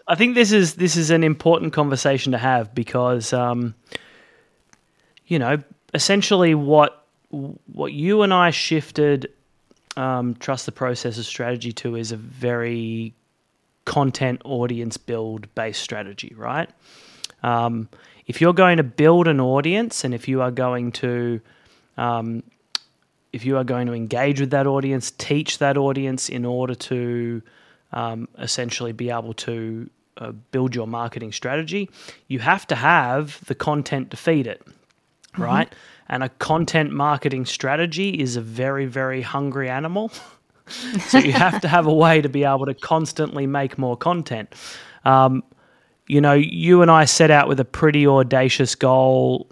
I 0.07 0.15
think 0.15 0.35
this 0.35 0.51
is 0.51 0.75
this 0.75 0.95
is 0.95 1.11
an 1.11 1.23
important 1.23 1.73
conversation 1.73 2.31
to 2.31 2.37
have 2.37 2.73
because, 2.73 3.31
um, 3.33 3.75
you 5.27 5.39
know, 5.39 5.57
essentially 5.93 6.55
what 6.55 7.05
what 7.29 7.93
you 7.93 8.23
and 8.23 8.33
I 8.33 8.49
shifted 8.49 9.31
um, 9.97 10.35
trust 10.35 10.65
the 10.65 10.71
processes 10.71 11.27
strategy 11.27 11.71
to 11.73 11.95
is 11.95 12.11
a 12.11 12.17
very 12.17 13.13
content 13.85 14.41
audience 14.45 14.97
build 14.97 15.53
based 15.55 15.81
strategy, 15.81 16.33
right? 16.35 16.69
Um, 17.43 17.89
if 18.25 18.41
you're 18.41 18.53
going 18.53 18.77
to 18.77 18.83
build 18.83 19.27
an 19.27 19.39
audience 19.39 20.03
and 20.03 20.13
if 20.13 20.27
you 20.27 20.41
are 20.41 20.51
going 20.51 20.91
to 20.93 21.41
um, 21.97 22.43
if 23.33 23.45
you 23.45 23.57
are 23.57 23.63
going 23.63 23.87
to 23.87 23.93
engage 23.93 24.39
with 24.39 24.51
that 24.51 24.65
audience, 24.65 25.11
teach 25.11 25.59
that 25.59 25.77
audience 25.77 26.29
in 26.29 26.45
order 26.45 26.73
to 26.73 27.41
um, 27.91 28.27
essentially 28.37 28.91
be 28.91 29.09
able 29.09 29.33
to 29.33 29.89
uh, 30.17 30.31
build 30.51 30.75
your 30.75 30.87
marketing 30.87 31.31
strategy, 31.31 31.89
you 32.27 32.39
have 32.39 32.67
to 32.67 32.75
have 32.75 33.43
the 33.45 33.55
content 33.55 34.11
to 34.11 34.17
feed 34.17 34.47
it, 34.47 34.61
mm-hmm. 34.65 35.43
right? 35.43 35.75
And 36.07 36.23
a 36.23 36.29
content 36.29 36.91
marketing 36.91 37.45
strategy 37.45 38.09
is 38.09 38.35
a 38.35 38.41
very, 38.41 38.85
very 38.85 39.21
hungry 39.21 39.69
animal. 39.69 40.11
so 40.99 41.17
you 41.17 41.31
have 41.31 41.61
to 41.61 41.67
have 41.67 41.87
a 41.87 41.93
way 41.93 42.21
to 42.21 42.29
be 42.29 42.43
able 42.43 42.65
to 42.65 42.73
constantly 42.73 43.47
make 43.47 43.77
more 43.77 43.95
content. 43.95 44.53
Um, 45.05 45.43
you 46.07 46.19
know, 46.19 46.33
you 46.33 46.81
and 46.81 46.89
I 46.89 47.05
set 47.05 47.31
out 47.31 47.47
with 47.47 47.59
a 47.59 47.65
pretty 47.65 48.07
audacious 48.07 48.75
goal 48.75 49.47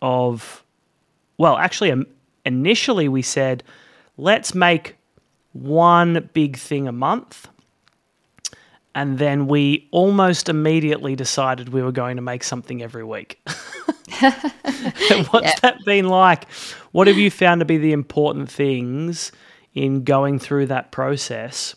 of, 0.00 0.64
well, 1.36 1.56
actually, 1.58 1.92
um, 1.92 2.06
initially 2.44 3.08
we 3.08 3.22
said, 3.22 3.62
let's 4.16 4.54
make 4.54 4.96
one 5.52 6.30
big 6.32 6.56
thing 6.56 6.88
a 6.88 6.92
month. 6.92 7.48
And 8.98 9.16
then 9.16 9.46
we 9.46 9.86
almost 9.92 10.48
immediately 10.48 11.14
decided 11.14 11.68
we 11.68 11.82
were 11.82 11.92
going 11.92 12.16
to 12.16 12.22
make 12.22 12.42
something 12.42 12.82
every 12.82 13.04
week. 13.04 13.40
What's 13.46 15.46
yeah. 15.46 15.54
that 15.62 15.76
been 15.86 16.08
like? 16.08 16.50
What 16.90 17.06
have 17.06 17.16
you 17.16 17.30
found 17.30 17.60
to 17.60 17.64
be 17.64 17.78
the 17.78 17.92
important 17.92 18.50
things 18.50 19.30
in 19.72 20.02
going 20.02 20.40
through 20.40 20.66
that 20.66 20.90
process 20.90 21.76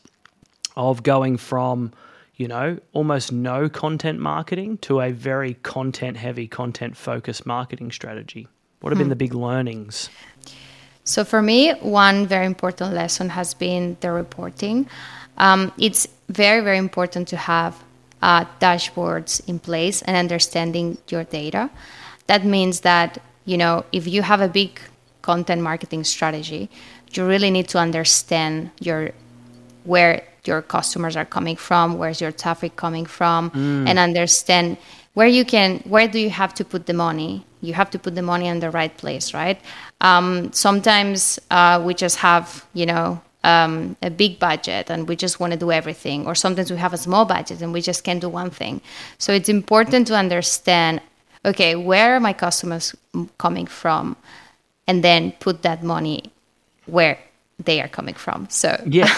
of 0.75 1.03
going 1.03 1.37
from, 1.37 1.91
you 2.37 2.47
know, 2.47 2.79
almost 2.91 3.31
no 3.31 3.69
content 3.69 4.19
marketing 4.19 4.79
to 4.79 4.99
a 4.99 5.11
very 5.11 5.53
content 5.53 6.17
heavy, 6.17 6.47
content 6.47 6.97
focused 6.97 7.45
marketing 7.45 7.91
strategy? 7.91 8.47
What 8.79 8.89
have 8.89 8.97
hmm. 8.97 9.03
been 9.03 9.09
the 9.09 9.15
big 9.15 9.35
learnings? 9.35 10.09
So, 11.03 11.23
for 11.23 11.43
me, 11.43 11.69
one 11.81 12.25
very 12.25 12.47
important 12.47 12.95
lesson 12.95 13.29
has 13.29 13.53
been 13.53 13.95
the 13.99 14.11
reporting. 14.11 14.89
Um, 15.37 15.71
it's 15.77 16.07
very, 16.31 16.61
very 16.61 16.77
important 16.77 17.27
to 17.29 17.37
have 17.37 17.83
uh, 18.21 18.45
dashboards 18.59 19.41
in 19.47 19.59
place 19.59 20.01
and 20.03 20.15
understanding 20.15 20.97
your 21.09 21.23
data. 21.23 21.69
That 22.27 22.45
means 22.45 22.81
that, 22.81 23.21
you 23.45 23.57
know, 23.57 23.85
if 23.91 24.07
you 24.07 24.21
have 24.21 24.41
a 24.41 24.47
big 24.47 24.79
content 25.21 25.61
marketing 25.61 26.03
strategy, 26.03 26.69
you 27.13 27.25
really 27.25 27.51
need 27.51 27.67
to 27.69 27.77
understand 27.77 28.71
your 28.79 29.11
where 29.83 30.23
your 30.45 30.61
customers 30.61 31.15
are 31.15 31.25
coming 31.25 31.55
from, 31.55 31.97
where's 31.97 32.21
your 32.21 32.31
traffic 32.31 32.75
coming 32.75 33.05
from, 33.05 33.51
mm. 33.51 33.87
and 33.87 33.99
understand 33.99 34.77
where 35.13 35.27
you 35.27 35.43
can 35.43 35.79
where 35.79 36.07
do 36.07 36.19
you 36.19 36.29
have 36.29 36.53
to 36.53 36.63
put 36.63 36.85
the 36.85 36.93
money 36.93 37.45
you 37.61 37.73
have 37.73 37.89
to 37.89 37.99
put 37.99 38.15
the 38.15 38.21
money 38.21 38.47
in 38.47 38.59
the 38.59 38.71
right 38.71 38.97
place 38.97 39.33
right 39.33 39.59
um, 40.01 40.51
sometimes 40.53 41.39
uh, 41.51 41.81
we 41.83 41.93
just 41.93 42.17
have 42.17 42.65
you 42.73 42.85
know 42.85 43.21
um, 43.43 43.95
a 44.01 44.09
big 44.09 44.39
budget 44.39 44.89
and 44.89 45.07
we 45.07 45.15
just 45.15 45.39
want 45.39 45.51
to 45.53 45.57
do 45.57 45.71
everything 45.71 46.27
or 46.27 46.35
sometimes 46.35 46.71
we 46.71 46.77
have 46.77 46.93
a 46.93 46.97
small 46.97 47.25
budget 47.25 47.61
and 47.61 47.73
we 47.73 47.81
just 47.81 48.03
can't 48.03 48.21
do 48.21 48.29
one 48.29 48.49
thing 48.49 48.81
so 49.17 49.33
it's 49.33 49.49
important 49.49 50.07
to 50.07 50.15
understand 50.15 51.01
okay 51.43 51.75
where 51.75 52.15
are 52.15 52.19
my 52.19 52.33
customers 52.33 52.95
coming 53.37 53.65
from 53.65 54.15
and 54.87 55.03
then 55.03 55.31
put 55.39 55.63
that 55.63 55.83
money 55.83 56.31
where 56.85 57.17
they 57.57 57.81
are 57.81 57.87
coming 57.87 58.15
from 58.15 58.47
so 58.49 58.79
yeah 58.85 59.09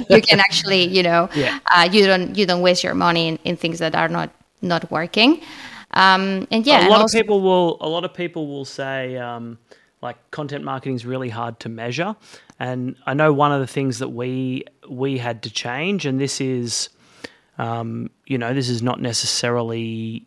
you 0.10 0.20
can 0.20 0.40
actually 0.40 0.84
you 0.84 1.02
know 1.02 1.28
yeah. 1.34 1.58
uh, 1.74 1.88
you 1.90 2.04
don't 2.04 2.36
you 2.36 2.44
don't 2.44 2.62
waste 2.62 2.84
your 2.84 2.94
money 2.94 3.28
in, 3.28 3.38
in 3.44 3.56
things 3.56 3.78
that 3.78 3.94
are 3.94 4.08
not 4.08 4.30
not 4.62 4.90
working. 4.90 5.40
Um, 5.92 6.46
and 6.50 6.66
yeah, 6.66 6.86
a 6.86 6.88
lot 6.88 7.00
also- 7.00 7.18
of 7.18 7.22
people 7.22 7.40
will 7.40 7.78
a 7.80 7.88
lot 7.88 8.04
of 8.04 8.14
people 8.14 8.46
will 8.46 8.64
say 8.64 9.16
um, 9.16 9.58
like 10.02 10.30
content 10.30 10.64
marketing 10.64 10.94
is 10.94 11.04
really 11.04 11.28
hard 11.28 11.60
to 11.60 11.68
measure, 11.68 12.16
and 12.58 12.96
I 13.06 13.14
know 13.14 13.32
one 13.32 13.52
of 13.52 13.60
the 13.60 13.66
things 13.66 13.98
that 13.98 14.08
we 14.08 14.64
we 14.88 15.18
had 15.18 15.42
to 15.44 15.50
change, 15.50 16.06
and 16.06 16.20
this 16.20 16.40
is, 16.40 16.88
um, 17.58 18.10
you 18.26 18.38
know, 18.38 18.54
this 18.54 18.68
is 18.68 18.82
not 18.82 19.00
necessarily 19.00 20.26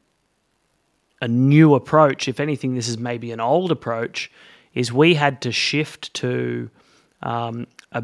a 1.22 1.28
new 1.28 1.76
approach. 1.76 2.28
If 2.28 2.40
anything, 2.40 2.76
this 2.76 2.88
is 2.88 2.98
maybe 2.98 3.32
an 3.32 3.40
old 3.40 3.72
approach. 3.72 4.32
Is 4.74 4.92
we 4.92 5.14
had 5.14 5.42
to 5.42 5.52
shift 5.52 6.14
to 6.16 6.70
um, 7.22 7.68
a 7.92 8.04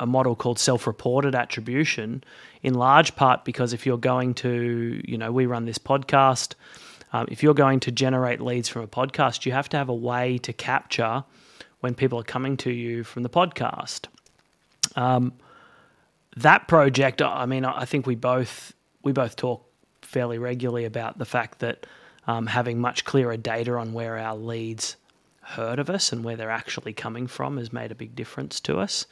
a 0.00 0.06
model 0.06 0.36
called 0.36 0.58
self-reported 0.58 1.34
attribution 1.34 2.22
in 2.62 2.74
large 2.74 3.16
part 3.16 3.44
because 3.44 3.72
if 3.72 3.84
you're 3.84 3.98
going 3.98 4.34
to 4.34 5.00
you 5.04 5.18
know 5.18 5.32
we 5.32 5.46
run 5.46 5.64
this 5.64 5.78
podcast 5.78 6.54
um, 7.12 7.26
if 7.30 7.42
you're 7.42 7.54
going 7.54 7.80
to 7.80 7.90
generate 7.90 8.40
leads 8.40 8.68
from 8.68 8.82
a 8.82 8.88
podcast 8.88 9.46
you 9.46 9.52
have 9.52 9.68
to 9.68 9.76
have 9.76 9.88
a 9.88 9.94
way 9.94 10.38
to 10.38 10.52
capture 10.52 11.24
when 11.80 11.94
people 11.94 12.18
are 12.18 12.24
coming 12.24 12.56
to 12.56 12.70
you 12.70 13.04
from 13.04 13.22
the 13.22 13.28
podcast 13.28 14.06
um, 14.96 15.32
that 16.36 16.68
project 16.68 17.22
i 17.22 17.46
mean 17.46 17.64
i 17.64 17.84
think 17.84 18.06
we 18.06 18.14
both 18.14 18.72
we 19.02 19.12
both 19.12 19.36
talk 19.36 19.64
fairly 20.02 20.38
regularly 20.38 20.84
about 20.84 21.18
the 21.18 21.24
fact 21.24 21.58
that 21.60 21.86
um, 22.26 22.46
having 22.46 22.78
much 22.78 23.04
clearer 23.04 23.36
data 23.36 23.74
on 23.74 23.92
where 23.92 24.18
our 24.18 24.36
leads 24.36 24.96
heard 25.40 25.78
of 25.78 25.88
us 25.88 26.12
and 26.12 26.24
where 26.24 26.36
they're 26.36 26.50
actually 26.50 26.92
coming 26.92 27.26
from 27.26 27.56
has 27.56 27.72
made 27.72 27.90
a 27.90 27.94
big 27.94 28.14
difference 28.14 28.60
to 28.60 28.78
us 28.78 29.06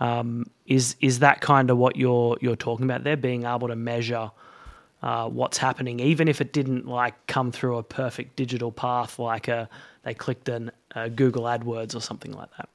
um, 0.00 0.46
is 0.66 0.96
is 1.00 1.20
that 1.20 1.40
kind 1.40 1.70
of 1.70 1.78
what 1.78 1.96
you're 1.96 2.36
you're 2.40 2.56
talking 2.56 2.84
about 2.84 3.04
there? 3.04 3.16
Being 3.16 3.44
able 3.44 3.68
to 3.68 3.76
measure 3.76 4.30
uh, 5.02 5.28
what's 5.28 5.58
happening, 5.58 6.00
even 6.00 6.28
if 6.28 6.40
it 6.40 6.52
didn't 6.52 6.86
like 6.86 7.14
come 7.26 7.52
through 7.52 7.78
a 7.78 7.82
perfect 7.82 8.36
digital 8.36 8.72
path, 8.72 9.18
like 9.18 9.48
a 9.48 9.68
they 10.02 10.14
clicked 10.14 10.48
in 10.48 10.70
Google 11.16 11.44
AdWords 11.44 11.94
or 11.96 12.00
something 12.00 12.32
like 12.32 12.48
that. 12.56 12.68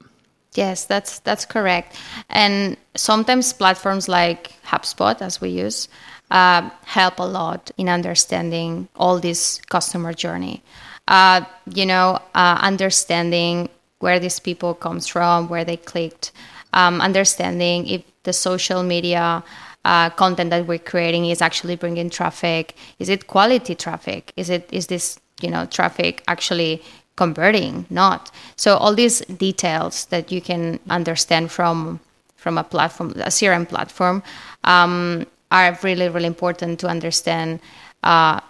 Yes, 0.54 0.84
that's 0.84 1.20
that's 1.20 1.46
correct. 1.46 1.96
And 2.28 2.76
sometimes 2.94 3.52
platforms 3.52 4.08
like 4.08 4.52
HubSpot, 4.66 5.20
as 5.22 5.40
we 5.40 5.48
use, 5.48 5.88
uh, 6.30 6.68
help 6.84 7.18
a 7.18 7.24
lot 7.24 7.70
in 7.78 7.88
understanding 7.88 8.88
all 8.96 9.18
this 9.18 9.60
customer 9.70 10.12
journey. 10.12 10.62
Uh, 11.08 11.42
you 11.72 11.86
know, 11.86 12.18
uh, 12.34 12.58
understanding 12.60 13.68
where 14.00 14.20
these 14.20 14.38
people 14.40 14.74
comes 14.74 15.06
from, 15.06 15.48
where 15.48 15.64
they 15.64 15.76
clicked, 15.76 16.32
um, 16.72 17.00
understanding 17.00 17.86
if 17.86 18.02
the 18.24 18.32
social 18.32 18.82
media 18.82 19.42
uh, 19.84 20.10
content 20.10 20.50
that 20.50 20.66
we're 20.66 20.78
creating 20.78 21.26
is 21.26 21.42
actually 21.42 21.76
bringing 21.76 22.10
traffic. 22.10 22.76
Is 22.98 23.08
it 23.08 23.26
quality 23.26 23.74
traffic? 23.74 24.32
Is 24.36 24.50
it 24.50 24.68
is 24.72 24.86
this 24.86 25.18
you 25.40 25.50
know 25.50 25.66
traffic 25.66 26.22
actually 26.28 26.82
converting? 27.16 27.86
Not 27.90 28.30
so 28.56 28.76
all 28.76 28.94
these 28.94 29.20
details 29.20 30.06
that 30.06 30.30
you 30.30 30.40
can 30.40 30.78
understand 30.88 31.50
from 31.50 32.00
from 32.36 32.58
a 32.58 32.64
platform, 32.64 33.10
a 33.12 33.30
CRM 33.30 33.68
platform, 33.68 34.22
um, 34.64 35.26
are 35.50 35.78
really 35.82 36.08
really 36.08 36.26
important 36.26 36.80
to 36.80 36.88
understand. 36.88 37.60
Uh, 38.02 38.40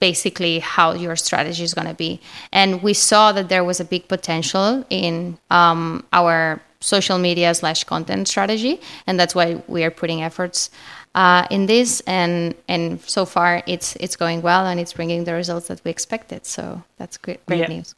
basically 0.00 0.60
how 0.60 0.92
your 0.92 1.16
strategy 1.16 1.64
is 1.64 1.74
going 1.74 1.88
to 1.88 1.92
be 1.92 2.20
and 2.52 2.80
we 2.84 2.94
saw 2.94 3.32
that 3.32 3.48
there 3.48 3.64
was 3.64 3.80
a 3.80 3.84
big 3.84 4.06
potential 4.06 4.84
in 4.90 5.36
um, 5.50 6.06
our 6.12 6.62
social 6.80 7.18
media 7.18 7.54
slash 7.54 7.84
content 7.84 8.28
strategy, 8.28 8.80
and 9.06 9.18
that's 9.18 9.34
why 9.34 9.62
we 9.66 9.84
are 9.84 9.90
putting 9.90 10.22
efforts 10.22 10.70
uh, 11.14 11.46
in 11.50 11.66
this. 11.66 12.00
And 12.06 12.54
and 12.68 13.00
so 13.02 13.24
far, 13.24 13.62
it's 13.66 13.96
it's 13.96 14.16
going 14.16 14.42
well, 14.42 14.66
and 14.66 14.78
it's 14.80 14.92
bringing 14.92 15.24
the 15.24 15.34
results 15.34 15.68
that 15.68 15.82
we 15.84 15.90
expected. 15.90 16.46
So 16.46 16.82
that's 16.96 17.16
great, 17.16 17.44
great 17.46 17.60
yeah. 17.60 17.68
news. 17.68 17.94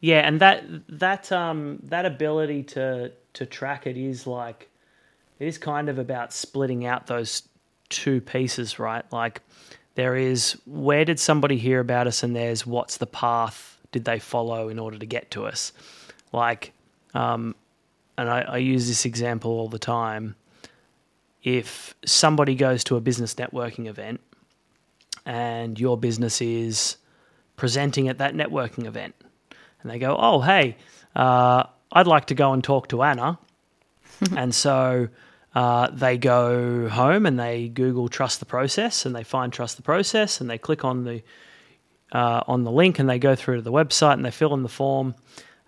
Yeah, 0.00 0.26
and 0.26 0.40
that 0.40 0.64
that 0.88 1.32
um 1.32 1.78
that 1.84 2.06
ability 2.06 2.62
to 2.64 3.12
to 3.34 3.46
track 3.46 3.86
it 3.86 3.96
is 3.96 4.26
like 4.26 4.68
it 5.38 5.46
is 5.46 5.58
kind 5.58 5.88
of 5.88 5.98
about 5.98 6.32
splitting 6.32 6.86
out 6.86 7.06
those 7.06 7.42
two 7.88 8.20
pieces, 8.20 8.78
right? 8.78 9.04
Like 9.12 9.42
there 9.94 10.16
is 10.16 10.58
where 10.66 11.04
did 11.04 11.18
somebody 11.20 11.56
hear 11.56 11.80
about 11.80 12.06
us, 12.06 12.22
and 12.22 12.34
there's 12.34 12.66
what's 12.66 12.98
the 12.98 13.06
path 13.06 13.78
did 13.92 14.04
they 14.04 14.18
follow 14.18 14.68
in 14.68 14.78
order 14.78 14.98
to 14.98 15.06
get 15.06 15.30
to 15.32 15.46
us. 15.46 15.72
Like 16.32 16.72
um, 17.14 17.54
and 18.18 18.28
I, 18.28 18.40
I 18.42 18.56
use 18.58 18.88
this 18.88 19.04
example 19.04 19.50
all 19.52 19.68
the 19.68 19.78
time. 19.78 20.36
If 21.42 21.94
somebody 22.04 22.54
goes 22.54 22.82
to 22.84 22.96
a 22.96 23.00
business 23.00 23.34
networking 23.34 23.86
event 23.86 24.20
and 25.24 25.78
your 25.78 25.96
business 25.96 26.40
is 26.40 26.96
presenting 27.56 28.08
at 28.08 28.18
that 28.18 28.34
networking 28.34 28.86
event, 28.86 29.14
and 29.82 29.90
they 29.90 29.98
go, 29.98 30.16
"Oh, 30.18 30.40
hey, 30.40 30.76
uh, 31.14 31.64
I'd 31.92 32.06
like 32.06 32.26
to 32.26 32.34
go 32.34 32.52
and 32.52 32.62
talk 32.62 32.88
to 32.88 33.02
Anna," 33.02 33.38
and 34.36 34.54
so 34.54 35.08
uh, 35.54 35.88
they 35.90 36.18
go 36.18 36.88
home 36.88 37.26
and 37.26 37.38
they 37.38 37.68
Google 37.68 38.08
"trust 38.08 38.40
the 38.40 38.46
process" 38.46 39.06
and 39.06 39.14
they 39.14 39.24
find 39.24 39.52
"trust 39.52 39.76
the 39.76 39.82
process" 39.82 40.40
and 40.40 40.50
they 40.50 40.58
click 40.58 40.84
on 40.84 41.04
the 41.04 41.22
uh, 42.12 42.42
on 42.46 42.64
the 42.64 42.70
link 42.70 42.98
and 42.98 43.08
they 43.08 43.18
go 43.18 43.34
through 43.34 43.56
to 43.56 43.62
the 43.62 43.72
website 43.72 44.14
and 44.14 44.24
they 44.24 44.30
fill 44.30 44.54
in 44.54 44.62
the 44.62 44.68
form 44.68 45.14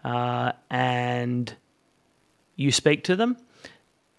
uh, 0.05 0.53
and 0.71 1.55
you 2.59 2.73
speak 2.73 3.05
to 3.05 3.17
them. 3.17 3.39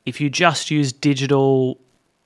If 0.05 0.19
you 0.19 0.29
just 0.31 0.71
use 0.71 0.91
digital, 0.91 1.77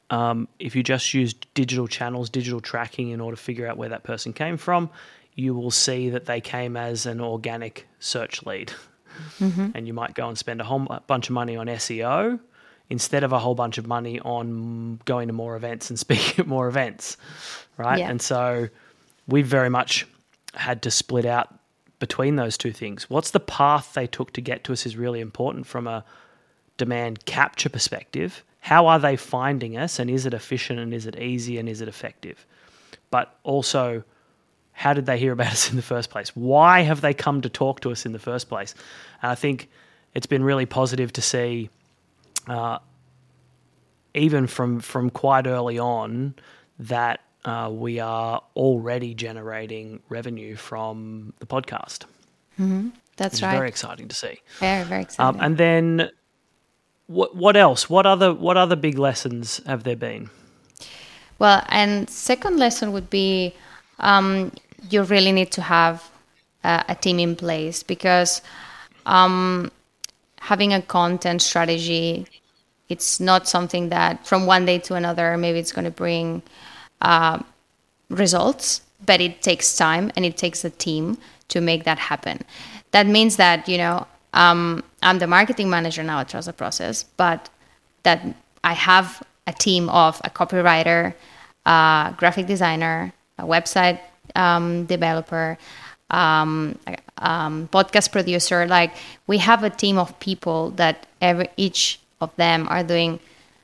um, 0.10 0.48
if 0.60 0.76
you 0.76 0.84
just 0.84 1.14
use 1.14 1.34
digital 1.34 1.88
channels, 1.88 2.30
digital 2.30 2.62
tracking 2.62 3.10
in 3.10 3.20
order 3.20 3.36
to 3.36 3.42
figure 3.42 3.68
out 3.68 3.76
where 3.76 3.90
that 3.90 4.04
person 4.04 4.32
came 4.32 4.56
from, 4.56 4.90
you 5.36 5.56
will 5.56 5.72
see 5.72 6.12
that 6.12 6.26
they 6.26 6.40
came 6.40 6.78
as 6.78 7.08
an 7.08 7.20
organic 7.20 7.88
search 8.00 8.46
lead. 8.46 8.72
Mm-hmm. 9.40 9.70
And 9.76 9.88
you 9.88 9.94
might 9.94 10.14
go 10.14 10.30
and 10.30 10.38
spend 10.38 10.62
a 10.62 10.64
whole 10.64 10.88
bunch 11.08 11.30
of 11.30 11.34
money 11.34 11.58
on 11.58 11.66
SEO 11.68 12.40
instead 12.90 13.24
of 13.24 13.34
a 13.34 13.40
whole 13.40 13.56
bunch 13.56 13.80
of 13.80 13.88
money 13.88 14.20
on 14.20 15.00
going 15.06 15.28
to 15.28 15.34
more 15.34 15.56
events 15.56 15.90
and 15.90 15.98
speaking 16.08 16.40
at 16.40 16.48
more 16.48 16.68
events, 16.68 17.18
right? 17.78 18.00
Yeah. 18.00 18.10
And 18.10 18.22
so 18.22 18.70
we 19.28 19.42
very 19.42 19.70
much 19.70 20.08
had 20.54 20.84
to 20.84 20.92
split 20.92 21.26
out 21.26 21.54
between 22.04 22.36
those 22.36 22.58
two 22.58 22.74
things. 22.74 23.10
What's 23.10 23.32
the 23.32 23.40
path 23.40 23.94
they 23.94 24.08
took 24.08 24.34
to 24.34 24.42
get 24.42 24.66
to 24.66 24.74
us 24.74 24.86
is 24.86 24.98
really 24.98 25.22
important 25.22 25.66
from 25.66 25.88
a 25.88 26.04
demand 26.76 27.24
capture 27.24 27.70
perspective. 27.70 28.44
How 28.60 28.88
are 28.88 29.00
they 29.00 29.16
finding 29.16 29.78
us 29.78 30.00
and 30.00 30.10
is 30.10 30.26
it 30.26 30.34
efficient 30.34 30.80
and 30.80 30.94
is 30.94 31.06
it 31.06 31.18
easy 31.18 31.58
and 31.58 31.70
is 31.70 31.80
it 31.80 31.88
effective? 31.88 32.46
But 33.10 33.34
also, 33.44 34.04
how 34.74 34.94
did 34.94 35.06
they 35.06 35.18
hear 35.18 35.32
about 35.32 35.48
us 35.54 35.70
in 35.70 35.78
the 35.78 35.82
first 35.82 36.10
place? 36.10 36.36
Why 36.36 36.82
have 36.82 37.00
they 37.00 37.14
come 37.14 37.40
to 37.40 37.48
talk 37.48 37.80
to 37.80 37.92
us 37.92 38.06
in 38.06 38.12
the 38.12 38.20
first 38.20 38.50
place? 38.50 38.76
And 39.22 39.32
I 39.32 39.36
think 39.36 39.70
it's 40.14 40.28
been 40.28 40.44
really 40.44 40.66
positive 40.66 41.14
to 41.14 41.22
see 41.22 41.70
uh, 42.50 42.80
even 44.14 44.46
from 44.46 44.82
from 44.82 45.10
quite 45.10 45.48
early 45.48 45.80
on, 45.80 46.36
that 46.80 47.22
uh, 47.46 47.70
we 47.72 48.00
are 48.00 48.42
already 48.56 49.14
generating 49.14 50.02
revenue 50.10 50.56
from 50.56 51.34
the 51.40 51.46
podcast. 51.46 52.06
That's 53.18 53.42
right. 53.42 53.52
very 53.56 53.68
exciting 53.68 54.08
to 54.08 54.16
see. 54.16 54.42
very, 54.60 54.84
very 54.84 55.00
Um, 55.00 55.04
exciting. 55.04 55.42
and 55.42 55.58
then, 55.58 56.10
what 57.08 57.36
what 57.36 57.56
else? 57.56 57.90
What 57.90 58.06
other 58.06 58.34
what 58.34 58.58
other 58.58 58.76
big 58.76 58.98
lessons 58.98 59.62
have 59.66 59.84
there 59.84 59.96
been? 59.96 60.30
Well, 61.40 61.64
and 61.70 62.10
second 62.10 62.58
lesson 62.58 62.92
would 62.94 63.10
be 63.10 63.54
um, 64.00 64.52
you 64.90 65.04
really 65.04 65.32
need 65.32 65.52
to 65.52 65.62
have 65.62 66.10
uh, 66.64 66.84
a 66.88 66.96
team 66.96 67.20
in 67.20 67.36
place 67.36 67.84
because 67.84 68.42
um, 69.06 69.72
having 70.40 70.74
a 70.74 70.82
content 70.82 71.42
strategy, 71.42 72.26
it's 72.90 73.20
not 73.20 73.48
something 73.48 73.90
that 73.90 74.26
from 74.26 74.46
one 74.46 74.66
day 74.66 74.80
to 74.80 74.96
another 74.96 75.38
maybe 75.38 75.60
it's 75.60 75.72
going 75.72 75.86
to 75.86 75.92
bring 75.92 76.42
uh, 77.04 77.40
results, 78.10 78.82
but 79.06 79.22
it 79.22 79.42
takes 79.42 79.78
time 79.78 80.12
and 80.16 80.26
it 80.26 80.38
takes 80.38 80.66
a 80.66 80.70
team 80.70 81.18
to 81.50 81.62
make 81.62 81.84
that 81.84 82.00
happen. 82.00 82.40
That 82.92 83.06
means 83.06 83.36
that 83.36 83.70
you 83.70 83.78
know 83.78 84.08
um, 84.34 84.84
I'm 85.02 85.20
the 85.20 85.28
marketing 85.28 85.70
manager 85.70 86.04
now 86.04 86.20
at 86.20 86.30
Trust 86.30 86.48
the 86.48 86.54
Process, 86.54 87.04
but 87.18 87.50
that 88.04 88.26
I 88.64 88.74
have 88.74 89.22
a 89.46 89.54
team 89.54 89.90
of 89.90 90.22
a 90.24 90.30
copywriter, 90.30 91.14
a 91.66 92.14
graphic 92.18 92.48
designer, 92.48 93.14
a 93.38 93.44
website 93.44 94.00
um, 94.36 94.86
developer, 94.86 95.58
um, 96.10 96.78
um, 97.18 97.68
podcast 97.72 98.12
producer. 98.12 98.66
Like 98.66 98.94
we 99.28 99.38
have 99.40 99.64
a 99.64 99.70
team 99.70 99.98
of 99.98 100.18
people 100.20 100.72
that 100.72 101.06
every 101.22 101.50
each 101.58 102.00
of 102.22 102.36
them 102.38 102.68
are 102.70 102.84
doing 102.84 103.20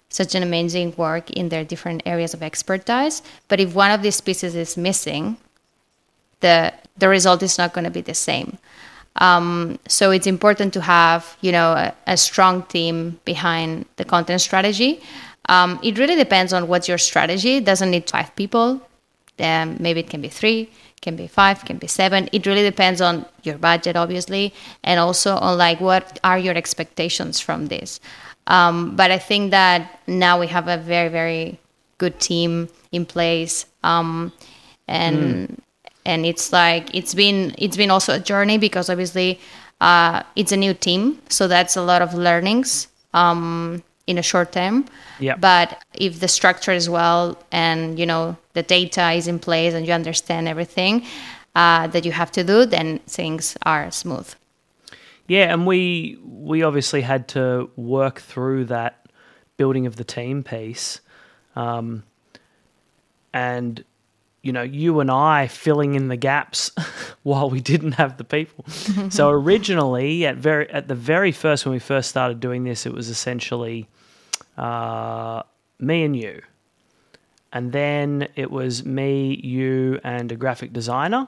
such 0.09 0.35
an 0.35 0.43
amazing 0.43 0.93
work 0.97 1.29
in 1.31 1.49
their 1.49 1.63
different 1.63 2.01
areas 2.05 2.33
of 2.33 2.41
expertise. 2.41 3.21
But 3.47 3.59
if 3.59 3.75
one 3.75 3.91
of 3.91 4.01
these 4.01 4.19
pieces 4.21 4.55
is 4.55 4.75
missing, 4.77 5.37
the 6.41 6.73
the 6.97 7.07
result 7.07 7.43
is 7.43 7.57
not 7.57 7.73
going 7.73 7.85
to 7.85 7.91
be 7.91 8.01
the 8.01 8.13
same. 8.13 8.57
Um, 9.15 9.79
so 9.87 10.11
it's 10.11 10.27
important 10.27 10.73
to 10.73 10.81
have 10.81 11.37
you 11.41 11.51
know 11.51 11.71
a, 11.73 11.93
a 12.07 12.17
strong 12.17 12.63
team 12.63 13.19
behind 13.25 13.85
the 13.97 14.05
content 14.05 14.41
strategy. 14.41 15.01
Um, 15.47 15.79
it 15.81 15.97
really 15.97 16.15
depends 16.15 16.53
on 16.53 16.67
what's 16.67 16.87
your 16.87 16.99
strategy. 16.99 17.57
It 17.57 17.65
doesn't 17.65 17.89
need 17.89 18.09
five 18.09 18.35
people. 18.35 18.81
Then 19.37 19.77
maybe 19.79 20.01
it 20.01 20.09
can 20.09 20.21
be 20.21 20.27
three, 20.27 20.69
can 21.01 21.15
be 21.15 21.27
five, 21.27 21.65
can 21.65 21.77
be 21.77 21.87
seven. 21.87 22.29
It 22.31 22.45
really 22.45 22.61
depends 22.61 23.01
on 23.01 23.25
your 23.43 23.57
budget, 23.57 23.95
obviously, 23.95 24.53
and 24.83 24.99
also 24.99 25.37
on 25.37 25.57
like 25.57 25.79
what 25.79 26.19
are 26.23 26.37
your 26.37 26.55
expectations 26.55 27.39
from 27.39 27.67
this. 27.67 27.99
Um, 28.49 28.95
but 28.95 29.11
I 29.11 29.19
think 29.19 29.51
that 29.51 29.99
now 30.07 30.39
we 30.39 30.47
have 30.47 30.67
a 30.67 30.77
very 30.77 31.09
very 31.09 31.59
good 31.99 32.19
team 32.19 32.67
in 32.91 33.05
place, 33.05 33.65
um, 33.83 34.33
and 34.87 35.61
and 36.05 36.25
it's 36.25 36.51
like 36.51 36.93
it's 36.93 37.13
been 37.13 37.53
it's 37.57 37.77
been 37.77 37.91
also 37.91 38.15
a 38.15 38.19
journey 38.19 38.57
because 38.57 38.89
obviously 38.89 39.39
uh, 39.79 40.23
it's 40.35 40.51
a 40.51 40.57
new 40.57 40.73
team, 40.73 41.21
so 41.29 41.47
that's 41.47 41.77
a 41.77 41.81
lot 41.81 42.01
of 42.01 42.13
learnings 42.13 42.87
um, 43.13 43.83
in 44.07 44.17
a 44.17 44.23
short 44.23 44.51
term. 44.51 44.85
Yeah. 45.19 45.35
But 45.35 45.83
if 45.93 46.19
the 46.19 46.27
structure 46.27 46.71
is 46.71 46.89
well 46.89 47.37
and 47.51 47.99
you 47.99 48.05
know 48.05 48.35
the 48.53 48.63
data 48.63 49.11
is 49.11 49.27
in 49.27 49.39
place 49.39 49.73
and 49.73 49.85
you 49.85 49.93
understand 49.93 50.47
everything 50.47 51.05
uh, 51.55 51.87
that 51.87 52.03
you 52.05 52.11
have 52.11 52.31
to 52.31 52.43
do, 52.43 52.65
then 52.65 52.99
things 53.05 53.55
are 53.63 53.91
smooth. 53.91 54.33
Yeah, 55.29 55.53
and 55.53 55.65
we 55.67 56.17
we 56.23 56.63
obviously 56.63 57.01
had 57.01 57.27
to 57.29 57.69
work 57.75 58.19
through 58.19 58.65
that 58.65 59.05
building 59.57 59.85
of 59.85 59.95
the 59.95 60.03
team 60.03 60.43
piece, 60.43 61.01
um, 61.55 62.03
and 63.31 63.83
you 64.41 64.51
know, 64.51 64.63
you 64.63 64.99
and 65.01 65.11
I 65.11 65.47
filling 65.47 65.93
in 65.93 66.07
the 66.07 66.15
gaps 66.15 66.71
while 67.23 67.49
we 67.49 67.61
didn't 67.61 67.91
have 67.93 68.17
the 68.17 68.23
people. 68.23 68.65
so 69.09 69.29
originally, 69.29 70.25
at 70.25 70.37
very 70.37 70.67
at 70.71 70.87
the 70.87 70.95
very 70.95 71.31
first 71.31 71.63
when 71.63 71.73
we 71.73 71.79
first 71.79 72.09
started 72.09 72.39
doing 72.39 72.63
this, 72.63 72.87
it 72.87 72.93
was 72.93 73.09
essentially 73.09 73.87
uh, 74.57 75.43
me 75.77 76.03
and 76.03 76.15
you, 76.15 76.41
and 77.53 77.71
then 77.71 78.29
it 78.35 78.49
was 78.49 78.83
me, 78.83 79.39
you, 79.43 79.99
and 80.03 80.31
a 80.31 80.35
graphic 80.35 80.73
designer, 80.73 81.27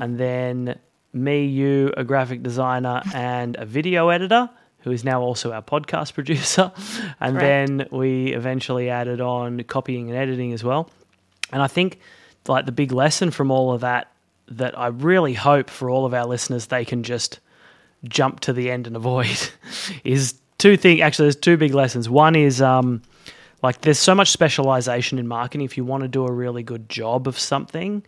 and 0.00 0.18
then 0.18 0.78
me, 1.12 1.44
you, 1.44 1.92
a 1.96 2.04
graphic 2.04 2.42
designer, 2.42 3.02
and 3.14 3.56
a 3.56 3.64
video 3.64 4.08
editor 4.08 4.48
who 4.80 4.90
is 4.90 5.04
now 5.04 5.20
also 5.20 5.52
our 5.52 5.62
podcast 5.62 6.14
producer. 6.14 6.72
And 7.20 7.38
then 7.38 7.88
we 7.90 8.32
eventually 8.32 8.90
added 8.90 9.20
on 9.20 9.62
copying 9.64 10.08
and 10.08 10.18
editing 10.18 10.52
as 10.52 10.64
well. 10.64 10.90
And 11.52 11.62
I 11.62 11.66
think 11.66 11.98
like 12.48 12.66
the 12.66 12.72
big 12.72 12.92
lesson 12.92 13.30
from 13.30 13.50
all 13.50 13.72
of 13.72 13.82
that 13.82 14.10
that 14.48 14.78
I 14.78 14.88
really 14.88 15.34
hope 15.34 15.70
for 15.70 15.88
all 15.88 16.04
of 16.04 16.12
our 16.12 16.26
listeners 16.26 16.66
they 16.66 16.84
can 16.84 17.04
just 17.04 17.38
jump 18.04 18.40
to 18.40 18.52
the 18.52 18.70
end 18.70 18.88
and 18.88 18.96
avoid 18.96 19.38
is 20.04 20.34
two 20.58 20.76
things 20.76 21.00
actually 21.00 21.26
there's 21.26 21.36
two 21.36 21.56
big 21.56 21.74
lessons. 21.74 22.08
One 22.08 22.34
is 22.34 22.60
um 22.60 23.02
like 23.62 23.82
there's 23.82 23.98
so 23.98 24.14
much 24.14 24.30
specialization 24.30 25.18
in 25.18 25.28
marketing 25.28 25.64
if 25.64 25.76
you 25.76 25.84
want 25.84 26.02
to 26.02 26.08
do 26.08 26.26
a 26.26 26.32
really 26.32 26.62
good 26.62 26.88
job 26.88 27.28
of 27.28 27.38
something 27.38 28.04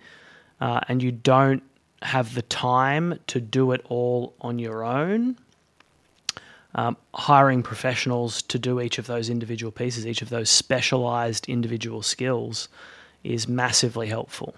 uh, 0.60 0.80
and 0.88 1.02
you 1.02 1.12
don't 1.12 1.62
have 2.04 2.34
the 2.34 2.42
time 2.42 3.18
to 3.26 3.40
do 3.40 3.72
it 3.72 3.84
all 3.88 4.34
on 4.40 4.58
your 4.58 4.84
own 4.84 5.36
um, 6.76 6.96
hiring 7.14 7.62
professionals 7.62 8.42
to 8.42 8.58
do 8.58 8.80
each 8.80 8.98
of 8.98 9.06
those 9.06 9.30
individual 9.30 9.70
pieces, 9.70 10.06
each 10.06 10.22
of 10.22 10.28
those 10.30 10.50
specialized 10.50 11.48
individual 11.48 12.02
skills, 12.02 12.68
is 13.22 13.46
massively 13.48 14.08
helpful. 14.08 14.54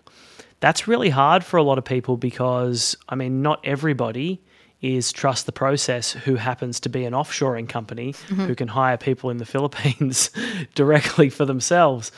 That's 0.61 0.89
really 0.89 1.11
hard 1.11 1.45
for 1.45 1.59
a 1.59 1.63
lot 1.63 1.77
of 1.79 1.85
people 1.85 2.17
because, 2.17 2.97
I 3.09 3.15
mean, 3.15 3.43
not 3.43 3.61
everybody 3.65 4.41
is 4.81 5.13
Trust 5.13 5.45
the 5.47 5.53
Process 5.53 6.13
who 6.13 6.37
happens 6.37 6.81
to 6.81 6.89
be 6.89 7.05
an 7.05 7.13
offshoring 7.13 7.69
company 7.69 8.15
who 8.29 8.55
can 8.55 8.69
hire 8.69 8.97
people 8.97 9.31
in 9.31 9.37
the 9.37 9.45
Philippines 9.45 10.31
directly 10.75 11.29
for 11.29 11.45
themselves 11.45 12.13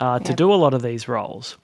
uh, 0.00 0.18
to 0.20 0.28
Yep. 0.30 0.36
do 0.36 0.52
a 0.52 0.56
lot 0.56 0.72
of 0.74 0.82
these 0.82 1.08
roles. 1.08 1.56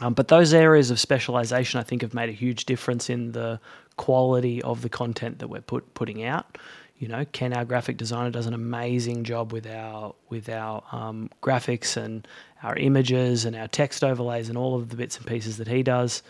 Um, 0.00 0.14
but 0.14 0.28
those 0.28 0.52
areas 0.52 0.90
of 0.90 0.98
specialization, 0.98 1.78
I 1.78 1.82
think, 1.82 2.02
have 2.02 2.14
made 2.14 2.28
a 2.28 2.32
huge 2.32 2.64
difference 2.64 3.08
in 3.08 3.32
the 3.32 3.60
quality 3.96 4.60
of 4.62 4.82
the 4.82 4.88
content 4.88 5.38
that 5.38 5.48
we're 5.48 5.60
put, 5.60 5.94
putting 5.94 6.24
out. 6.24 6.58
You 6.98 7.08
know, 7.08 7.24
Ken, 7.32 7.52
our 7.52 7.64
graphic 7.64 7.96
designer, 7.96 8.30
does 8.30 8.46
an 8.46 8.54
amazing 8.54 9.24
job 9.24 9.52
with 9.52 9.66
our 9.66 10.14
with 10.30 10.48
our 10.48 10.82
um, 10.92 11.28
graphics 11.42 11.96
and 11.96 12.26
our 12.62 12.76
images 12.76 13.44
and 13.44 13.54
our 13.54 13.68
text 13.68 14.02
overlays 14.02 14.48
and 14.48 14.56
all 14.56 14.76
of 14.76 14.88
the 14.90 14.96
bits 14.96 15.16
and 15.16 15.26
pieces 15.26 15.58
that 15.58 15.68
he 15.68 15.82
does. 15.82 16.22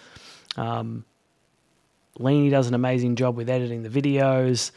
Um, 0.57 1.05
Leany 2.19 2.51
does 2.51 2.69
an 2.69 2.75
amazing 2.75 3.17
job 3.17 3.37
with 3.37 3.51
editing 3.51 3.83
the 3.83 3.89
videos. 3.89 4.71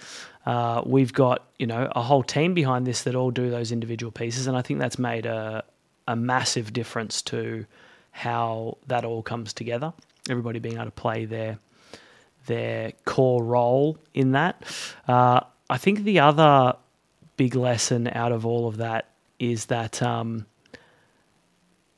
Uh, 0.45 0.81
we've 0.85 1.13
got 1.13 1.47
you 1.57 1.67
know 1.67 1.89
a 1.95 2.01
whole 2.01 2.23
team 2.23 2.53
behind 2.53 2.85
this 2.85 3.03
that 3.03 3.15
all 3.15 3.31
do 3.31 3.49
those 3.49 3.71
individual 3.71 4.11
pieces, 4.11 4.47
and 4.47 4.57
I 4.57 4.61
think 4.61 4.79
that's 4.79 4.99
made 4.99 5.25
a 5.25 5.63
a 6.07 6.15
massive 6.15 6.73
difference 6.73 7.21
to 7.23 7.65
how 8.17 8.79
that 8.87 9.05
all 9.05 9.21
comes 9.21 9.53
together. 9.53 9.93
Everybody 10.27 10.57
being 10.57 10.75
able 10.75 10.85
to 10.85 10.91
play 10.91 11.25
their 11.25 11.59
their 12.47 12.93
core 13.05 13.43
role 13.43 13.99
in 14.15 14.31
that. 14.31 14.63
Uh, 15.07 15.41
I 15.69 15.77
think 15.77 16.03
the 16.03 16.19
other 16.19 16.75
big 17.35 17.53
lesson 17.53 18.07
out 18.07 18.31
of 18.31 18.43
all 18.43 18.67
of 18.67 18.77
that 18.77 19.11
is 19.37 19.65
that 19.65 20.01
um, 20.01 20.47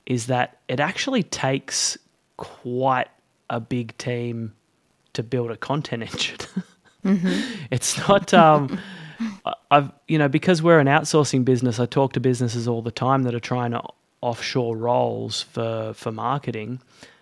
is 0.06 0.26
that 0.26 0.58
it 0.68 0.82
actually 0.82 1.24
takes 1.24 1.98
quite 2.36 3.08
a 3.50 3.62
big 3.62 3.98
team 3.98 4.54
to 5.14 5.24
build 5.24 5.52
a 5.52 5.58
content 5.58 6.04
engine. 7.06 7.48
It's 7.72 7.98
not. 8.10 8.34
Um, 8.34 8.78
I've 9.72 9.92
you 10.10 10.18
know 10.18 10.28
because 10.28 10.62
we're 10.62 10.80
an 10.80 10.88
outsourcing 10.88 11.46
business. 11.46 11.80
I 11.80 11.86
talk 11.86 12.12
to 12.14 12.20
businesses 12.20 12.68
all 12.68 12.82
the 12.82 12.92
time 12.92 13.24
that 13.24 13.34
are 13.34 13.40
trying 13.40 13.72
to 13.72 13.82
offshore 14.22 14.76
roles 14.76 15.42
for 15.42 15.94
for 15.94 16.12
marketing 16.12 16.82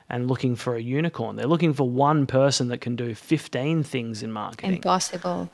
and 0.10 0.28
looking 0.28 0.56
for 0.56 0.76
a 0.76 0.82
unicorn. 0.82 1.36
They're 1.36 1.48
looking 1.48 1.74
for 1.74 1.88
one 1.90 2.26
person 2.26 2.70
that 2.70 2.82
can 2.82 2.96
do 2.96 3.14
fifteen 3.14 3.84
things 3.84 4.24
in 4.24 4.32
marketing 4.32 4.76
Impossible. 4.76 5.50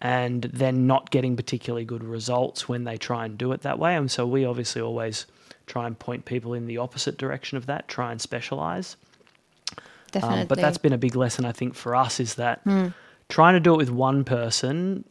and 0.00 0.42
then 0.44 0.86
not 0.86 1.10
getting 1.10 1.36
particularly 1.36 1.84
good 1.84 2.04
results 2.04 2.68
when 2.68 2.84
they 2.84 2.96
try 2.96 3.24
and 3.24 3.36
do 3.36 3.52
it 3.52 3.62
that 3.62 3.78
way. 3.78 3.96
And 3.96 4.10
so 4.10 4.26
we 4.26 4.44
obviously 4.44 4.82
always 4.82 5.26
try 5.66 5.86
and 5.86 5.98
point 5.98 6.24
people 6.24 6.54
in 6.54 6.66
the 6.66 6.78
opposite 6.78 7.16
direction 7.18 7.58
of 7.58 7.66
that, 7.66 7.88
try 7.88 8.12
and 8.12 8.20
specialize. 8.20 8.96
Definitely. 10.12 10.42
Um, 10.42 10.46
but 10.46 10.58
that's 10.58 10.78
been 10.78 10.92
a 10.92 10.98
big 10.98 11.16
lesson, 11.16 11.44
I 11.44 11.52
think, 11.52 11.74
for 11.74 11.96
us 11.96 12.20
is 12.20 12.36
that 12.36 12.60
trying 13.28 13.54
to 13.54 13.60
do 13.60 13.74
it 13.74 13.78
with 13.78 13.90
one 13.90 14.22
person 14.24 15.04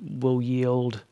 will 0.00 0.42
yield 0.42 1.02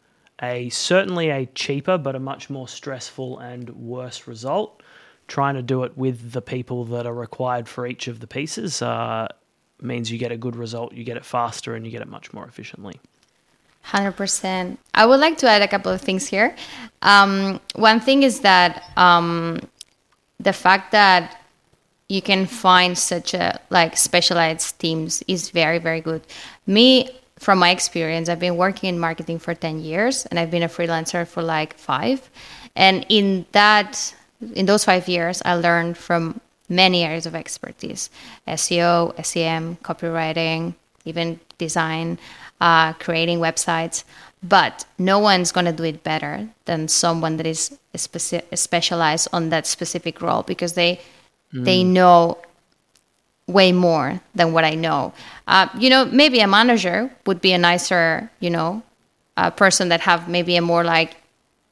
a 0.42 0.68
certainly 0.70 1.31
a 1.31 1.46
cheaper 1.46 1.96
but 1.96 2.14
a 2.14 2.18
much 2.18 2.50
more 2.50 2.68
stressful 2.68 3.38
and 3.38 3.70
worse 3.70 4.26
result. 4.26 4.83
Trying 5.28 5.55
to 5.55 5.62
do 5.62 5.85
it 5.85 5.96
with 5.96 6.33
the 6.33 6.42
people 6.42 6.85
that 6.87 7.07
are 7.07 7.14
required 7.14 7.68
for 7.68 7.87
each 7.87 8.09
of 8.09 8.20
the 8.20 8.26
pieces 8.26 8.83
uh, 8.83 9.28
means 9.81 10.11
you 10.11 10.18
get 10.18 10.33
a 10.33 10.37
good 10.37 10.57
result, 10.57 10.92
you 10.92 11.05
get 11.05 11.16
it 11.16 11.24
faster, 11.24 11.74
and 11.74 11.87
you 11.87 11.92
get 11.92 12.02
it 12.02 12.09
much 12.09 12.33
more 12.33 12.44
efficiently. 12.44 13.00
100%. 13.87 14.76
I 14.94 15.07
would 15.07 15.20
like 15.20 15.38
to 15.38 15.48
add 15.48 15.62
a 15.62 15.68
couple 15.68 15.90
of 15.90 16.00
things 16.00 16.26
here. 16.26 16.55
Um, 17.02 17.61
one 17.74 18.00
thing 18.00 18.22
is 18.24 18.40
that 18.40 18.90
um, 18.96 19.61
the 20.38 20.52
fact 20.52 20.92
that 20.92 21.42
you 22.09 22.20
can 22.20 22.46
find 22.46 22.96
such 22.96 23.33
a 23.33 23.59
like 23.70 23.96
specialized 23.96 24.78
teams 24.78 25.22
is 25.28 25.48
very 25.48 25.78
very 25.78 26.00
good 26.00 26.20
me 26.66 27.09
from 27.42 27.59
my 27.59 27.70
experience 27.70 28.28
i've 28.28 28.44
been 28.48 28.57
working 28.57 28.88
in 28.88 28.98
marketing 28.98 29.38
for 29.38 29.52
10 29.55 29.81
years 29.81 30.26
and 30.26 30.38
i've 30.38 30.50
been 30.50 30.62
a 30.62 30.72
freelancer 30.76 31.26
for 31.26 31.42
like 31.42 31.74
five. 31.90 32.31
And 32.74 33.05
in 33.09 33.44
that 33.52 34.14
in 34.55 34.64
those 34.66 34.85
five 34.85 35.09
years 35.09 35.42
i 35.44 35.55
learned 35.55 35.98
from 35.98 36.40
many 36.68 37.05
areas 37.05 37.26
of 37.26 37.35
expertise. 37.35 38.11
Seo 38.48 38.92
sem 39.24 39.76
copywriting 39.85 40.74
even 41.05 41.38
design 41.59 42.18
uh, 42.61 42.92
creating 42.94 43.38
websites. 43.38 44.05
But 44.42 44.85
no 44.98 45.18
one's 45.20 45.52
going 45.52 45.66
to 45.66 45.72
do 45.72 45.85
it 45.85 46.02
better 46.02 46.48
than 46.64 46.88
someone 46.88 47.37
that 47.37 47.46
is 47.46 47.78
speci- 47.94 48.42
specialized 48.59 49.28
on 49.33 49.50
that 49.50 49.66
specific 49.66 50.20
role 50.20 50.42
because 50.42 50.72
they 50.72 51.00
mm. 51.55 51.64
they 51.64 51.85
know 51.85 52.38
way 53.46 53.72
more 53.72 54.20
than 54.35 54.52
what 54.52 54.64
I 54.64 54.74
know. 54.74 55.12
Uh, 55.46 55.68
you 55.78 55.90
know, 55.90 56.05
maybe 56.05 56.40
a 56.40 56.46
manager 56.46 57.11
would 57.26 57.40
be 57.40 57.52
a 57.52 57.59
nicer, 57.59 58.31
you 58.40 58.50
know, 58.50 58.83
person 59.57 59.88
that 59.88 60.00
have 60.00 60.28
maybe 60.28 60.57
a 60.57 60.61
more 60.61 60.85
like 60.85 61.16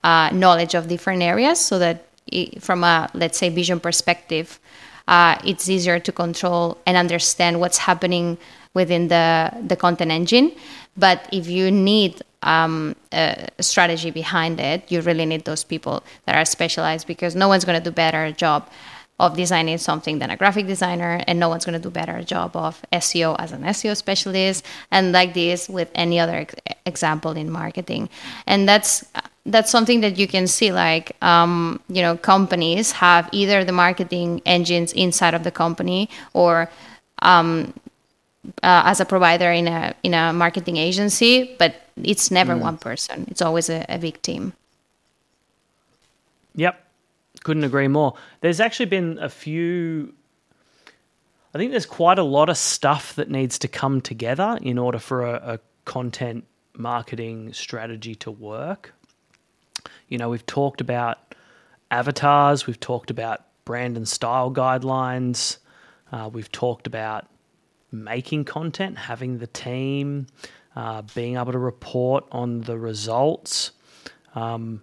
uh, 0.02 0.30
knowledge 0.32 0.74
of 0.74 0.88
different 0.88 1.22
areas, 1.22 1.60
so 1.60 1.78
that 1.78 2.06
it, 2.26 2.62
from 2.62 2.84
a 2.84 3.08
let's 3.14 3.38
say 3.38 3.48
vision 3.48 3.80
perspective, 3.80 4.58
uh, 5.08 5.38
it's 5.44 5.68
easier 5.68 5.98
to 6.00 6.12
control 6.12 6.78
and 6.86 6.96
understand 6.96 7.60
what's 7.60 7.78
happening 7.78 8.38
within 8.74 9.08
the 9.08 9.52
the 9.66 9.76
content 9.76 10.10
engine. 10.10 10.52
But 10.96 11.28
if 11.32 11.48
you 11.48 11.70
need 11.70 12.22
um, 12.42 12.96
a 13.12 13.48
strategy 13.60 14.10
behind 14.10 14.60
it, 14.60 14.90
you 14.90 15.00
really 15.02 15.26
need 15.26 15.44
those 15.44 15.64
people 15.64 16.02
that 16.24 16.34
are 16.34 16.44
specialized 16.44 17.06
because 17.06 17.36
no 17.36 17.48
one's 17.48 17.64
going 17.64 17.78
to 17.78 17.84
do 17.84 17.94
better 17.94 18.32
job 18.32 18.68
of 19.20 19.36
designing 19.36 19.78
something 19.78 20.18
than 20.18 20.30
a 20.30 20.36
graphic 20.36 20.66
designer, 20.66 21.22
and 21.26 21.38
no 21.38 21.48
one's 21.48 21.64
going 21.64 21.80
to 21.80 21.82
do 21.88 21.90
better 21.90 22.22
job 22.22 22.56
of 22.56 22.82
SEO 22.92 23.36
as 23.38 23.52
an 23.52 23.62
SEO 23.62 23.96
specialist, 23.96 24.64
and 24.90 25.12
like 25.12 25.34
this 25.34 25.68
with 25.68 25.90
any 25.94 26.18
other 26.18 26.46
example 26.86 27.32
in 27.32 27.50
marketing, 27.50 28.08
and 28.46 28.68
that's 28.68 29.04
that's 29.46 29.70
something 29.70 30.00
that 30.00 30.18
you 30.18 30.26
can 30.26 30.46
see 30.46 30.72
like 30.72 31.16
um, 31.22 31.80
you 31.88 32.02
know 32.02 32.16
companies 32.16 32.92
have 32.92 33.28
either 33.32 33.64
the 33.64 33.72
marketing 33.72 34.40
engines 34.46 34.92
inside 34.92 35.34
of 35.34 35.44
the 35.44 35.50
company 35.50 36.08
or 36.32 36.70
um, 37.22 37.72
uh, 38.62 38.82
as 38.84 39.00
a 39.00 39.04
provider 39.04 39.50
in 39.52 39.68
a 39.68 39.94
in 40.02 40.14
a 40.14 40.32
marketing 40.32 40.76
agency, 40.76 41.54
but 41.58 41.74
it's 42.02 42.30
never 42.30 42.54
mm. 42.54 42.60
one 42.60 42.78
person. 42.78 43.26
It's 43.30 43.42
always 43.42 43.68
a, 43.68 43.84
a 43.88 43.98
big 43.98 44.20
team. 44.22 44.54
Yep, 46.56 46.89
couldn't 47.44 47.64
agree 47.64 47.88
more. 47.88 48.14
There's 48.40 48.60
actually 48.60 48.86
been 48.86 49.18
a 49.18 49.28
few. 49.28 50.14
I 51.54 51.58
think 51.58 51.70
there's 51.70 51.86
quite 51.86 52.18
a 52.18 52.22
lot 52.22 52.48
of 52.48 52.56
stuff 52.56 53.14
that 53.14 53.30
needs 53.30 53.58
to 53.60 53.68
come 53.68 54.00
together 54.00 54.58
in 54.62 54.78
order 54.78 54.98
for 54.98 55.26
a, 55.26 55.54
a 55.54 55.58
content 55.84 56.44
marketing 56.74 57.52
strategy 57.52 58.14
to 58.16 58.30
work. 58.30 58.94
You 60.08 60.18
know, 60.18 60.28
we've 60.28 60.46
talked 60.46 60.80
about 60.80 61.34
avatars, 61.90 62.66
we've 62.66 62.80
talked 62.80 63.10
about 63.10 63.44
brand 63.64 63.96
and 63.96 64.06
style 64.06 64.50
guidelines, 64.50 65.58
uh, 66.12 66.30
we've 66.32 66.50
talked 66.52 66.86
about 66.86 67.26
making 67.92 68.44
content, 68.44 68.98
having 68.98 69.38
the 69.38 69.46
team, 69.46 70.26
uh, 70.76 71.02
being 71.14 71.36
able 71.36 71.52
to 71.52 71.58
report 71.58 72.24
on 72.30 72.60
the 72.62 72.78
results. 72.78 73.72
Um, 74.34 74.82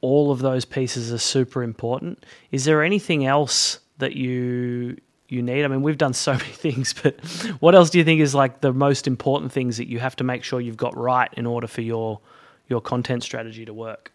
all 0.00 0.30
of 0.30 0.40
those 0.40 0.64
pieces 0.64 1.12
are 1.12 1.18
super 1.18 1.62
important. 1.62 2.24
Is 2.52 2.64
there 2.64 2.82
anything 2.82 3.26
else 3.26 3.80
that 3.98 4.14
you 4.14 4.96
you 5.28 5.42
need? 5.42 5.64
I 5.64 5.68
mean, 5.68 5.82
we've 5.82 5.98
done 5.98 6.14
so 6.14 6.32
many 6.44 6.44
things, 6.44 6.94
but 7.02 7.20
what 7.60 7.74
else 7.74 7.90
do 7.90 7.98
you 7.98 8.04
think 8.04 8.20
is 8.20 8.34
like 8.34 8.60
the 8.60 8.72
most 8.72 9.06
important 9.06 9.52
things 9.52 9.76
that 9.76 9.88
you 9.88 9.98
have 9.98 10.16
to 10.16 10.24
make 10.24 10.44
sure 10.44 10.60
you've 10.60 10.76
got 10.76 10.96
right 10.96 11.32
in 11.34 11.46
order 11.46 11.66
for 11.66 11.82
your 11.82 12.20
your 12.68 12.80
content 12.80 13.22
strategy 13.22 13.64
to 13.64 13.74
work? 13.74 14.12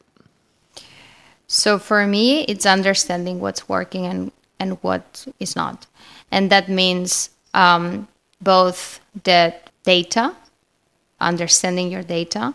So 1.48 1.78
for 1.78 2.08
me, 2.08 2.44
it's 2.46 2.66
understanding 2.66 3.40
what's 3.40 3.68
working 3.68 4.06
and 4.06 4.32
and 4.60 4.78
what 4.82 5.28
is 5.40 5.56
not, 5.56 5.88
and 6.32 6.50
that 6.50 6.70
means 6.70 7.30
um, 7.54 8.08
both 8.42 9.02
the 9.24 9.54
data, 9.84 10.36
understanding 11.20 11.92
your 11.92 12.04
data, 12.04 12.54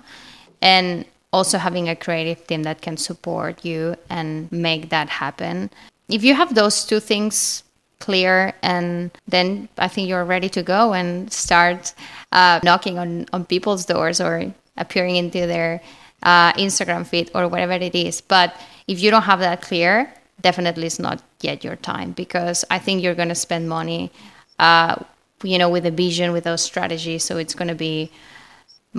and 0.63 1.05
also 1.33 1.59
having 1.59 1.89
a 1.89 1.97
creative 1.97 2.47
team 2.47 2.63
that 2.63 2.81
can 2.81 2.97
support 2.97 3.65
you 3.65 3.97
and 4.09 4.51
make 4.51 4.89
that 4.91 5.09
happen. 5.09 5.71
If 6.09 6.25
you 6.25 6.35
have 6.35 6.55
those 6.55 6.85
two 6.85 7.01
things 7.01 7.63
clear 8.01 8.55
and 8.63 9.11
then 9.27 9.69
I 9.77 9.89
think 9.89 10.09
you're 10.09 10.25
ready 10.25 10.49
to 10.51 10.63
go 10.63 10.95
and 10.95 11.33
start 11.33 11.93
uh, 12.33 12.61
knocking 12.63 12.99
on, 12.99 13.27
on 13.33 13.45
people's 13.45 13.85
doors 13.85 14.21
or 14.21 14.53
appearing 14.77 15.17
into 15.17 15.47
their 15.47 15.83
uh, 16.23 16.53
Instagram 16.55 17.07
feed 17.07 17.31
or 17.35 17.49
whatever 17.49 17.73
it 17.73 17.95
is. 17.95 18.21
But 18.21 18.55
if 18.87 19.01
you 19.01 19.11
don't 19.11 19.23
have 19.23 19.41
that 19.41 19.63
clear, 19.63 20.13
definitely 20.41 20.87
it's 20.87 20.99
not 20.99 21.23
yet 21.41 21.65
your 21.65 21.77
time 21.77 22.13
because 22.13 22.65
I 22.71 22.79
think 22.79 23.03
you're 23.03 23.15
going 23.15 23.29
to 23.29 23.35
spend 23.35 23.69
money, 23.69 24.11
uh, 24.59 24.97
you 25.43 25.59
know, 25.59 25.69
with 25.69 25.85
a 25.87 25.91
vision, 25.91 26.33
with 26.33 26.49
strategies. 26.59 27.25
So 27.25 27.37
it's 27.37 27.55
going 27.55 27.69
to 27.69 27.75
be 27.75 28.11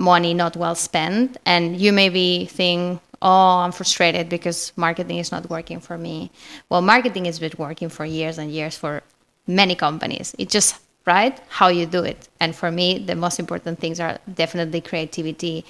money 0.00 0.34
not 0.34 0.56
well 0.56 0.74
spent. 0.74 1.36
And 1.46 1.76
you 1.76 1.92
maybe 1.92 2.46
think 2.46 3.00
oh 3.22 3.58
i'm 3.58 3.70
frustrated 3.70 4.30
because 4.30 4.72
marketing 4.76 5.18
is 5.18 5.30
not 5.30 5.48
working 5.50 5.78
for 5.78 5.96
me. 5.98 6.30
Well 6.68 6.82
marketing 6.82 7.26
has 7.26 7.38
been 7.38 7.52
working 7.58 7.90
for 7.90 8.04
years 8.04 8.38
and 8.38 8.50
years 8.50 8.76
for 8.76 9.02
many 9.46 9.74
companies. 9.74 10.34
It's 10.38 10.52
just 10.52 10.80
right 11.06 11.38
how 11.48 11.68
you 11.68 11.86
do 11.86 12.02
it. 12.02 12.28
And 12.40 12.56
for 12.56 12.70
me 12.70 12.98
the 12.98 13.14
most 13.14 13.38
important 13.38 13.78
things 13.78 14.00
are 14.00 14.18
definitely 14.34 14.80
creativity 14.80 15.64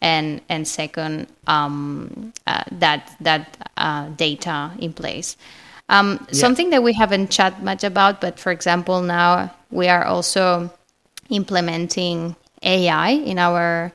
and 0.00 0.40
and 0.48 0.66
second 0.66 1.28
um, 1.46 2.32
uh, 2.46 2.64
that 2.72 3.14
that 3.20 3.70
uh, 3.76 4.08
data 4.16 4.72
in 4.78 4.92
place. 4.92 5.36
Um, 5.88 6.26
yeah. 6.28 6.34
something 6.34 6.70
that 6.70 6.82
we 6.82 6.92
haven't 6.94 7.30
chat 7.30 7.62
much 7.62 7.84
about 7.84 8.20
but 8.20 8.40
for 8.40 8.50
example 8.50 9.02
now 9.02 9.54
we 9.70 9.86
are 9.86 10.04
also 10.04 10.68
implementing 11.28 12.34
AI 12.66 13.10
in 13.10 13.38
our 13.38 13.92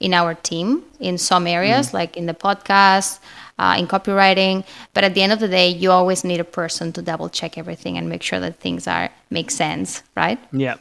in 0.00 0.14
our 0.14 0.34
team 0.34 0.82
in 0.98 1.18
some 1.18 1.46
areas, 1.46 1.90
mm. 1.90 1.94
like 1.94 2.16
in 2.16 2.26
the 2.26 2.34
podcast, 2.34 3.20
uh, 3.58 3.76
in 3.78 3.86
copywriting. 3.86 4.64
But 4.94 5.04
at 5.04 5.14
the 5.14 5.22
end 5.22 5.32
of 5.32 5.40
the 5.40 5.48
day, 5.48 5.68
you 5.68 5.90
always 5.90 6.24
need 6.24 6.40
a 6.40 6.44
person 6.44 6.92
to 6.94 7.02
double 7.02 7.28
check 7.28 7.58
everything 7.58 7.98
and 7.98 8.08
make 8.08 8.22
sure 8.22 8.40
that 8.40 8.58
things 8.58 8.88
are 8.88 9.10
make 9.28 9.50
sense, 9.50 10.02
right? 10.16 10.38
Yeah. 10.52 10.76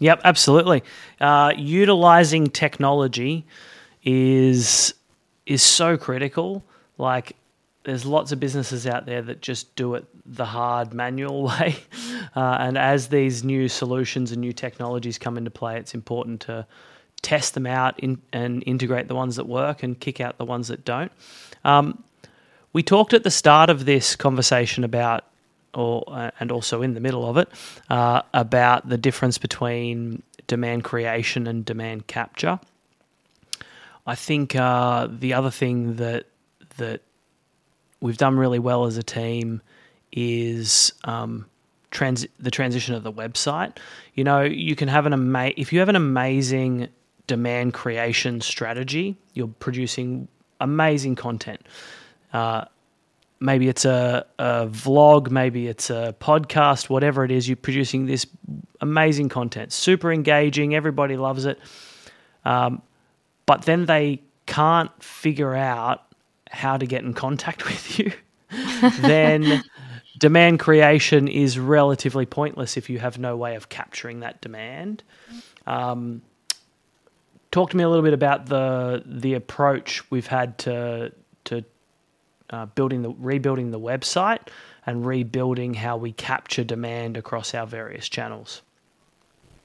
Yep, 0.00 0.20
absolutely. 0.24 0.82
Uh, 1.20 1.52
utilizing 1.56 2.48
technology 2.48 3.46
is 4.02 4.94
is 5.46 5.62
so 5.62 5.96
critical. 5.96 6.62
Like 6.98 7.36
there's 7.84 8.06
lots 8.06 8.32
of 8.32 8.40
businesses 8.40 8.86
out 8.86 9.06
there 9.06 9.22
that 9.22 9.42
just 9.42 9.74
do 9.76 9.94
it 9.94 10.06
the 10.26 10.46
hard 10.46 10.92
manual 10.92 11.42
way. 11.44 11.76
Uh, 12.34 12.56
and 12.60 12.76
as 12.78 13.08
these 13.08 13.44
new 13.44 13.68
solutions 13.68 14.32
and 14.32 14.40
new 14.40 14.52
technologies 14.52 15.18
come 15.18 15.36
into 15.36 15.50
play, 15.50 15.78
it's 15.78 15.94
important 15.94 16.40
to 16.42 16.66
test 17.22 17.54
them 17.54 17.66
out 17.66 17.98
in, 18.00 18.20
and 18.32 18.62
integrate 18.66 19.08
the 19.08 19.14
ones 19.14 19.36
that 19.36 19.46
work 19.46 19.82
and 19.82 19.98
kick 20.00 20.20
out 20.20 20.36
the 20.38 20.44
ones 20.44 20.68
that 20.68 20.84
don't. 20.84 21.12
Um, 21.64 22.02
we 22.72 22.82
talked 22.82 23.14
at 23.14 23.22
the 23.22 23.30
start 23.30 23.70
of 23.70 23.84
this 23.84 24.16
conversation 24.16 24.82
about, 24.82 25.24
or 25.74 26.04
uh, 26.08 26.30
and 26.40 26.50
also 26.50 26.82
in 26.82 26.94
the 26.94 27.00
middle 27.00 27.28
of 27.28 27.36
it, 27.36 27.48
uh, 27.88 28.22
about 28.32 28.88
the 28.88 28.98
difference 28.98 29.38
between 29.38 30.22
demand 30.46 30.84
creation 30.84 31.46
and 31.46 31.64
demand 31.64 32.06
capture. 32.06 32.58
I 34.06 34.14
think 34.14 34.54
uh, 34.54 35.08
the 35.10 35.34
other 35.34 35.50
thing 35.50 35.96
that 35.96 36.26
that 36.76 37.02
we've 38.04 38.18
done 38.18 38.36
really 38.36 38.58
well 38.58 38.84
as 38.84 38.98
a 38.98 39.02
team 39.02 39.62
is 40.12 40.92
um, 41.04 41.46
trans- 41.90 42.26
the 42.38 42.50
transition 42.50 42.94
of 42.94 43.02
the 43.02 43.10
website. 43.10 43.78
You 44.12 44.24
know, 44.24 44.42
you 44.42 44.76
can 44.76 44.88
have 44.88 45.06
an 45.06 45.14
ama- 45.14 45.54
if 45.56 45.72
you 45.72 45.78
have 45.78 45.88
an 45.88 45.96
amazing 45.96 46.88
demand 47.26 47.72
creation 47.72 48.42
strategy, 48.42 49.16
you're 49.32 49.48
producing 49.48 50.28
amazing 50.60 51.14
content. 51.14 51.66
Uh, 52.34 52.66
maybe 53.40 53.68
it's 53.68 53.86
a, 53.86 54.26
a 54.38 54.66
vlog, 54.66 55.30
maybe 55.30 55.66
it's 55.66 55.88
a 55.88 56.14
podcast, 56.20 56.90
whatever 56.90 57.24
it 57.24 57.30
is, 57.30 57.48
you're 57.48 57.56
producing 57.56 58.04
this 58.04 58.26
amazing 58.82 59.30
content, 59.30 59.72
super 59.72 60.12
engaging, 60.12 60.74
everybody 60.74 61.16
loves 61.16 61.46
it. 61.46 61.58
Um, 62.44 62.82
but 63.46 63.62
then 63.62 63.86
they 63.86 64.20
can't 64.44 64.90
figure 65.02 65.54
out 65.54 66.02
how 66.54 66.76
to 66.76 66.86
get 66.86 67.02
in 67.04 67.14
contact 67.14 67.64
with 67.66 67.98
you, 67.98 68.12
then 69.00 69.62
demand 70.18 70.60
creation 70.60 71.28
is 71.28 71.58
relatively 71.58 72.26
pointless 72.26 72.76
if 72.76 72.88
you 72.88 72.98
have 72.98 73.18
no 73.18 73.36
way 73.36 73.56
of 73.56 73.68
capturing 73.68 74.20
that 74.20 74.40
demand. 74.40 75.02
Um, 75.66 76.22
talk 77.50 77.70
to 77.70 77.76
me 77.76 77.84
a 77.84 77.88
little 77.88 78.04
bit 78.04 78.14
about 78.14 78.46
the 78.46 79.02
the 79.06 79.34
approach 79.34 80.08
we've 80.10 80.26
had 80.26 80.58
to 80.58 81.12
to 81.44 81.64
uh, 82.50 82.66
building 82.66 83.02
the 83.02 83.10
rebuilding 83.10 83.70
the 83.70 83.80
website 83.80 84.48
and 84.86 85.06
rebuilding 85.06 85.74
how 85.74 85.96
we 85.96 86.12
capture 86.12 86.64
demand 86.64 87.16
across 87.16 87.54
our 87.54 87.66
various 87.66 88.08
channels. 88.08 88.62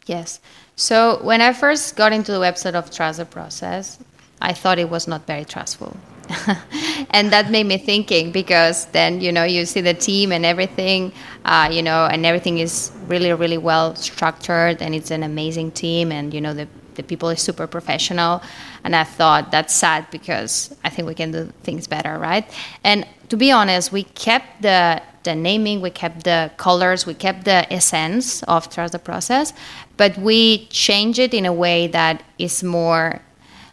Yes. 0.06 0.40
So 0.76 1.20
when 1.22 1.42
I 1.42 1.54
first 1.54 1.96
got 1.96 2.14
into 2.14 2.32
the 2.32 2.40
website 2.40 2.74
of 2.74 2.90
Trust 2.90 3.30
Process, 3.30 4.00
I 4.42 4.54
thought 4.54 4.80
it 4.80 4.90
was 4.90 5.08
not 5.08 5.28
very 5.28 5.46
trustful. 5.46 5.98
and 7.12 7.32
that 7.32 7.50
made 7.50 7.66
me 7.66 7.78
thinking 7.78 8.32
because 8.32 8.86
then 8.88 9.20
you 9.20 9.32
know 9.32 9.44
you 9.44 9.66
see 9.66 9.82
the 9.82 9.94
team 9.94 10.32
and 10.32 10.46
everything 10.46 11.12
uh, 11.46 11.68
you 11.72 11.82
know 11.82 12.06
and 12.06 12.26
everything 12.26 12.60
is 12.60 12.92
really 13.08 13.34
really 13.34 13.58
well 13.58 13.96
structured 13.96 14.82
and 14.82 14.94
it's 14.94 15.12
an 15.12 15.24
amazing 15.24 15.72
team 15.72 16.12
and 16.12 16.34
you 16.34 16.42
know 16.42 16.54
the, 16.54 16.68
the 16.96 17.04
people 17.04 17.30
are 17.30 17.36
super 17.36 17.68
professional. 17.68 18.42
And 18.84 18.96
i 18.96 19.04
thought 19.04 19.52
that's 19.52 19.74
sad 19.74 20.10
because 20.12 20.76
i 20.84 20.90
think 20.90 21.08
we 21.08 21.16
can 21.16 21.32
do 21.32 21.52
things 21.64 21.88
better 21.88 22.18
right? 22.18 22.46
And 22.84 23.06
to 23.30 23.38
be 23.38 23.52
honest 23.52 23.92
we 23.92 24.04
kept 24.04 24.62
the 24.62 25.02
the 25.24 25.36
naming 25.36 25.82
we 25.82 25.90
kept 25.90 26.24
the 26.24 26.52
colors 26.58 27.06
we 27.06 27.14
kept 27.14 27.44
the 27.46 27.72
essence 27.74 28.42
of 28.44 28.70
trust 28.70 28.94
the 28.94 29.00
process 29.00 29.54
but 29.98 30.18
we 30.18 30.66
changed 30.68 31.20
it 31.20 31.34
in 31.34 31.46
a 31.46 31.52
way 31.52 31.88
that 31.88 32.24
is 32.38 32.64
more 32.64 33.20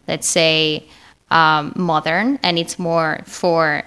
let's 0.09 0.27
say 0.27 0.85
um, 1.31 1.73
modern 1.77 2.39
and 2.43 2.59
it's 2.59 2.79
more 2.79 3.21
for 3.25 3.83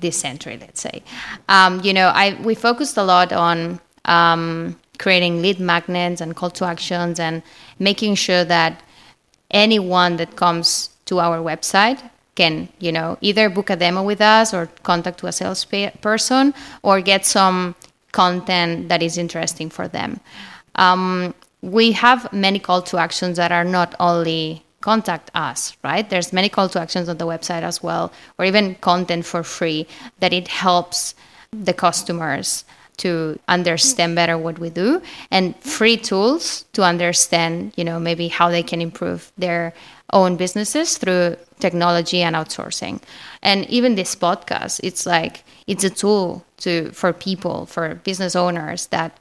this 0.00 0.18
century 0.18 0.58
let's 0.60 0.80
say. 0.80 1.02
Um, 1.48 1.80
you 1.82 1.92
know 1.92 2.08
i 2.08 2.38
we 2.42 2.54
focused 2.54 2.96
a 2.96 3.02
lot 3.02 3.32
on 3.32 3.80
um, 4.04 4.78
creating 4.98 5.42
lead 5.42 5.60
magnets 5.60 6.20
and 6.20 6.34
call 6.34 6.50
to 6.50 6.64
actions 6.64 7.20
and 7.20 7.42
making 7.78 8.14
sure 8.14 8.44
that 8.44 8.82
anyone 9.50 10.16
that 10.16 10.36
comes 10.36 10.90
to 11.06 11.18
our 11.20 11.38
website 11.38 12.10
can 12.34 12.68
you 12.78 12.92
know 12.92 13.16
either 13.20 13.48
book 13.48 13.70
a 13.70 13.76
demo 13.76 14.02
with 14.02 14.20
us 14.20 14.54
or 14.54 14.66
contact 14.82 15.18
to 15.18 15.26
a 15.26 15.32
salesperson 15.32 16.54
or 16.82 17.00
get 17.00 17.24
some 17.26 17.74
content 18.12 18.88
that 18.88 19.02
is 19.02 19.18
interesting 19.18 19.70
for 19.70 19.86
them. 19.88 20.20
Um, 20.76 21.34
we 21.60 21.92
have 21.92 22.32
many 22.32 22.58
call 22.58 22.82
to 22.82 22.98
actions 22.98 23.36
that 23.36 23.52
are 23.52 23.64
not 23.64 23.94
only 23.98 24.62
contact 24.80 25.30
us 25.34 25.76
right? 25.82 26.08
There's 26.08 26.32
many 26.32 26.48
call 26.48 26.68
to 26.70 26.80
actions 26.80 27.08
on 27.08 27.18
the 27.18 27.26
website 27.26 27.62
as 27.62 27.82
well 27.82 28.12
or 28.38 28.44
even 28.44 28.74
content 28.76 29.26
for 29.26 29.42
free 29.42 29.86
that 30.20 30.32
it 30.32 30.48
helps 30.48 31.14
the 31.52 31.72
customers 31.72 32.64
to 32.98 33.38
understand 33.48 34.14
better 34.14 34.36
what 34.36 34.58
we 34.58 34.70
do 34.70 35.00
and 35.30 35.56
free 35.58 35.96
tools 35.96 36.64
to 36.72 36.82
understand 36.82 37.72
you 37.76 37.84
know 37.84 37.98
maybe 37.98 38.28
how 38.28 38.50
they 38.50 38.62
can 38.62 38.82
improve 38.82 39.32
their 39.38 39.72
own 40.12 40.36
businesses 40.36 40.98
through 40.98 41.36
technology 41.60 42.22
and 42.22 42.34
outsourcing. 42.34 43.00
And 43.42 43.68
even 43.68 43.94
this 43.94 44.14
podcast 44.14 44.80
it's 44.82 45.06
like 45.06 45.44
it's 45.66 45.84
a 45.84 45.90
tool 45.90 46.44
to 46.58 46.90
for 46.92 47.12
people 47.12 47.66
for 47.66 47.94
business 47.96 48.34
owners 48.34 48.86
that 48.88 49.18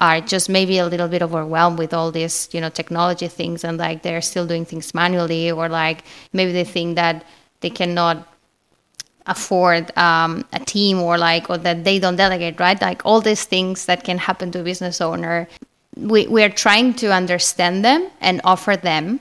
are 0.00 0.20
just 0.20 0.48
maybe 0.48 0.78
a 0.78 0.86
little 0.86 1.08
bit 1.08 1.22
overwhelmed 1.22 1.78
with 1.78 1.92
all 1.92 2.10
these 2.10 2.48
you 2.52 2.60
know 2.60 2.70
technology 2.70 3.28
things 3.28 3.64
and 3.64 3.78
like 3.78 4.02
they're 4.02 4.22
still 4.22 4.46
doing 4.46 4.64
things 4.64 4.94
manually 4.94 5.50
or 5.50 5.68
like 5.68 6.04
maybe 6.32 6.52
they 6.52 6.64
think 6.64 6.96
that 6.96 7.24
they 7.60 7.70
cannot 7.70 8.26
afford 9.26 9.96
um, 9.98 10.44
a 10.52 10.58
team 10.60 10.98
or 10.98 11.18
like 11.18 11.50
or 11.50 11.58
that 11.58 11.84
they 11.84 11.98
don't 11.98 12.16
delegate 12.16 12.58
right? 12.58 12.80
Like 12.80 13.04
all 13.04 13.20
these 13.20 13.44
things 13.44 13.86
that 13.86 14.04
can 14.04 14.18
happen 14.18 14.50
to 14.52 14.60
a 14.60 14.64
business 14.64 15.00
owner 15.00 15.48
we, 15.96 16.26
we 16.28 16.42
are 16.42 16.50
trying 16.50 16.94
to 16.94 17.12
understand 17.12 17.84
them 17.84 18.10
and 18.20 18.40
offer 18.44 18.76
them 18.76 19.20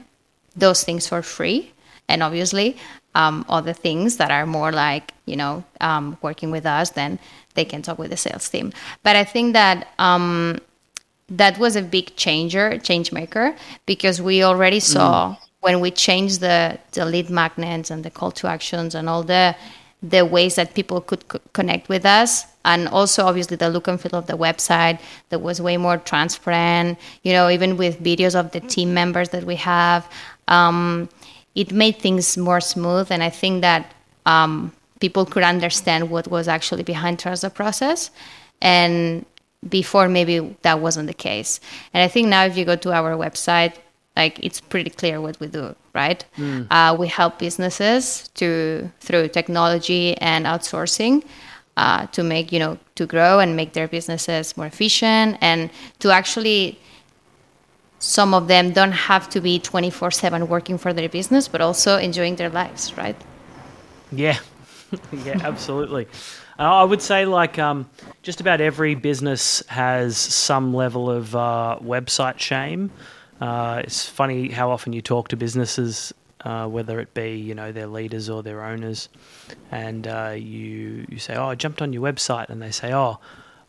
those 0.55 0.83
things 0.83 1.07
for 1.07 1.21
free. 1.21 1.71
And 2.07 2.23
obviously 2.23 2.77
um, 3.15 3.45
other 3.49 3.73
things 3.73 4.17
that 4.17 4.31
are 4.31 4.45
more 4.45 4.71
like 4.71 5.13
you 5.25 5.35
know 5.35 5.63
um, 5.81 6.17
working 6.21 6.51
with 6.51 6.65
us 6.65 6.91
then 6.91 7.19
they 7.55 7.65
can 7.65 7.81
talk 7.81 7.99
with 7.99 8.11
the 8.11 8.17
sales 8.17 8.47
team. 8.47 8.71
But 9.03 9.17
i 9.17 9.25
think 9.25 9.53
that 9.53 9.89
um, 9.99 10.59
that 11.29 11.57
was 11.57 11.75
a 11.75 11.81
big 11.81 12.15
changer, 12.15 12.77
change 12.79 13.11
maker, 13.11 13.55
because 13.85 14.21
we 14.21 14.43
already 14.43 14.79
saw 14.79 15.35
mm. 15.35 15.37
when 15.61 15.79
we 15.79 15.91
changed 15.91 16.41
the, 16.41 16.79
the 16.91 17.05
lead 17.05 17.29
magnets 17.29 17.91
and 17.91 18.03
the 18.03 18.09
call 18.09 18.31
to 18.31 18.47
actions 18.47 18.95
and 18.95 19.09
all 19.09 19.23
the 19.23 19.55
the 20.01 20.25
ways 20.25 20.55
that 20.55 20.73
people 20.75 21.01
could 21.01 21.27
co- 21.27 21.41
connect 21.51 21.89
with 21.89 22.05
us 22.05 22.45
and 22.63 22.87
also 22.87 23.25
obviously 23.25 23.57
the 23.57 23.69
look 23.69 23.87
and 23.87 23.99
feel 23.99 24.15
of 24.15 24.27
the 24.27 24.37
website 24.37 24.97
that 25.27 25.41
was 25.41 25.61
way 25.61 25.75
more 25.75 25.97
transparent 25.97 26.97
you 27.23 27.33
know 27.33 27.49
even 27.49 27.75
with 27.75 28.01
videos 28.01 28.33
of 28.33 28.51
the 28.51 28.61
team 28.61 28.93
members 28.93 29.29
that 29.29 29.43
we 29.43 29.55
have 29.55 30.09
um, 30.47 31.09
it 31.53 31.73
made 31.73 31.97
things 31.97 32.37
more 32.37 32.61
smooth 32.61 33.11
and 33.11 33.21
i 33.21 33.29
think 33.29 33.59
that 33.61 33.93
um, 34.25 34.71
people 35.01 35.25
could 35.25 35.43
understand 35.43 36.09
what 36.09 36.29
was 36.29 36.47
actually 36.47 36.83
behind 36.83 37.19
trust 37.19 37.41
the 37.41 37.49
process 37.49 38.09
and 38.61 39.25
before 39.67 40.07
maybe 40.07 40.55
that 40.61 40.79
wasn't 40.79 41.07
the 41.07 41.13
case. 41.13 41.59
And 41.93 42.03
i 42.03 42.07
think 42.07 42.27
now 42.27 42.45
if 42.45 42.55
you 42.57 42.65
go 42.65 42.75
to 42.75 42.93
our 42.93 43.15
website 43.17 43.75
like 44.15 44.39
it's 44.43 44.59
pretty 44.59 44.89
clear 44.89 45.21
what 45.21 45.39
we 45.39 45.47
do 45.47 45.75
right? 45.93 46.23
Mm. 46.37 46.67
uh, 46.69 46.95
we 46.97 47.07
help 47.07 47.39
businesses 47.39 48.29
to 48.35 48.89
through 48.99 49.27
technology 49.29 50.17
and 50.17 50.45
outsourcing 50.45 51.23
uh, 51.77 52.05
to 52.07 52.23
make 52.23 52.51
you 52.51 52.59
know 52.59 52.77
to 52.95 53.05
grow 53.05 53.39
and 53.39 53.55
make 53.55 53.73
their 53.73 53.87
businesses 53.87 54.55
more 54.57 54.67
efficient 54.67 55.37
and 55.41 55.69
to 55.99 56.11
actually 56.11 56.79
some 57.99 58.33
of 58.33 58.47
them 58.47 58.71
don't 58.71 58.93
have 58.93 59.29
to 59.29 59.41
be 59.41 59.59
24 59.59 60.11
7 60.11 60.47
working 60.47 60.77
for 60.77 60.93
their 60.93 61.09
business 61.09 61.47
but 61.47 61.59
also 61.61 61.97
enjoying 61.97 62.35
their 62.35 62.49
lives 62.49 62.95
right? 62.97 63.17
Yeah. 64.11 64.39
Yeah 65.25 65.37
absolutely. 65.43 66.07
I 66.57 66.83
would 66.83 67.01
say 67.01 67.25
like 67.25 67.59
um, 67.59 67.87
just 68.21 68.41
about 68.41 68.61
every 68.61 68.95
business 68.95 69.63
has 69.67 70.17
some 70.17 70.73
level 70.73 71.09
of 71.09 71.35
uh, 71.35 71.79
website 71.81 72.39
shame. 72.39 72.91
Uh, 73.39 73.81
it's 73.83 74.07
funny 74.07 74.49
how 74.49 74.71
often 74.71 74.91
you 74.91 75.01
talk 75.01 75.29
to 75.29 75.37
businesses, 75.37 76.13
uh, 76.41 76.67
whether 76.67 76.99
it 76.99 77.13
be 77.13 77.37
you 77.37 77.55
know 77.55 77.71
their 77.71 77.87
leaders 77.87 78.29
or 78.29 78.43
their 78.43 78.63
owners, 78.63 79.07
and 79.71 80.07
uh, 80.07 80.33
you 80.35 81.05
you 81.09 81.17
say, 81.19 81.35
"Oh, 81.35 81.47
I 81.47 81.55
jumped 81.55 81.81
on 81.81 81.93
your 81.93 82.01
website," 82.01 82.49
and 82.49 82.61
they 82.61 82.71
say, 82.71 82.93
"Oh, 82.93 83.19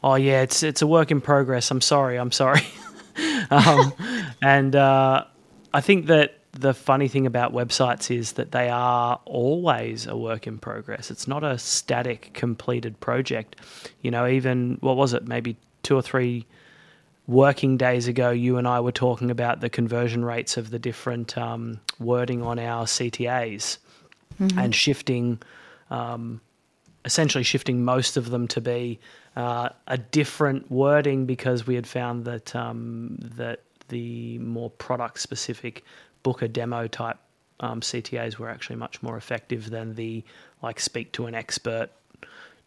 oh 0.03 0.17
yeah, 0.17 0.43
it's 0.43 0.63
it's 0.63 0.83
a 0.83 0.87
work 0.87 1.11
in 1.11 1.21
progress. 1.21 1.71
I'm 1.71 1.81
sorry, 1.81 2.17
I'm 2.19 2.33
sorry." 2.33 2.67
um, 3.51 3.93
and 4.43 4.75
uh, 4.75 5.25
I 5.73 5.81
think 5.81 6.07
that 6.07 6.40
the 6.61 6.75
funny 6.75 7.09
thing 7.09 7.27
about 7.27 7.53
websites 7.53 8.15
is 8.15 8.33
that 8.33 8.53
they 8.53 8.69
are 8.69 9.21
always 9.25 10.07
a 10.07 10.17
work 10.17 10.47
in 10.47 10.59
progress. 10.59 11.11
It's 11.11 11.27
not 11.27 11.43
a 11.43 11.59
static, 11.59 12.31
completed 12.35 13.01
project. 13.01 13.57
You 14.03 14.11
know, 14.11 14.27
even 14.27 14.77
what 14.81 14.97
was 14.97 15.15
it, 15.15 15.27
maybe 15.27 15.57
two 15.83 15.97
or 15.97 16.03
three 16.03 16.47
working 17.27 17.77
days 17.77 18.09
ago, 18.09 18.31
you 18.31 18.59
and 18.59 18.69
I 18.69 18.81
were 18.81 18.93
talking 18.93 19.31
about 19.31 19.61
the 19.61 19.71
conversion 19.71 20.25
rates 20.25 20.57
of 20.57 20.71
the 20.71 20.79
different 20.79 21.39
um, 21.39 21.81
wording 21.99 22.43
on 22.43 22.59
our 22.59 22.85
CTAs 22.85 23.79
mm-hmm. 24.39 24.59
and 24.59 24.75
shifting, 24.75 25.41
um, 25.91 26.41
essentially 27.05 27.45
shifting 27.45 27.85
most 27.85 28.17
of 28.17 28.31
them 28.31 28.49
to 28.49 28.61
be 28.61 29.01
uh, 29.37 29.71
a 29.87 29.97
different 29.97 30.71
wording 30.71 31.25
because 31.25 31.67
we 31.67 31.75
had 31.75 31.87
found 31.87 32.25
that 32.27 32.55
um, 32.55 33.17
that 33.21 33.61
the 33.91 34.39
more 34.39 34.71
product 34.71 35.21
specific 35.21 35.85
book 36.23 36.43
a 36.43 36.49
demo 36.49 36.87
type 36.87 37.19
um, 37.61 37.81
CTAs 37.81 38.39
were 38.39 38.49
actually 38.49 38.77
much 38.77 39.03
more 39.03 39.17
effective 39.17 39.71
than 39.71 39.95
the 39.95 40.25
like 40.63 40.81
speak 40.81 41.13
to 41.13 41.27
an 41.27 41.35
expert, 41.35 41.91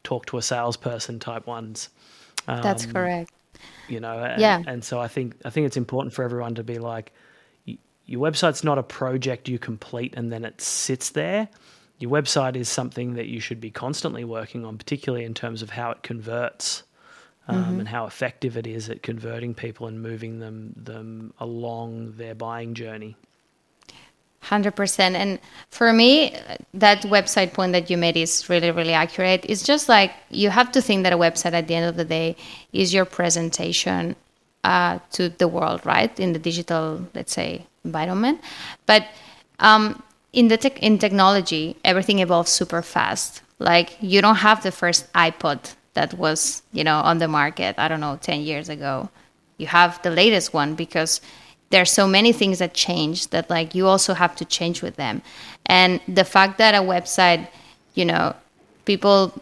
talk 0.03 0.25
to 0.27 0.37
a 0.37 0.41
salesperson 0.41 1.19
type 1.19 1.47
ones. 1.47 1.89
Um, 2.47 2.61
That's 2.61 2.85
correct. 2.85 3.31
You 3.87 3.99
know, 3.99 4.19
and, 4.19 4.41
yeah. 4.41 4.61
And 4.65 4.83
so 4.83 4.99
I 4.99 5.07
think 5.07 5.35
I 5.45 5.49
think 5.49 5.65
it's 5.65 5.77
important 5.77 6.13
for 6.13 6.23
everyone 6.23 6.55
to 6.55 6.63
be 6.63 6.77
like, 6.77 7.11
your 8.05 8.21
website's 8.21 8.63
not 8.63 8.77
a 8.77 8.83
project 8.83 9.47
you 9.47 9.57
complete 9.57 10.13
and 10.15 10.31
then 10.31 10.45
it 10.45 10.61
sits 10.61 11.11
there. 11.11 11.47
Your 11.99 12.11
website 12.11 12.55
is 12.55 12.67
something 12.67 13.13
that 13.13 13.27
you 13.27 13.39
should 13.39 13.61
be 13.61 13.71
constantly 13.71 14.25
working 14.25 14.65
on, 14.65 14.77
particularly 14.77 15.25
in 15.25 15.33
terms 15.33 15.61
of 15.61 15.69
how 15.69 15.91
it 15.91 16.03
converts. 16.03 16.83
Um, 17.45 17.55
mm-hmm. 17.55 17.79
and 17.79 17.87
how 17.89 18.05
effective 18.05 18.55
it 18.55 18.65
is 18.65 18.89
at 18.89 19.03
converting 19.03 19.53
people 19.53 19.87
and 19.87 20.01
moving 20.01 20.39
them 20.39 20.73
them 20.77 21.33
along 21.39 22.13
their 22.13 22.33
buying 22.33 22.73
journey. 22.73 23.17
100% 24.43 24.99
and 24.99 25.39
for 25.69 25.93
me 25.93 26.35
that 26.73 27.01
website 27.03 27.53
point 27.53 27.71
that 27.71 27.89
you 27.89 27.97
made 27.97 28.17
is 28.17 28.49
really 28.49 28.71
really 28.71 28.93
accurate. 28.93 29.45
It's 29.47 29.63
just 29.63 29.87
like 29.87 30.11
you 30.29 30.49
have 30.49 30.71
to 30.73 30.81
think 30.81 31.03
that 31.03 31.13
a 31.13 31.17
website 31.17 31.53
at 31.53 31.67
the 31.67 31.75
end 31.75 31.85
of 31.85 31.95
the 31.95 32.05
day 32.05 32.35
is 32.73 32.93
your 32.93 33.05
presentation 33.05 34.15
uh, 34.63 34.99
to 35.11 35.29
the 35.29 35.47
world 35.47 35.85
right? 35.85 36.17
In 36.19 36.33
the 36.33 36.39
digital 36.39 37.07
let's 37.13 37.33
say 37.33 37.65
environment. 37.85 38.41
But 38.85 39.07
um, 39.59 40.01
in 40.33 40.47
the 40.49 40.57
tech 40.57 40.81
in 40.81 40.97
technology 40.97 41.77
everything 41.85 42.19
evolves 42.19 42.51
super 42.51 42.81
fast. 42.81 43.41
Like 43.59 43.97
you 44.01 44.21
don't 44.21 44.43
have 44.47 44.63
the 44.63 44.71
first 44.71 45.11
ipod 45.13 45.75
that 45.93 46.13
was 46.15 46.63
you 46.71 46.83
know 46.83 46.97
on 46.97 47.19
the 47.19 47.27
market 47.27 47.75
i 47.77 47.87
don't 47.87 47.99
know 47.99 48.17
10 48.21 48.41
years 48.41 48.69
ago. 48.69 49.09
You 49.57 49.67
have 49.67 50.01
the 50.01 50.09
latest 50.09 50.53
one 50.53 50.75
because 50.75 51.21
there 51.69 51.81
are 51.81 51.85
so 51.85 52.07
many 52.07 52.33
things 52.33 52.59
that 52.59 52.73
change 52.73 53.27
that 53.27 53.49
like 53.49 53.75
you 53.75 53.87
also 53.87 54.13
have 54.13 54.35
to 54.37 54.45
change 54.45 54.81
with 54.81 54.95
them. 54.95 55.21
And 55.67 56.01
the 56.07 56.25
fact 56.25 56.57
that 56.57 56.75
a 56.75 56.79
website 56.79 57.47
you 57.93 58.05
know 58.05 58.35
people 58.85 59.33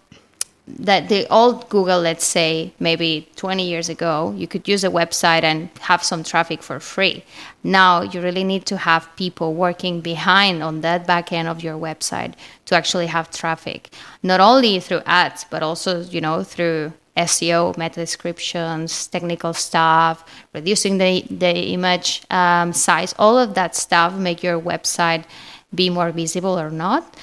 that 0.67 1.09
the 1.09 1.27
old 1.29 1.67
Google, 1.69 1.99
let's 2.01 2.25
say 2.25 2.73
maybe 2.79 3.27
20 3.35 3.67
years 3.67 3.89
ago, 3.89 4.33
you 4.37 4.47
could 4.47 4.67
use 4.67 4.83
a 4.83 4.89
website 4.89 5.43
and 5.43 5.69
have 5.81 6.03
some 6.03 6.23
traffic 6.23 6.61
for 6.61 6.79
free. 6.79 7.23
Now 7.63 8.01
you 8.01 8.21
really 8.21 8.43
need 8.43 8.65
to 8.67 8.77
have 8.77 9.09
people 9.15 9.53
working 9.53 10.01
behind 10.01 10.63
on 10.63 10.81
that 10.81 11.07
back 11.07 11.31
end 11.31 11.47
of 11.47 11.63
your 11.63 11.77
website 11.77 12.33
to 12.65 12.75
actually 12.75 13.07
have 13.07 13.31
traffic, 13.31 13.89
not 14.23 14.39
only 14.39 14.79
through 14.79 15.01
ads, 15.05 15.45
but 15.49 15.63
also, 15.63 16.01
you 16.01 16.21
know, 16.21 16.43
through 16.43 16.93
SEO, 17.17 17.75
meta 17.77 17.99
descriptions, 17.99 19.07
technical 19.07 19.53
stuff, 19.53 20.23
reducing 20.53 20.97
the, 20.97 21.25
the 21.29 21.73
image 21.73 22.21
um, 22.29 22.71
size, 22.71 23.13
all 23.19 23.37
of 23.37 23.53
that 23.55 23.75
stuff 23.75 24.13
make 24.13 24.41
your 24.43 24.59
website 24.59 25.25
be 25.73 25.89
more 25.89 26.11
visible 26.11 26.57
or 26.59 26.69
not. 26.69 27.17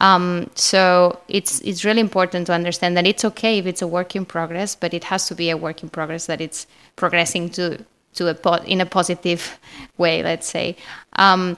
Um, 0.00 0.50
so 0.54 1.20
it's 1.28 1.60
it's 1.60 1.84
really 1.84 2.00
important 2.00 2.46
to 2.48 2.52
understand 2.52 2.96
that 2.96 3.06
it's 3.06 3.24
okay 3.24 3.58
if 3.58 3.66
it's 3.66 3.82
a 3.82 3.86
work 3.86 4.16
in 4.16 4.24
progress, 4.24 4.74
but 4.74 4.92
it 4.92 5.04
has 5.04 5.28
to 5.28 5.34
be 5.34 5.50
a 5.50 5.56
work 5.56 5.82
in 5.82 5.88
progress 5.88 6.26
that 6.26 6.40
it's 6.40 6.66
progressing 6.96 7.48
to 7.50 7.84
to 8.14 8.28
a 8.28 8.34
po- 8.34 8.64
in 8.64 8.80
a 8.80 8.86
positive 8.86 9.58
way, 9.96 10.22
let's 10.22 10.48
say. 10.48 10.76
Um, 11.16 11.56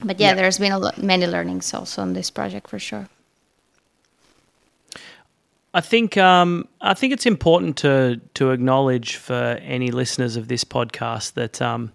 but 0.00 0.20
yeah, 0.20 0.28
yeah, 0.28 0.34
there's 0.34 0.58
been 0.58 0.72
a 0.72 0.78
lot, 0.78 1.02
many 1.02 1.26
learnings 1.26 1.72
also 1.72 2.02
on 2.02 2.12
this 2.12 2.30
project 2.30 2.68
for 2.68 2.78
sure. 2.78 3.08
I 5.72 5.80
think 5.80 6.16
um, 6.16 6.66
I 6.80 6.94
think 6.94 7.12
it's 7.12 7.26
important 7.26 7.76
to 7.78 8.20
to 8.34 8.50
acknowledge 8.50 9.16
for 9.16 9.58
any 9.62 9.90
listeners 9.90 10.36
of 10.36 10.48
this 10.48 10.64
podcast 10.64 11.34
that 11.34 11.60
um, 11.62 11.92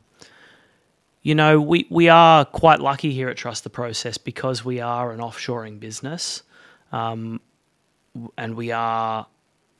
you 1.22 1.36
know, 1.36 1.62
we, 1.62 1.86
we 1.90 2.10
are 2.10 2.46
quite 2.46 2.80
lucky 2.80 3.12
here 3.12 3.30
at 3.30 3.38
Trust 3.38 3.64
the 3.64 3.70
Process 3.70 4.18
because 4.18 4.66
we 4.66 4.80
are 4.80 5.12
an 5.12 5.20
offshoring 5.20 5.80
business. 5.80 6.44
Um, 6.92 7.40
and 8.38 8.56
we 8.56 8.72
are 8.72 9.28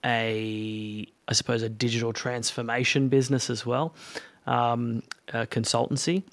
a, 0.04 1.08
I 1.28 1.34
suppose, 1.34 1.64
a 1.64 1.70
digital 1.70 2.14
transformation 2.14 3.10
business 3.10 3.50
as 3.50 3.66
well, 3.66 3.94
um, 4.48 5.04
consultancy. 5.28 6.24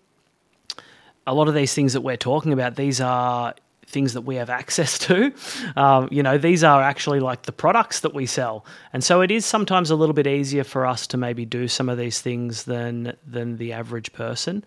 A 1.27 1.35
lot 1.35 1.49
of 1.49 1.55
these 1.55 1.75
things 1.75 1.93
that 1.93 2.01
we're 2.01 2.17
talking 2.17 2.53
about, 2.53 2.77
these 2.77 3.01
are 3.01 3.55
things 3.87 4.15
that 4.15 4.23
we 4.23 4.37
have 4.37 4.51
access 4.51 4.99
to. 4.99 5.33
Um, 5.77 6.09
you 6.11 6.23
know, 6.25 6.39
these 6.39 6.65
are 6.65 6.83
actually 6.83 7.21
like 7.21 7.43
the 7.43 7.53
products 7.53 8.01
that 8.01 8.13
we 8.13 8.27
sell, 8.27 8.65
and 8.93 9.05
so 9.05 9.21
it 9.21 9.31
is 9.31 9.47
sometimes 9.47 9.91
a 9.91 9.95
little 9.97 10.15
bit 10.15 10.27
easier 10.27 10.65
for 10.65 10.87
us 10.87 11.07
to 11.09 11.17
maybe 11.17 11.45
do 11.45 11.69
some 11.69 11.89
of 11.89 11.99
these 11.99 12.21
things 12.21 12.65
than 12.65 13.17
than 13.25 13.59
the 13.59 13.73
average 13.73 14.13
person. 14.13 14.65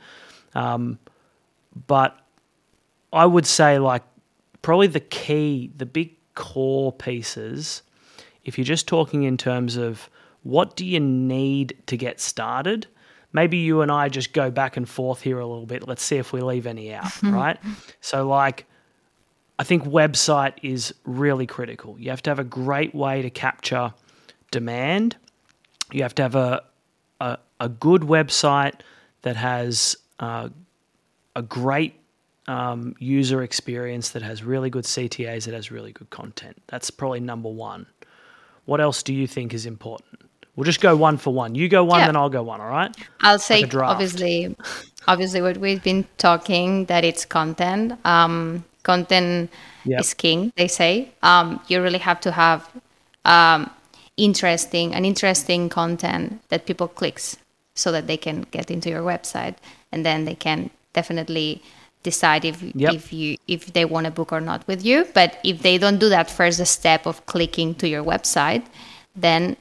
Um, 0.56 1.00
but 1.88 2.20
I 3.14 3.26
would 3.26 3.46
say, 3.46 3.80
like, 3.80 4.04
probably 4.62 4.88
the 4.88 5.00
key, 5.00 5.72
the 5.76 5.86
big 5.86 6.16
core 6.36 6.92
pieces, 6.92 7.82
if 8.44 8.58
you're 8.58 8.66
just 8.66 8.88
talking 8.88 9.24
in 9.24 9.38
terms 9.38 9.78
of 9.78 10.10
what 10.44 10.76
do 10.76 10.86
you 10.86 11.00
need 11.00 11.78
to 11.88 11.98
get 11.98 12.20
started, 12.20 12.88
maybe 13.34 13.58
you 13.58 13.82
and 13.82 13.92
I 13.92 14.10
just 14.10 14.34
go 14.34 14.50
back 14.50 14.78
and 14.78 14.88
forth 14.88 15.22
here 15.22 15.40
a 15.40 15.46
little 15.46 15.66
bit. 15.66 15.88
Let's 15.88 16.04
see 16.04 16.18
if 16.18 16.34
we 16.34 16.42
leave 16.42 16.66
any 16.66 16.94
out, 16.94 17.22
right? 17.24 17.58
So, 18.02 18.28
like, 18.28 18.66
I 19.60 19.64
think 19.64 19.84
website 19.84 20.54
is 20.64 20.94
really 21.06 21.46
critical. 21.46 21.96
You 22.00 22.10
have 22.10 22.24
to 22.24 22.30
have 22.32 22.40
a 22.40 22.44
great 22.44 22.96
way 22.96 23.22
to 23.22 23.30
capture 23.30 23.94
demand. 24.50 25.18
You 25.92 26.02
have 26.02 26.16
to 26.16 26.24
have 26.24 26.36
a, 26.36 26.64
a, 27.20 27.38
a 27.60 27.70
good 27.70 28.02
website 28.02 28.82
that 29.22 29.36
has 29.36 29.96
uh, 30.22 30.50
a 31.36 31.42
great 31.42 31.96
um, 32.48 32.96
user 33.00 33.44
experience 33.44 34.12
that 34.12 34.22
has 34.22 34.44
really 34.44 34.70
good 34.70 34.86
CTAs, 34.86 35.46
that 35.46 35.54
has 35.54 35.72
really 35.72 35.92
good 35.92 36.10
content. 36.10 36.62
That's 36.68 36.90
probably 36.92 37.20
number 37.20 37.50
one. 37.50 37.88
What 38.66 38.80
else 38.80 39.04
do 39.04 39.14
you 39.14 39.28
think 39.28 39.54
is 39.54 39.66
important? 39.66 40.22
We'll 40.56 40.66
just 40.66 40.82
go 40.82 40.96
one 40.96 41.18
for 41.18 41.34
one. 41.34 41.56
You 41.56 41.68
go 41.70 41.84
one, 41.84 42.00
yeah. 42.00 42.06
then 42.08 42.16
I'll 42.16 42.30
go 42.30 42.44
one. 42.44 42.62
All 42.62 42.70
right? 42.70 42.96
I'll 43.22 43.40
say 43.40 43.62
like 43.62 43.74
obviously, 43.74 44.56
obviously, 45.08 45.42
what 45.42 45.58
we've 45.58 45.82
been 45.82 46.06
talking 46.18 46.86
that 46.86 47.04
it's 47.04 47.26
content. 47.26 47.94
Um, 48.06 48.64
content 48.84 49.50
yep. 49.86 50.02
is 50.02 50.14
king. 50.14 50.52
They 50.58 50.68
say 50.68 51.12
um, 51.24 51.62
you 51.68 51.82
really 51.82 52.00
have 52.00 52.20
to 52.22 52.32
have 52.32 52.70
um, 53.26 53.70
interesting 54.18 54.94
and 54.94 55.06
interesting 55.06 55.70
content 55.70 56.42
that 56.50 56.66
people 56.66 56.88
clicks 56.88 57.38
so 57.74 57.92
that 57.92 58.08
they 58.08 58.18
can 58.18 58.46
get 58.52 58.70
into 58.70 58.90
your 58.90 59.02
website 59.02 59.56
and 59.92 60.06
then 60.06 60.26
they 60.26 60.36
can 60.36 60.70
definitely 60.94 61.62
decide 62.04 62.46
if 62.46 62.64
yep. 62.76 62.94
if 62.94 63.14
you 63.14 63.38
if 63.48 63.74
they 63.74 63.86
want 63.86 64.06
to 64.06 64.12
book 64.12 64.32
or 64.32 64.42
not 64.42 64.68
with 64.68 64.84
you. 64.84 65.06
But 65.14 65.38
if 65.44 65.62
they 65.62 65.78
don't 65.78 66.00
do 66.00 66.10
that 66.10 66.30
first 66.30 66.66
step 66.66 67.06
of 67.06 67.26
clicking 67.26 67.76
to 67.76 67.88
your 67.88 68.04
website 68.04 68.66
then 69.16 69.58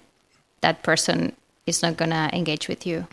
that 0.60 0.82
person 0.82 1.34
is 1.66 1.82
not 1.82 1.96
going 1.96 2.10
to 2.10 2.30
engage 2.32 2.68
with 2.68 2.86
you. 2.86 3.06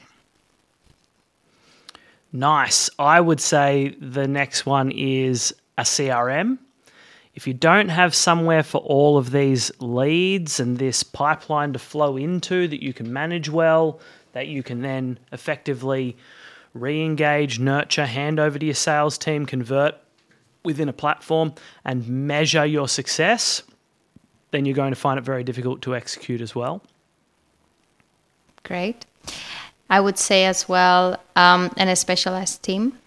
Nice. 2.32 2.89
I 2.99 3.22
would 3.22 3.39
say 3.39 3.95
the 3.99 4.28
next 4.28 4.65
one 4.65 4.91
is 4.91 5.53
a 5.78 5.84
crm 5.84 6.57
if 7.36 7.45
you 7.45 7.53
don't 7.53 7.89
have 7.89 8.15
somewhere 8.15 8.63
for 8.63 8.80
all 8.80 9.15
of 9.15 9.30
these 9.30 9.72
leads 9.80 10.59
and 10.59 10.80
this 10.80 11.03
pipeline 11.03 11.72
to 11.72 11.78
flow 11.78 12.18
into 12.18 12.68
that 12.68 12.82
you 12.82 12.93
can 12.93 13.13
manage 13.13 13.47
well 13.47 13.99
that 14.34 14.47
you 14.47 14.63
can 14.63 14.82
then 14.82 15.20
effectively 15.32 16.18
re 16.78 17.03
engage, 17.03 17.59
nurture, 17.59 18.05
hand 18.05 18.39
over 18.39 18.57
to 18.57 18.65
your 18.65 18.75
sales 18.75 19.17
team, 19.17 19.45
convert 19.45 19.95
within 20.63 20.89
a 20.89 20.93
platform, 20.93 21.53
and 21.86 22.07
measure 22.07 22.65
your 22.65 22.88
success, 22.88 23.63
then 24.51 24.65
you're 24.65 24.75
going 24.75 24.91
to 24.91 24.99
find 24.99 25.17
it 25.17 25.23
very 25.23 25.43
difficult 25.43 25.82
to 25.82 25.95
execute 25.95 26.41
as 26.41 26.55
well. 26.55 26.82
Great. 28.63 29.05
I 29.89 29.99
would 29.99 30.17
say 30.17 30.45
as 30.45 30.67
well, 30.67 31.17
um, 31.36 31.71
and 31.78 31.89
a 31.89 31.95
specialized 31.95 32.63
team. 32.63 32.97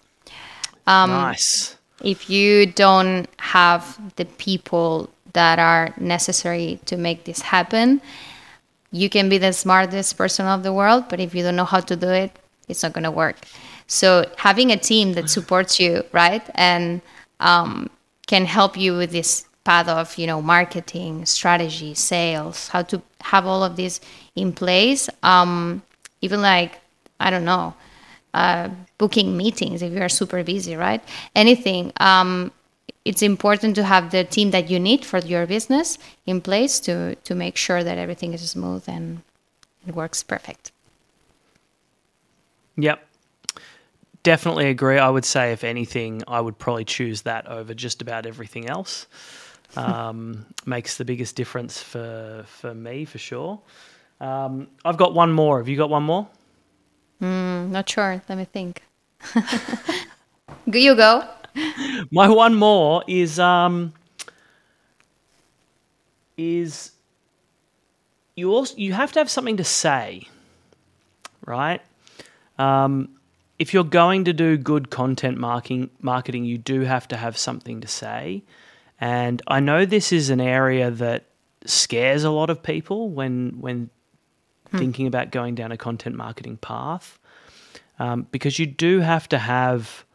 Um, 0.87 1.11
nice. 1.11 1.77
If 2.03 2.29
you 2.29 2.65
don't 2.65 3.27
have 3.37 4.15
the 4.15 4.25
people 4.25 5.09
that 5.33 5.59
are 5.59 5.93
necessary 5.99 6.79
to 6.85 6.97
make 6.97 7.25
this 7.25 7.41
happen, 7.41 8.01
you 8.91 9.09
can 9.09 9.29
be 9.29 9.37
the 9.37 9.53
smartest 9.53 10.17
person 10.17 10.47
of 10.47 10.63
the 10.63 10.73
world, 10.73 11.05
but 11.09 11.19
if 11.19 11.35
you 11.35 11.43
don't 11.43 11.55
know 11.55 11.65
how 11.65 11.79
to 11.79 11.95
do 11.95 12.09
it, 12.09 12.37
it's 12.71 12.83
not 12.83 12.93
going 12.93 13.03
to 13.03 13.11
work. 13.11 13.37
So 13.87 14.25
having 14.37 14.71
a 14.71 14.77
team 14.77 15.13
that 15.13 15.29
supports 15.29 15.79
you, 15.79 16.03
right, 16.13 16.43
and 16.55 17.01
um, 17.39 17.89
can 18.27 18.45
help 18.45 18.77
you 18.77 18.95
with 18.95 19.11
this 19.11 19.45
path 19.63 19.87
of 19.87 20.17
you 20.17 20.25
know 20.27 20.41
marketing, 20.41 21.25
strategy, 21.25 21.93
sales, 21.93 22.69
how 22.69 22.81
to 22.83 23.01
have 23.21 23.45
all 23.45 23.63
of 23.63 23.75
this 23.75 23.99
in 24.35 24.53
place. 24.53 25.09
Um, 25.23 25.83
even 26.21 26.41
like 26.41 26.79
I 27.19 27.29
don't 27.29 27.45
know, 27.45 27.73
uh, 28.33 28.69
booking 28.97 29.37
meetings 29.37 29.81
if 29.81 29.91
you 29.93 30.01
are 30.01 30.09
super 30.09 30.43
busy, 30.43 30.75
right? 30.75 31.03
Anything. 31.35 31.91
Um, 31.97 32.51
it's 33.03 33.23
important 33.23 33.75
to 33.75 33.83
have 33.83 34.11
the 34.11 34.23
team 34.23 34.51
that 34.51 34.69
you 34.69 34.79
need 34.79 35.03
for 35.03 35.17
your 35.19 35.47
business 35.47 35.97
in 36.25 36.39
place 36.39 36.79
to 36.81 37.15
to 37.15 37.35
make 37.35 37.57
sure 37.57 37.83
that 37.83 37.97
everything 37.97 38.33
is 38.33 38.49
smooth 38.49 38.83
and 38.87 39.21
it 39.87 39.95
works 39.95 40.23
perfect. 40.23 40.71
Yep. 42.77 43.07
Definitely 44.23 44.69
agree. 44.69 44.99
I 44.99 45.09
would 45.09 45.25
say, 45.25 45.51
if 45.51 45.63
anything, 45.63 46.23
I 46.27 46.39
would 46.39 46.57
probably 46.57 46.85
choose 46.85 47.23
that 47.23 47.47
over 47.47 47.73
just 47.73 48.01
about 48.01 48.25
everything 48.25 48.69
else. 48.69 49.07
Um, 49.75 50.45
makes 50.65 50.97
the 50.97 51.05
biggest 51.05 51.35
difference 51.35 51.81
for 51.81 52.43
for 52.47 52.73
me 52.73 53.05
for 53.05 53.17
sure. 53.17 53.59
Um, 54.19 54.67
I've 54.85 54.97
got 54.97 55.13
one 55.13 55.31
more. 55.33 55.57
Have 55.57 55.67
you 55.67 55.77
got 55.77 55.89
one 55.89 56.03
more? 56.03 56.27
Mm, 57.21 57.69
not 57.69 57.89
sure. 57.89 58.21
Let 58.29 58.37
me 58.37 58.45
think. 58.45 58.83
you 60.65 60.95
go. 60.95 61.27
My 62.11 62.27
one 62.29 62.55
more 62.55 63.03
is 63.07 63.39
um 63.39 63.93
is 66.37 66.91
you 68.35 68.51
also 68.51 68.75
you 68.77 68.93
have 68.93 69.11
to 69.13 69.19
have 69.19 69.29
something 69.29 69.57
to 69.57 69.63
say, 69.63 70.27
right? 71.45 71.81
Um, 72.61 73.09
if 73.57 73.73
you're 73.73 73.83
going 73.83 74.25
to 74.25 74.33
do 74.33 74.57
good 74.57 74.89
content 74.89 75.37
marketing, 75.37 75.89
marketing, 75.99 76.45
you 76.45 76.57
do 76.57 76.81
have 76.81 77.07
to 77.07 77.17
have 77.17 77.37
something 77.37 77.81
to 77.81 77.87
say. 77.87 78.43
And 78.99 79.41
I 79.47 79.59
know 79.59 79.85
this 79.85 80.11
is 80.11 80.29
an 80.29 80.41
area 80.41 80.91
that 80.91 81.25
scares 81.65 82.23
a 82.23 82.29
lot 82.29 82.49
of 82.49 82.61
people 82.61 83.09
when 83.09 83.59
when 83.59 83.89
hmm. 84.69 84.77
thinking 84.77 85.07
about 85.07 85.31
going 85.31 85.55
down 85.55 85.71
a 85.71 85.77
content 85.77 86.15
marketing 86.15 86.57
path, 86.57 87.19
um, 87.99 88.27
because 88.31 88.59
you 88.59 88.67
do 88.67 88.99
have 88.99 89.27
to 89.29 89.39
have 89.39 90.05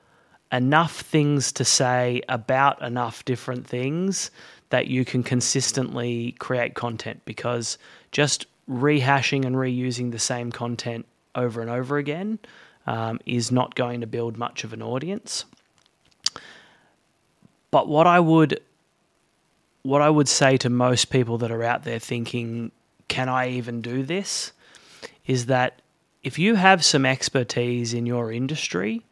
enough 0.53 1.01
things 1.01 1.51
to 1.53 1.65
say 1.65 2.23
about 2.29 2.81
enough 2.81 3.25
different 3.25 3.67
things 3.67 4.31
that 4.71 4.87
you 4.87 5.05
can 5.05 5.23
consistently 5.25 6.33
create 6.39 6.75
content. 6.75 7.23
Because 7.25 7.79
just 8.13 8.47
rehashing 8.69 9.45
and 9.45 9.57
reusing 9.57 10.13
the 10.13 10.19
same 10.19 10.53
content 10.53 11.07
over 11.37 11.61
and 11.61 11.71
over 11.71 11.99
again 11.99 12.39
um, 12.87 13.21
is 13.27 13.53
not 13.53 13.75
going 13.75 14.01
to 14.01 14.07
build 14.07 14.37
much 14.37 14.65
of 14.65 14.73
an 14.73 14.83
audience. 14.83 15.45
But 17.71 17.89
what 17.89 18.07
I 18.07 18.21
would 18.21 18.61
what 19.83 20.03
I 20.03 20.11
would 20.11 20.29
say 20.29 20.57
to 20.57 20.69
most 20.69 21.11
people 21.11 21.39
that 21.39 21.53
are 21.53 21.63
out 21.63 21.85
there 21.85 22.01
thinking, 22.01 22.73
can 23.07 23.29
I 23.29 23.51
even 23.51 23.81
do 23.81 24.03
this? 24.03 24.51
Is 25.27 25.47
that 25.47 25.81
if 26.25 26.41
you 26.41 26.57
have 26.57 26.85
some 26.85 27.07
expertise 27.07 27.95
in 27.95 28.05
your 28.05 28.33
industry, 28.33 29.03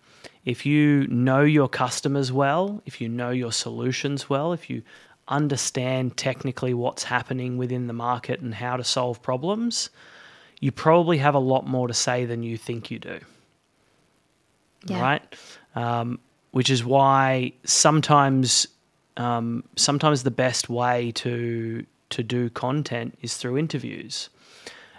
if 0.44 0.66
you 0.66 1.06
know 1.06 1.42
your 1.42 1.68
customers 1.68 2.32
well, 2.32 2.82
if 2.86 3.00
you 3.00 3.08
know 3.08 3.30
your 3.30 3.52
solutions 3.52 4.28
well, 4.28 4.52
if 4.52 4.68
you 4.68 4.82
understand 5.28 6.16
technically 6.16 6.74
what's 6.74 7.04
happening 7.04 7.56
within 7.56 7.86
the 7.86 7.92
market 7.92 8.40
and 8.40 8.54
how 8.54 8.76
to 8.76 8.82
solve 8.82 9.22
problems, 9.22 9.90
you 10.60 10.72
probably 10.72 11.18
have 11.18 11.34
a 11.34 11.38
lot 11.38 11.66
more 11.66 11.88
to 11.88 11.94
say 11.94 12.24
than 12.24 12.42
you 12.42 12.56
think 12.56 12.90
you 12.90 12.98
do. 12.98 13.20
Yeah. 14.86 15.00
Right? 15.00 15.36
Um, 15.74 16.18
which 16.52 16.70
is 16.70 16.84
why 16.84 17.52
sometimes 17.64 18.66
um, 19.16 19.64
sometimes 19.76 20.22
the 20.22 20.30
best 20.30 20.68
way 20.68 21.12
to 21.16 21.84
to 22.10 22.22
do 22.22 22.50
content 22.50 23.18
is 23.22 23.36
through 23.36 23.58
interviews. 23.58 24.28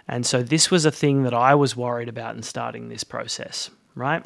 And 0.08 0.24
so 0.24 0.42
this 0.42 0.70
was 0.70 0.84
a 0.84 0.90
thing 0.90 1.22
that 1.24 1.34
I 1.34 1.54
was 1.54 1.76
worried 1.76 2.08
about 2.08 2.36
in 2.36 2.42
starting 2.42 2.88
this 2.88 3.04
process, 3.04 3.70
right? 3.94 4.24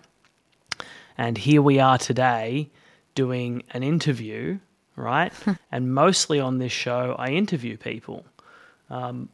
And 1.17 1.39
here 1.39 1.63
we 1.63 1.79
are 1.79 1.99
today 1.99 2.69
doing 3.15 3.63
an 3.71 3.83
interview, 3.83 4.59
right? 4.97 5.33
and 5.73 5.95
mostly 5.95 6.41
on 6.41 6.59
this 6.59 6.73
show, 6.73 7.15
I 7.19 7.29
interview 7.29 7.77
people. 7.77 8.25
Um, 8.91 9.29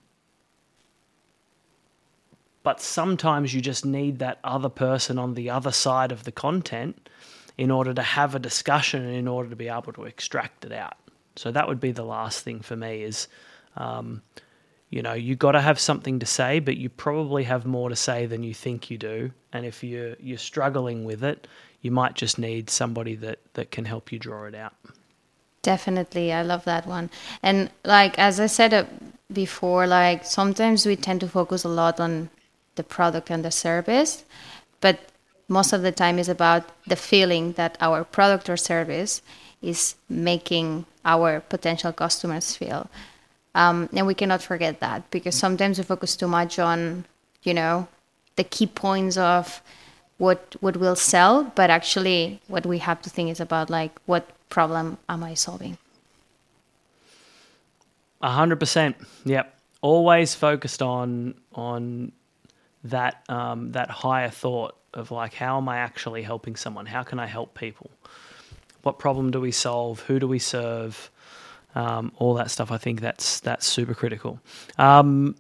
but 2.67 2.81
sometimes 2.81 3.55
you 3.55 3.61
just 3.61 3.87
need 3.87 4.19
that 4.19 4.41
other 4.43 4.69
person 4.69 5.21
on 5.21 5.35
the 5.35 5.49
other 5.49 5.71
side 5.71 6.11
of 6.11 6.25
the 6.25 6.33
content 6.33 7.09
in 7.57 7.71
order 7.71 7.95
to 7.95 8.03
have 8.03 8.35
a 8.35 8.41
discussion 8.41 9.05
and 9.05 9.15
in 9.15 9.29
order 9.29 9.49
to 9.49 9.55
be 9.55 9.69
able 9.69 9.93
to 9.93 10.03
extract 10.03 10.65
it 10.65 10.73
out. 10.73 10.97
So 11.37 11.53
that 11.53 11.69
would 11.69 11.79
be 11.79 11.93
the 11.93 12.03
last 12.03 12.43
thing 12.43 12.59
for 12.59 12.75
me 12.75 13.05
is, 13.05 13.29
um, 13.77 14.21
you 14.91 15.01
know, 15.01 15.13
you 15.13 15.37
got 15.37 15.53
to 15.53 15.61
have 15.61 15.79
something 15.79 16.19
to 16.19 16.27
say, 16.27 16.59
but 16.59 16.77
you 16.77 16.89
probably 16.89 17.45
have 17.45 17.67
more 17.67 17.89
to 17.89 17.95
say 17.95 18.27
than 18.27 18.43
you 18.43 18.53
think 18.53 18.91
you 18.91 18.99
do. 18.99 19.31
And 19.53 19.65
if 19.65 19.85
you're 19.85 20.17
you're 20.19 20.37
struggling 20.37 21.05
with 21.05 21.23
it, 21.23 21.47
you 21.83 21.93
might 21.93 22.15
just 22.15 22.37
need 22.37 22.69
somebody 22.69 23.15
that 23.15 23.39
that 23.55 23.71
can 23.71 23.85
help 23.85 24.11
you 24.11 24.19
draw 24.19 24.45
it 24.47 24.57
out. 24.57 24.75
Definitely, 25.63 26.33
I 26.33 26.43
love 26.43 26.65
that 26.65 26.85
one. 26.85 27.11
And 27.45 27.71
like 27.85 28.19
as 28.19 28.41
I 28.41 28.47
said 28.47 28.75
uh, 28.75 28.87
before, 29.33 29.87
like 29.87 30.25
sometimes 30.25 30.85
we 30.85 30.97
tend 30.97 31.21
to 31.21 31.29
focus 31.29 31.63
a 31.63 31.69
lot 31.69 32.01
on 32.01 32.29
the 32.77 32.85
product 32.85 33.31
and 33.31 33.45
the 33.45 33.51
service, 33.51 34.25
but 34.81 35.01
most 35.49 35.73
of 35.73 35.83
the 35.83 35.93
time 35.93 36.19
is 36.19 36.29
about 36.29 36.65
the 36.87 36.97
feeling 36.97 37.53
that 37.53 37.77
our 37.81 38.05
product 38.05 38.49
or 38.49 38.57
service 38.57 39.23
is 39.63 39.95
making 40.09 40.87
our 41.05 41.41
potential 41.41 41.93
customers 41.93 42.57
feel. 42.57 42.89
Um, 43.55 43.89
and 43.95 44.07
we 44.07 44.15
cannot 44.15 44.43
forget 44.43 44.81
that 44.81 45.11
because 45.11 45.35
sometimes 45.35 45.79
we 45.79 45.85
focus 45.85 46.15
too 46.17 46.29
much 46.29 46.59
on, 46.59 47.07
you 47.43 47.55
know, 47.55 47.89
the 48.37 48.45
key 48.45 48.67
points 48.67 49.17
of 49.17 49.63
what 50.19 50.57
what 50.61 50.77
we'll 50.77 50.97
sell, 50.97 51.53
but 51.55 51.71
actually 51.71 52.41
what 52.49 52.67
we 52.67 52.79
have 52.79 53.01
to 53.03 53.11
think 53.11 53.31
is 53.31 53.41
about 53.41 53.71
like 53.71 53.93
what 54.07 54.29
problem 54.49 54.99
am 55.09 55.25
I 55.25 55.35
solving? 55.35 55.79
A 58.21 58.31
hundred 58.31 58.61
percent. 58.61 58.97
Yep. 59.25 59.55
Always 59.81 60.35
focused 60.35 60.83
on 60.83 61.35
on 61.55 62.13
that 62.91 63.25
um, 63.29 63.73
that 63.73 63.91
higher 63.91 64.31
thought 64.31 64.77
of 64.95 65.11
like 65.11 65.35
how 65.35 65.59
am 65.59 65.69
I 65.69 65.79
actually 65.79 66.23
helping 66.23 66.57
someone? 66.57 66.87
How 66.87 67.03
can 67.03 67.19
I 67.19 67.27
help 67.27 67.59
people? 67.59 67.91
What 68.83 68.99
problem 68.99 69.31
do 69.31 69.41
we 69.41 69.53
solve? 69.53 70.01
Who 70.03 70.19
do 70.19 70.29
we 70.29 70.39
serve? 70.39 71.11
Um, 71.75 72.13
all 72.17 72.35
that 72.35 72.51
stuff. 72.51 72.71
I 72.71 72.79
think 72.79 73.01
that's 73.01 73.41
that's 73.41 73.67
super 73.67 73.95
critical. 73.95 74.41
Um, 74.79 75.37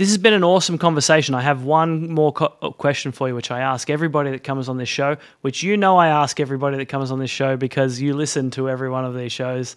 this 0.00 0.08
has 0.08 0.18
been 0.18 0.32
an 0.32 0.44
awesome 0.44 0.78
conversation. 0.78 1.34
I 1.34 1.42
have 1.42 1.64
one 1.64 2.10
more 2.10 2.32
co- 2.32 2.56
uh, 2.62 2.70
question 2.70 3.12
for 3.12 3.28
you, 3.28 3.34
which 3.34 3.50
I 3.50 3.60
ask 3.60 3.90
everybody 3.90 4.30
that 4.30 4.42
comes 4.42 4.68
on 4.70 4.78
this 4.78 4.88
show, 4.88 5.18
which 5.42 5.62
you 5.62 5.76
know 5.76 5.98
I 5.98 6.08
ask 6.08 6.40
everybody 6.40 6.78
that 6.78 6.86
comes 6.86 7.10
on 7.10 7.18
this 7.18 7.30
show 7.30 7.58
because 7.58 8.00
you 8.00 8.14
listen 8.14 8.50
to 8.52 8.70
every 8.70 8.88
one 8.88 9.04
of 9.04 9.14
these 9.14 9.30
shows. 9.30 9.76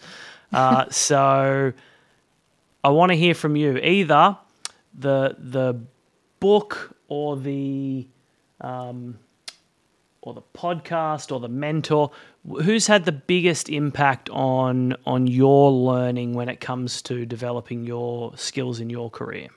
Uh, 0.53 0.85
so 0.89 1.73
I 2.85 2.89
want 2.89 3.11
to 3.11 3.17
hear 3.17 3.33
from 3.33 3.57
you. 3.57 3.77
Either 3.77 4.37
the 4.93 5.35
the 5.39 5.79
book 6.39 6.95
or 7.07 7.37
the 7.37 8.07
um, 8.61 9.17
or 10.21 10.33
the 10.33 10.41
podcast 10.53 11.31
or 11.31 11.39
the 11.39 11.49
mentor 11.49 12.11
who's 12.63 12.87
had 12.87 13.05
the 13.05 13.11
biggest 13.11 13.69
impact 13.69 14.29
on 14.29 14.95
on 15.05 15.27
your 15.27 15.71
learning 15.71 16.33
when 16.33 16.49
it 16.49 16.59
comes 16.59 17.01
to 17.01 17.25
developing 17.25 17.85
your 17.85 18.35
skills 18.35 18.79
in 18.79 18.89
your 18.89 19.09
career? 19.09 19.47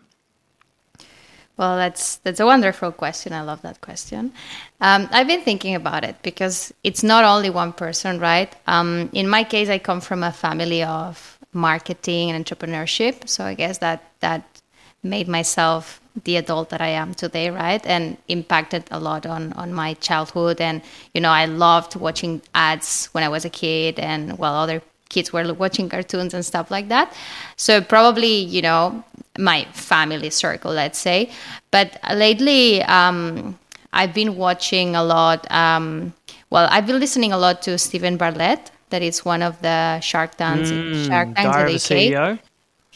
Well 1.57 1.77
that's 1.77 2.17
that's 2.17 2.41
a 2.41 2.47
wonderful 2.47 2.93
question. 2.93 3.33
I 3.33 3.43
love 3.43 3.63
that 3.63 3.81
question. 3.81 4.33
Um, 4.81 5.09
i've 5.11 5.27
been 5.27 5.43
thinking 5.43 5.75
about 5.75 6.05
it 6.05 6.17
because 6.23 6.75
it's 6.85 7.03
not 7.03 7.25
only 7.25 7.51
one 7.51 7.73
person 7.73 8.19
right? 8.21 8.55
Um, 8.67 9.09
in 9.13 9.29
my 9.29 9.45
case 9.45 9.69
i 9.69 9.79
come 9.79 10.01
from 10.01 10.23
a 10.23 10.33
family 10.33 10.83
of 10.83 11.39
marketing 11.53 12.31
and 12.31 12.45
entrepreneurship. 12.45 13.29
So 13.29 13.45
i 13.45 13.55
guess 13.55 13.79
that 13.79 14.03
that 14.21 14.56
made 15.03 15.29
myself 15.29 16.01
the 16.25 16.37
adult 16.37 16.71
that 16.71 16.81
I 16.81 16.89
am 16.89 17.15
today, 17.15 17.51
right? 17.51 17.85
And 17.85 18.17
impacted 18.29 18.85
a 18.91 18.99
lot 18.99 19.27
on 19.27 19.53
on 19.55 19.73
my 19.73 19.95
childhood. 19.95 20.61
And 20.61 20.83
you 21.15 21.21
know, 21.21 21.31
I 21.31 21.47
loved 21.47 21.97
watching 21.97 22.43
ads 22.55 23.07
when 23.13 23.23
I 23.25 23.29
was 23.29 23.45
a 23.45 23.51
kid, 23.51 23.99
and 23.99 24.39
while 24.39 24.55
other 24.55 24.83
kids 25.09 25.33
were 25.33 25.53
watching 25.55 25.89
cartoons 25.89 26.35
and 26.35 26.45
stuff 26.45 26.71
like 26.71 26.89
that. 26.89 27.15
So 27.57 27.81
probably, 27.81 28.39
you 28.39 28.63
know, 28.63 29.05
my 29.39 29.67
family 29.73 30.31
circle, 30.31 30.73
let's 30.73 30.99
say. 30.99 31.31
But 31.71 31.99
lately, 32.13 32.83
um, 32.83 33.59
I've 33.93 34.15
been 34.15 34.37
watching 34.37 34.97
a 34.97 35.05
lot. 35.05 35.51
Um, 35.51 36.13
well, 36.51 36.69
I've 36.71 36.87
been 36.87 37.01
listening 37.01 37.33
a 37.33 37.39
lot 37.39 37.63
to 37.63 37.79
Steven 37.79 38.17
Bartlett. 38.17 38.71
That 38.91 39.03
is 39.03 39.25
one 39.25 39.43
of 39.43 39.61
the 39.63 40.01
Shark 40.01 40.37
Tanks. 40.37 40.71
Mm, 40.71 41.07
Shark 41.07 41.35
Tanks 41.35 41.57
CEO 41.89 42.39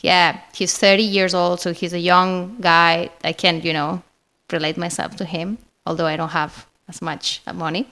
yeah, 0.01 0.40
he's 0.55 0.76
30 0.76 1.03
years 1.03 1.34
old, 1.34 1.61
so 1.61 1.72
he's 1.72 1.92
a 1.92 1.98
young 1.98 2.57
guy. 2.61 3.11
I 3.24 3.32
can, 3.32 3.61
you 3.62 3.72
know, 3.72 4.03
relate 4.51 4.76
myself 4.76 5.16
to 5.16 5.24
him, 5.24 5.59
although 5.86 6.07
I 6.07 6.16
don't 6.16 6.30
have 6.30 6.66
as 6.88 7.01
much 7.03 7.42
money. 7.55 7.88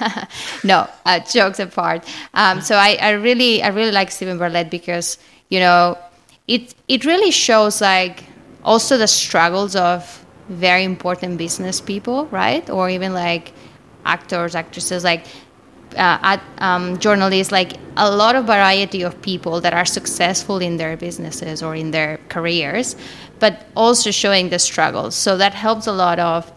no, 0.64 0.88
uh, 1.06 1.20
jokes 1.20 1.58
apart. 1.58 2.04
Um, 2.34 2.60
so 2.60 2.76
I, 2.76 2.98
I 3.00 3.10
really, 3.10 3.62
I 3.62 3.68
really 3.68 3.92
like 3.92 4.10
Steven 4.10 4.38
Bartlett 4.38 4.70
because 4.70 5.18
you 5.48 5.60
know, 5.60 5.98
it 6.46 6.74
it 6.88 7.04
really 7.04 7.30
shows 7.30 7.80
like 7.80 8.24
also 8.64 8.96
the 8.98 9.06
struggles 9.06 9.76
of 9.76 10.24
very 10.48 10.84
important 10.84 11.38
business 11.38 11.80
people, 11.80 12.26
right? 12.26 12.68
Or 12.70 12.88
even 12.88 13.12
like 13.14 13.52
actors, 14.04 14.54
actresses, 14.54 15.04
like 15.04 15.26
uh, 15.96 16.18
at 16.22 16.42
um, 16.58 16.98
journalists 16.98 17.52
like 17.52 17.74
a 17.96 18.10
lot 18.10 18.36
of 18.36 18.44
variety 18.44 19.02
of 19.02 19.20
people 19.22 19.60
that 19.60 19.72
are 19.72 19.84
successful 19.84 20.58
in 20.58 20.76
their 20.76 20.96
businesses 20.96 21.62
or 21.62 21.74
in 21.74 21.90
their 21.90 22.18
careers 22.28 22.96
but 23.40 23.66
also 23.76 24.10
showing 24.10 24.48
the 24.48 24.58
struggles. 24.58 25.14
So 25.14 25.36
that 25.36 25.54
helps 25.54 25.86
a 25.86 25.92
lot 25.92 26.18
of 26.18 26.50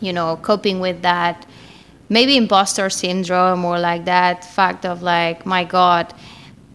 you 0.00 0.12
know 0.12 0.36
coping 0.36 0.80
with 0.80 1.02
that. 1.02 1.46
Maybe 2.08 2.36
imposter 2.36 2.90
syndrome 2.90 3.64
or 3.64 3.78
like 3.78 4.04
that 4.04 4.44
fact 4.44 4.84
of 4.84 5.02
like 5.02 5.46
my 5.46 5.64
god 5.64 6.14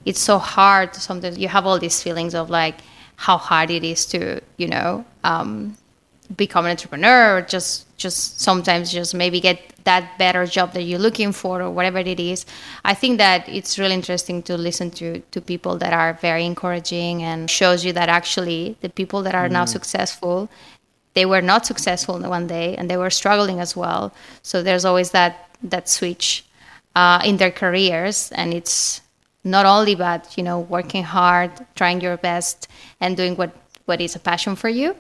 it's 0.05 0.19
so 0.19 0.39
hard 0.39 0.95
sometimes 0.95 1.37
you 1.37 1.47
have 1.47 1.67
all 1.67 1.77
these 1.77 2.01
feelings 2.01 2.33
of 2.33 2.49
like 2.49 2.79
how 3.15 3.37
hard 3.37 3.69
it 3.69 3.83
is 3.83 4.05
to 4.07 4.41
you 4.57 4.67
know 4.67 5.05
um, 5.23 5.77
become 6.36 6.65
an 6.65 6.71
entrepreneur 6.71 7.38
or 7.38 7.41
just 7.41 7.86
just 7.97 8.39
sometimes 8.39 8.91
just 8.91 9.13
maybe 9.13 9.39
get 9.39 9.59
that 9.84 10.17
better 10.17 10.45
job 10.45 10.73
that 10.73 10.84
you're 10.84 10.99
looking 10.99 11.32
for 11.32 11.61
or 11.61 11.71
whatever 11.71 11.97
it 11.97 12.19
is 12.19 12.45
i 12.86 12.93
think 12.93 13.17
that 13.17 13.47
it's 13.49 13.80
really 13.80 13.95
interesting 13.95 14.41
to 14.43 14.55
listen 14.55 14.91
to 14.91 15.19
to 15.32 15.41
people 15.41 15.77
that 15.77 15.91
are 15.91 16.13
very 16.21 16.45
encouraging 16.45 17.23
and 17.23 17.49
shows 17.49 17.84
you 17.84 17.91
that 17.91 18.09
actually 18.09 18.77
the 18.82 18.89
people 18.89 19.23
that 19.23 19.34
are 19.34 19.47
mm. 19.47 19.53
now 19.53 19.65
successful 19.65 20.49
they 21.15 21.25
were 21.25 21.41
not 21.41 21.65
successful 21.65 22.19
one 22.19 22.47
day 22.47 22.75
and 22.75 22.89
they 22.89 22.97
were 22.97 23.09
struggling 23.09 23.59
as 23.59 23.75
well 23.75 24.13
so 24.43 24.61
there's 24.61 24.86
always 24.86 25.11
that 25.11 25.49
that 25.63 25.89
switch 25.89 26.45
uh, 26.95 27.21
in 27.25 27.38
their 27.38 27.51
careers 27.51 28.32
and 28.34 28.53
it's 28.53 29.01
not 29.43 29.65
only 29.65 29.93
about 29.93 30.38
you 30.38 30.43
know 30.43 30.59
working 30.59 31.03
hard 31.03 31.51
trying 31.75 31.99
your 32.01 32.17
best 32.17 32.67
and 32.99 33.17
doing 33.17 33.36
what 33.36 33.51
what 33.86 33.99
is 33.99 34.15
a 34.15 34.19
passion 34.19 34.55
for 34.55 34.69
you 34.69 34.95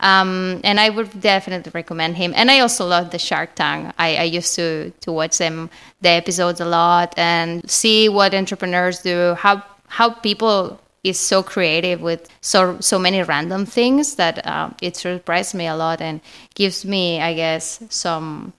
um, 0.00 0.60
and 0.64 0.80
I 0.80 0.90
would 0.90 1.20
definitely 1.20 1.70
recommend 1.74 2.16
him. 2.16 2.32
And 2.34 2.50
I 2.50 2.60
also 2.60 2.86
love 2.86 3.10
the 3.10 3.18
Shark 3.18 3.54
Tank. 3.54 3.94
I, 3.98 4.16
I 4.16 4.22
used 4.24 4.54
to 4.56 4.90
to 5.00 5.12
watch 5.12 5.38
them 5.38 5.70
the 6.00 6.10
episodes 6.10 6.60
a 6.60 6.64
lot 6.64 7.14
and 7.16 7.68
see 7.70 8.08
what 8.08 8.34
entrepreneurs 8.34 9.00
do, 9.00 9.34
how 9.34 9.62
how 9.86 10.10
people 10.10 10.80
is 11.02 11.18
so 11.18 11.42
creative 11.42 12.00
with 12.00 12.28
so 12.40 12.78
so 12.80 12.98
many 12.98 13.22
random 13.22 13.66
things 13.66 14.16
that 14.16 14.46
uh, 14.46 14.70
it 14.82 14.96
surprised 14.96 15.54
me 15.54 15.66
a 15.66 15.76
lot 15.76 16.00
and 16.00 16.20
gives 16.54 16.84
me, 16.84 17.20
I 17.20 17.34
guess, 17.34 17.80
some 17.88 18.52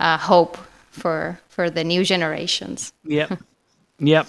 uh, 0.00 0.16
hope 0.16 0.58
for 0.90 1.40
for 1.48 1.70
the 1.70 1.84
new 1.84 2.04
generations. 2.04 2.92
Yep, 3.04 3.40
yep. 3.98 4.26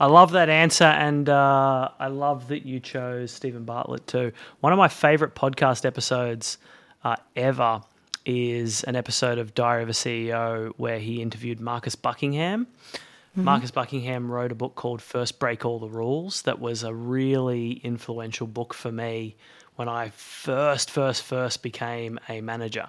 I 0.00 0.06
love 0.06 0.32
that 0.32 0.48
answer, 0.48 0.84
and 0.84 1.28
uh, 1.28 1.88
I 1.98 2.06
love 2.06 2.48
that 2.48 2.64
you 2.64 2.78
chose 2.78 3.32
Steven 3.32 3.64
Bartlett 3.64 4.06
too. 4.06 4.32
One 4.60 4.72
of 4.72 4.78
my 4.78 4.86
favorite 4.86 5.34
podcast 5.34 5.84
episodes 5.84 6.58
uh, 7.02 7.16
ever 7.34 7.82
is 8.24 8.84
an 8.84 8.94
episode 8.94 9.38
of 9.38 9.54
Diary 9.54 9.82
of 9.82 9.88
a 9.88 9.92
CEO 9.92 10.72
where 10.76 11.00
he 11.00 11.20
interviewed 11.20 11.60
Marcus 11.60 11.96
Buckingham. 11.96 12.66
Mm-hmm. 12.66 13.44
Marcus 13.44 13.72
Buckingham 13.72 14.30
wrote 14.30 14.52
a 14.52 14.54
book 14.54 14.76
called 14.76 15.02
First 15.02 15.40
Break 15.40 15.64
All 15.64 15.80
the 15.80 15.88
Rules 15.88 16.42
that 16.42 16.60
was 16.60 16.84
a 16.84 16.94
really 16.94 17.72
influential 17.82 18.46
book 18.46 18.74
for 18.74 18.92
me 18.92 19.34
when 19.74 19.88
I 19.88 20.10
first, 20.10 20.90
first, 20.90 21.22
first 21.22 21.62
became 21.62 22.20
a 22.28 22.40
manager. 22.40 22.88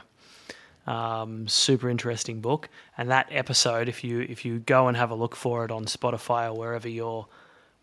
Um, 0.90 1.48
super 1.48 1.88
interesting 1.88 2.42
book, 2.42 2.68
and 2.98 3.12
that 3.12 3.28
episode, 3.30 3.88
if 3.88 4.04
you 4.04 4.22
if 4.22 4.44
you 4.44 4.58
go 4.58 4.88
and 4.88 4.98
have 4.98 5.12
a 5.12 5.16
look 5.16 5.36
for 5.36 5.64
it 5.64 5.70
on 5.70 5.86
Spotify 5.86 6.48
or 6.48 6.58
wherever 6.58 6.90
you're, 6.90 7.28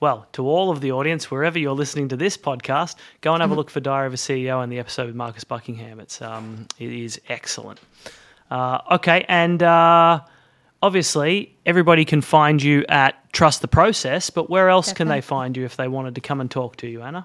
well, 0.01 0.27
to 0.33 0.49
all 0.49 0.73
of 0.73 0.81
the 0.81 0.91
audience, 0.91 1.31
wherever 1.31 1.57
you're 1.57 1.73
listening 1.73 2.09
to 2.09 2.17
this 2.17 2.37
podcast, 2.37 2.97
go 3.21 3.33
and 3.33 3.43
have 3.43 3.51
mm-hmm. 3.51 3.55
a 3.55 3.59
look 3.59 3.71
for 3.71 3.79
Diary 3.79 4.09
of 4.09 4.15
a 4.15 4.17
CEO 4.17 4.61
and 4.61 4.73
the 4.73 4.81
episode 4.81 5.07
with 5.07 5.15
Marcus 5.15 5.45
Buckingham. 5.45 6.01
It's 6.01 6.21
um, 6.21 6.67
it 6.81 6.91
is 6.91 7.21
excellent. 7.29 7.79
Uh, 8.51 8.81
okay, 8.91 9.25
and 9.29 9.63
uh, 9.63 10.21
obviously 10.83 11.55
everybody 11.65 12.05
can 12.05 12.21
find 12.21 12.61
you 12.61 12.85
at 12.89 13.33
Trust 13.33 13.61
the 13.61 13.69
Process, 13.69 14.31
but 14.31 14.51
where 14.51 14.69
else 14.69 14.89
Definitely. 14.89 14.99
can 14.99 15.09
they 15.17 15.21
find 15.21 15.57
you 15.57 15.65
if 15.65 15.77
they 15.77 15.87
wanted 15.87 16.17
to 16.17 16.21
come 16.21 16.41
and 16.41 16.51
talk 16.51 16.75
to 16.79 16.89
you, 16.89 17.03
Anna? 17.03 17.25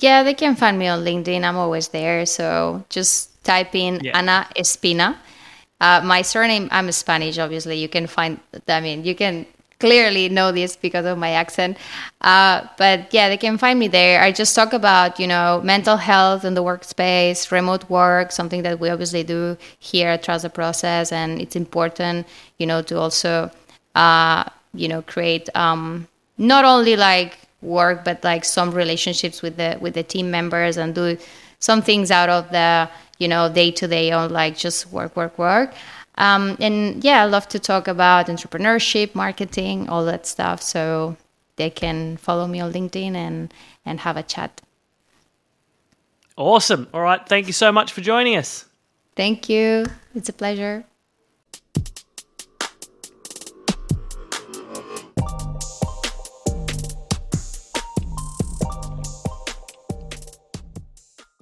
Yeah, 0.00 0.24
they 0.24 0.34
can 0.34 0.56
find 0.56 0.78
me 0.78 0.88
on 0.88 1.04
LinkedIn. 1.04 1.44
I'm 1.44 1.56
always 1.56 1.88
there. 1.88 2.26
So 2.26 2.84
just 2.88 3.30
type 3.46 3.74
in 3.74 4.00
yeah. 4.02 4.18
Anna 4.18 4.46
Espina. 4.56 5.16
Uh, 5.80 6.00
my 6.04 6.22
surname, 6.22 6.68
I'm 6.72 6.90
Spanish, 6.92 7.38
obviously. 7.38 7.76
You 7.78 7.88
can 7.88 8.06
find, 8.06 8.40
I 8.68 8.80
mean, 8.80 9.04
you 9.04 9.14
can 9.14 9.46
clearly 9.78 10.28
know 10.28 10.52
this 10.52 10.76
because 10.76 11.04
of 11.04 11.18
my 11.18 11.30
accent. 11.30 11.76
Uh, 12.22 12.66
but 12.78 13.12
yeah, 13.12 13.28
they 13.28 13.36
can 13.36 13.58
find 13.58 13.78
me 13.78 13.88
there. 13.88 14.22
I 14.22 14.32
just 14.32 14.54
talk 14.54 14.72
about, 14.72 15.20
you 15.20 15.26
know, 15.26 15.60
mental 15.62 15.98
health 15.98 16.44
in 16.44 16.54
the 16.54 16.62
workspace, 16.62 17.50
remote 17.50 17.88
work, 17.90 18.32
something 18.32 18.62
that 18.62 18.80
we 18.80 18.88
obviously 18.88 19.22
do 19.22 19.56
here 19.78 20.08
at 20.08 20.22
Trust 20.22 20.42
the 20.44 20.50
Process. 20.50 21.12
And 21.12 21.40
it's 21.40 21.56
important, 21.56 22.26
you 22.58 22.66
know, 22.66 22.80
to 22.82 22.98
also, 22.98 23.50
uh, 23.94 24.44
you 24.72 24.88
know, 24.88 25.02
create 25.02 25.48
um, 25.54 26.08
not 26.38 26.64
only 26.64 26.96
like 26.96 27.38
work, 27.60 28.04
but 28.04 28.24
like 28.24 28.44
some 28.44 28.70
relationships 28.70 29.42
with 29.42 29.56
the 29.56 29.76
with 29.80 29.94
the 29.94 30.02
team 30.02 30.30
members 30.30 30.76
and 30.78 30.94
do 30.94 31.18
some 31.58 31.82
things 31.82 32.10
out 32.10 32.28
of 32.28 32.50
the, 32.50 32.88
you 33.18 33.28
know, 33.28 33.48
day 33.52 33.70
to 33.72 33.88
day 33.88 34.12
on 34.12 34.30
like 34.30 34.56
just 34.56 34.92
work, 34.92 35.16
work, 35.16 35.38
work. 35.38 35.72
Um, 36.18 36.56
and 36.60 37.02
yeah, 37.04 37.22
I 37.22 37.26
love 37.26 37.48
to 37.48 37.58
talk 37.58 37.88
about 37.88 38.26
entrepreneurship, 38.26 39.14
marketing, 39.14 39.88
all 39.88 40.04
that 40.06 40.26
stuff. 40.26 40.62
So 40.62 41.16
they 41.56 41.70
can 41.70 42.16
follow 42.16 42.46
me 42.46 42.60
on 42.60 42.72
LinkedIn 42.72 43.14
and 43.14 43.52
and 43.84 44.00
have 44.00 44.16
a 44.16 44.22
chat. 44.22 44.60
Awesome. 46.36 46.88
All 46.92 47.00
right. 47.00 47.26
Thank 47.26 47.46
you 47.46 47.52
so 47.52 47.72
much 47.72 47.92
for 47.92 48.02
joining 48.02 48.36
us. 48.36 48.66
Thank 49.14 49.48
you. 49.48 49.86
It's 50.14 50.28
a 50.28 50.34
pleasure. 50.34 50.84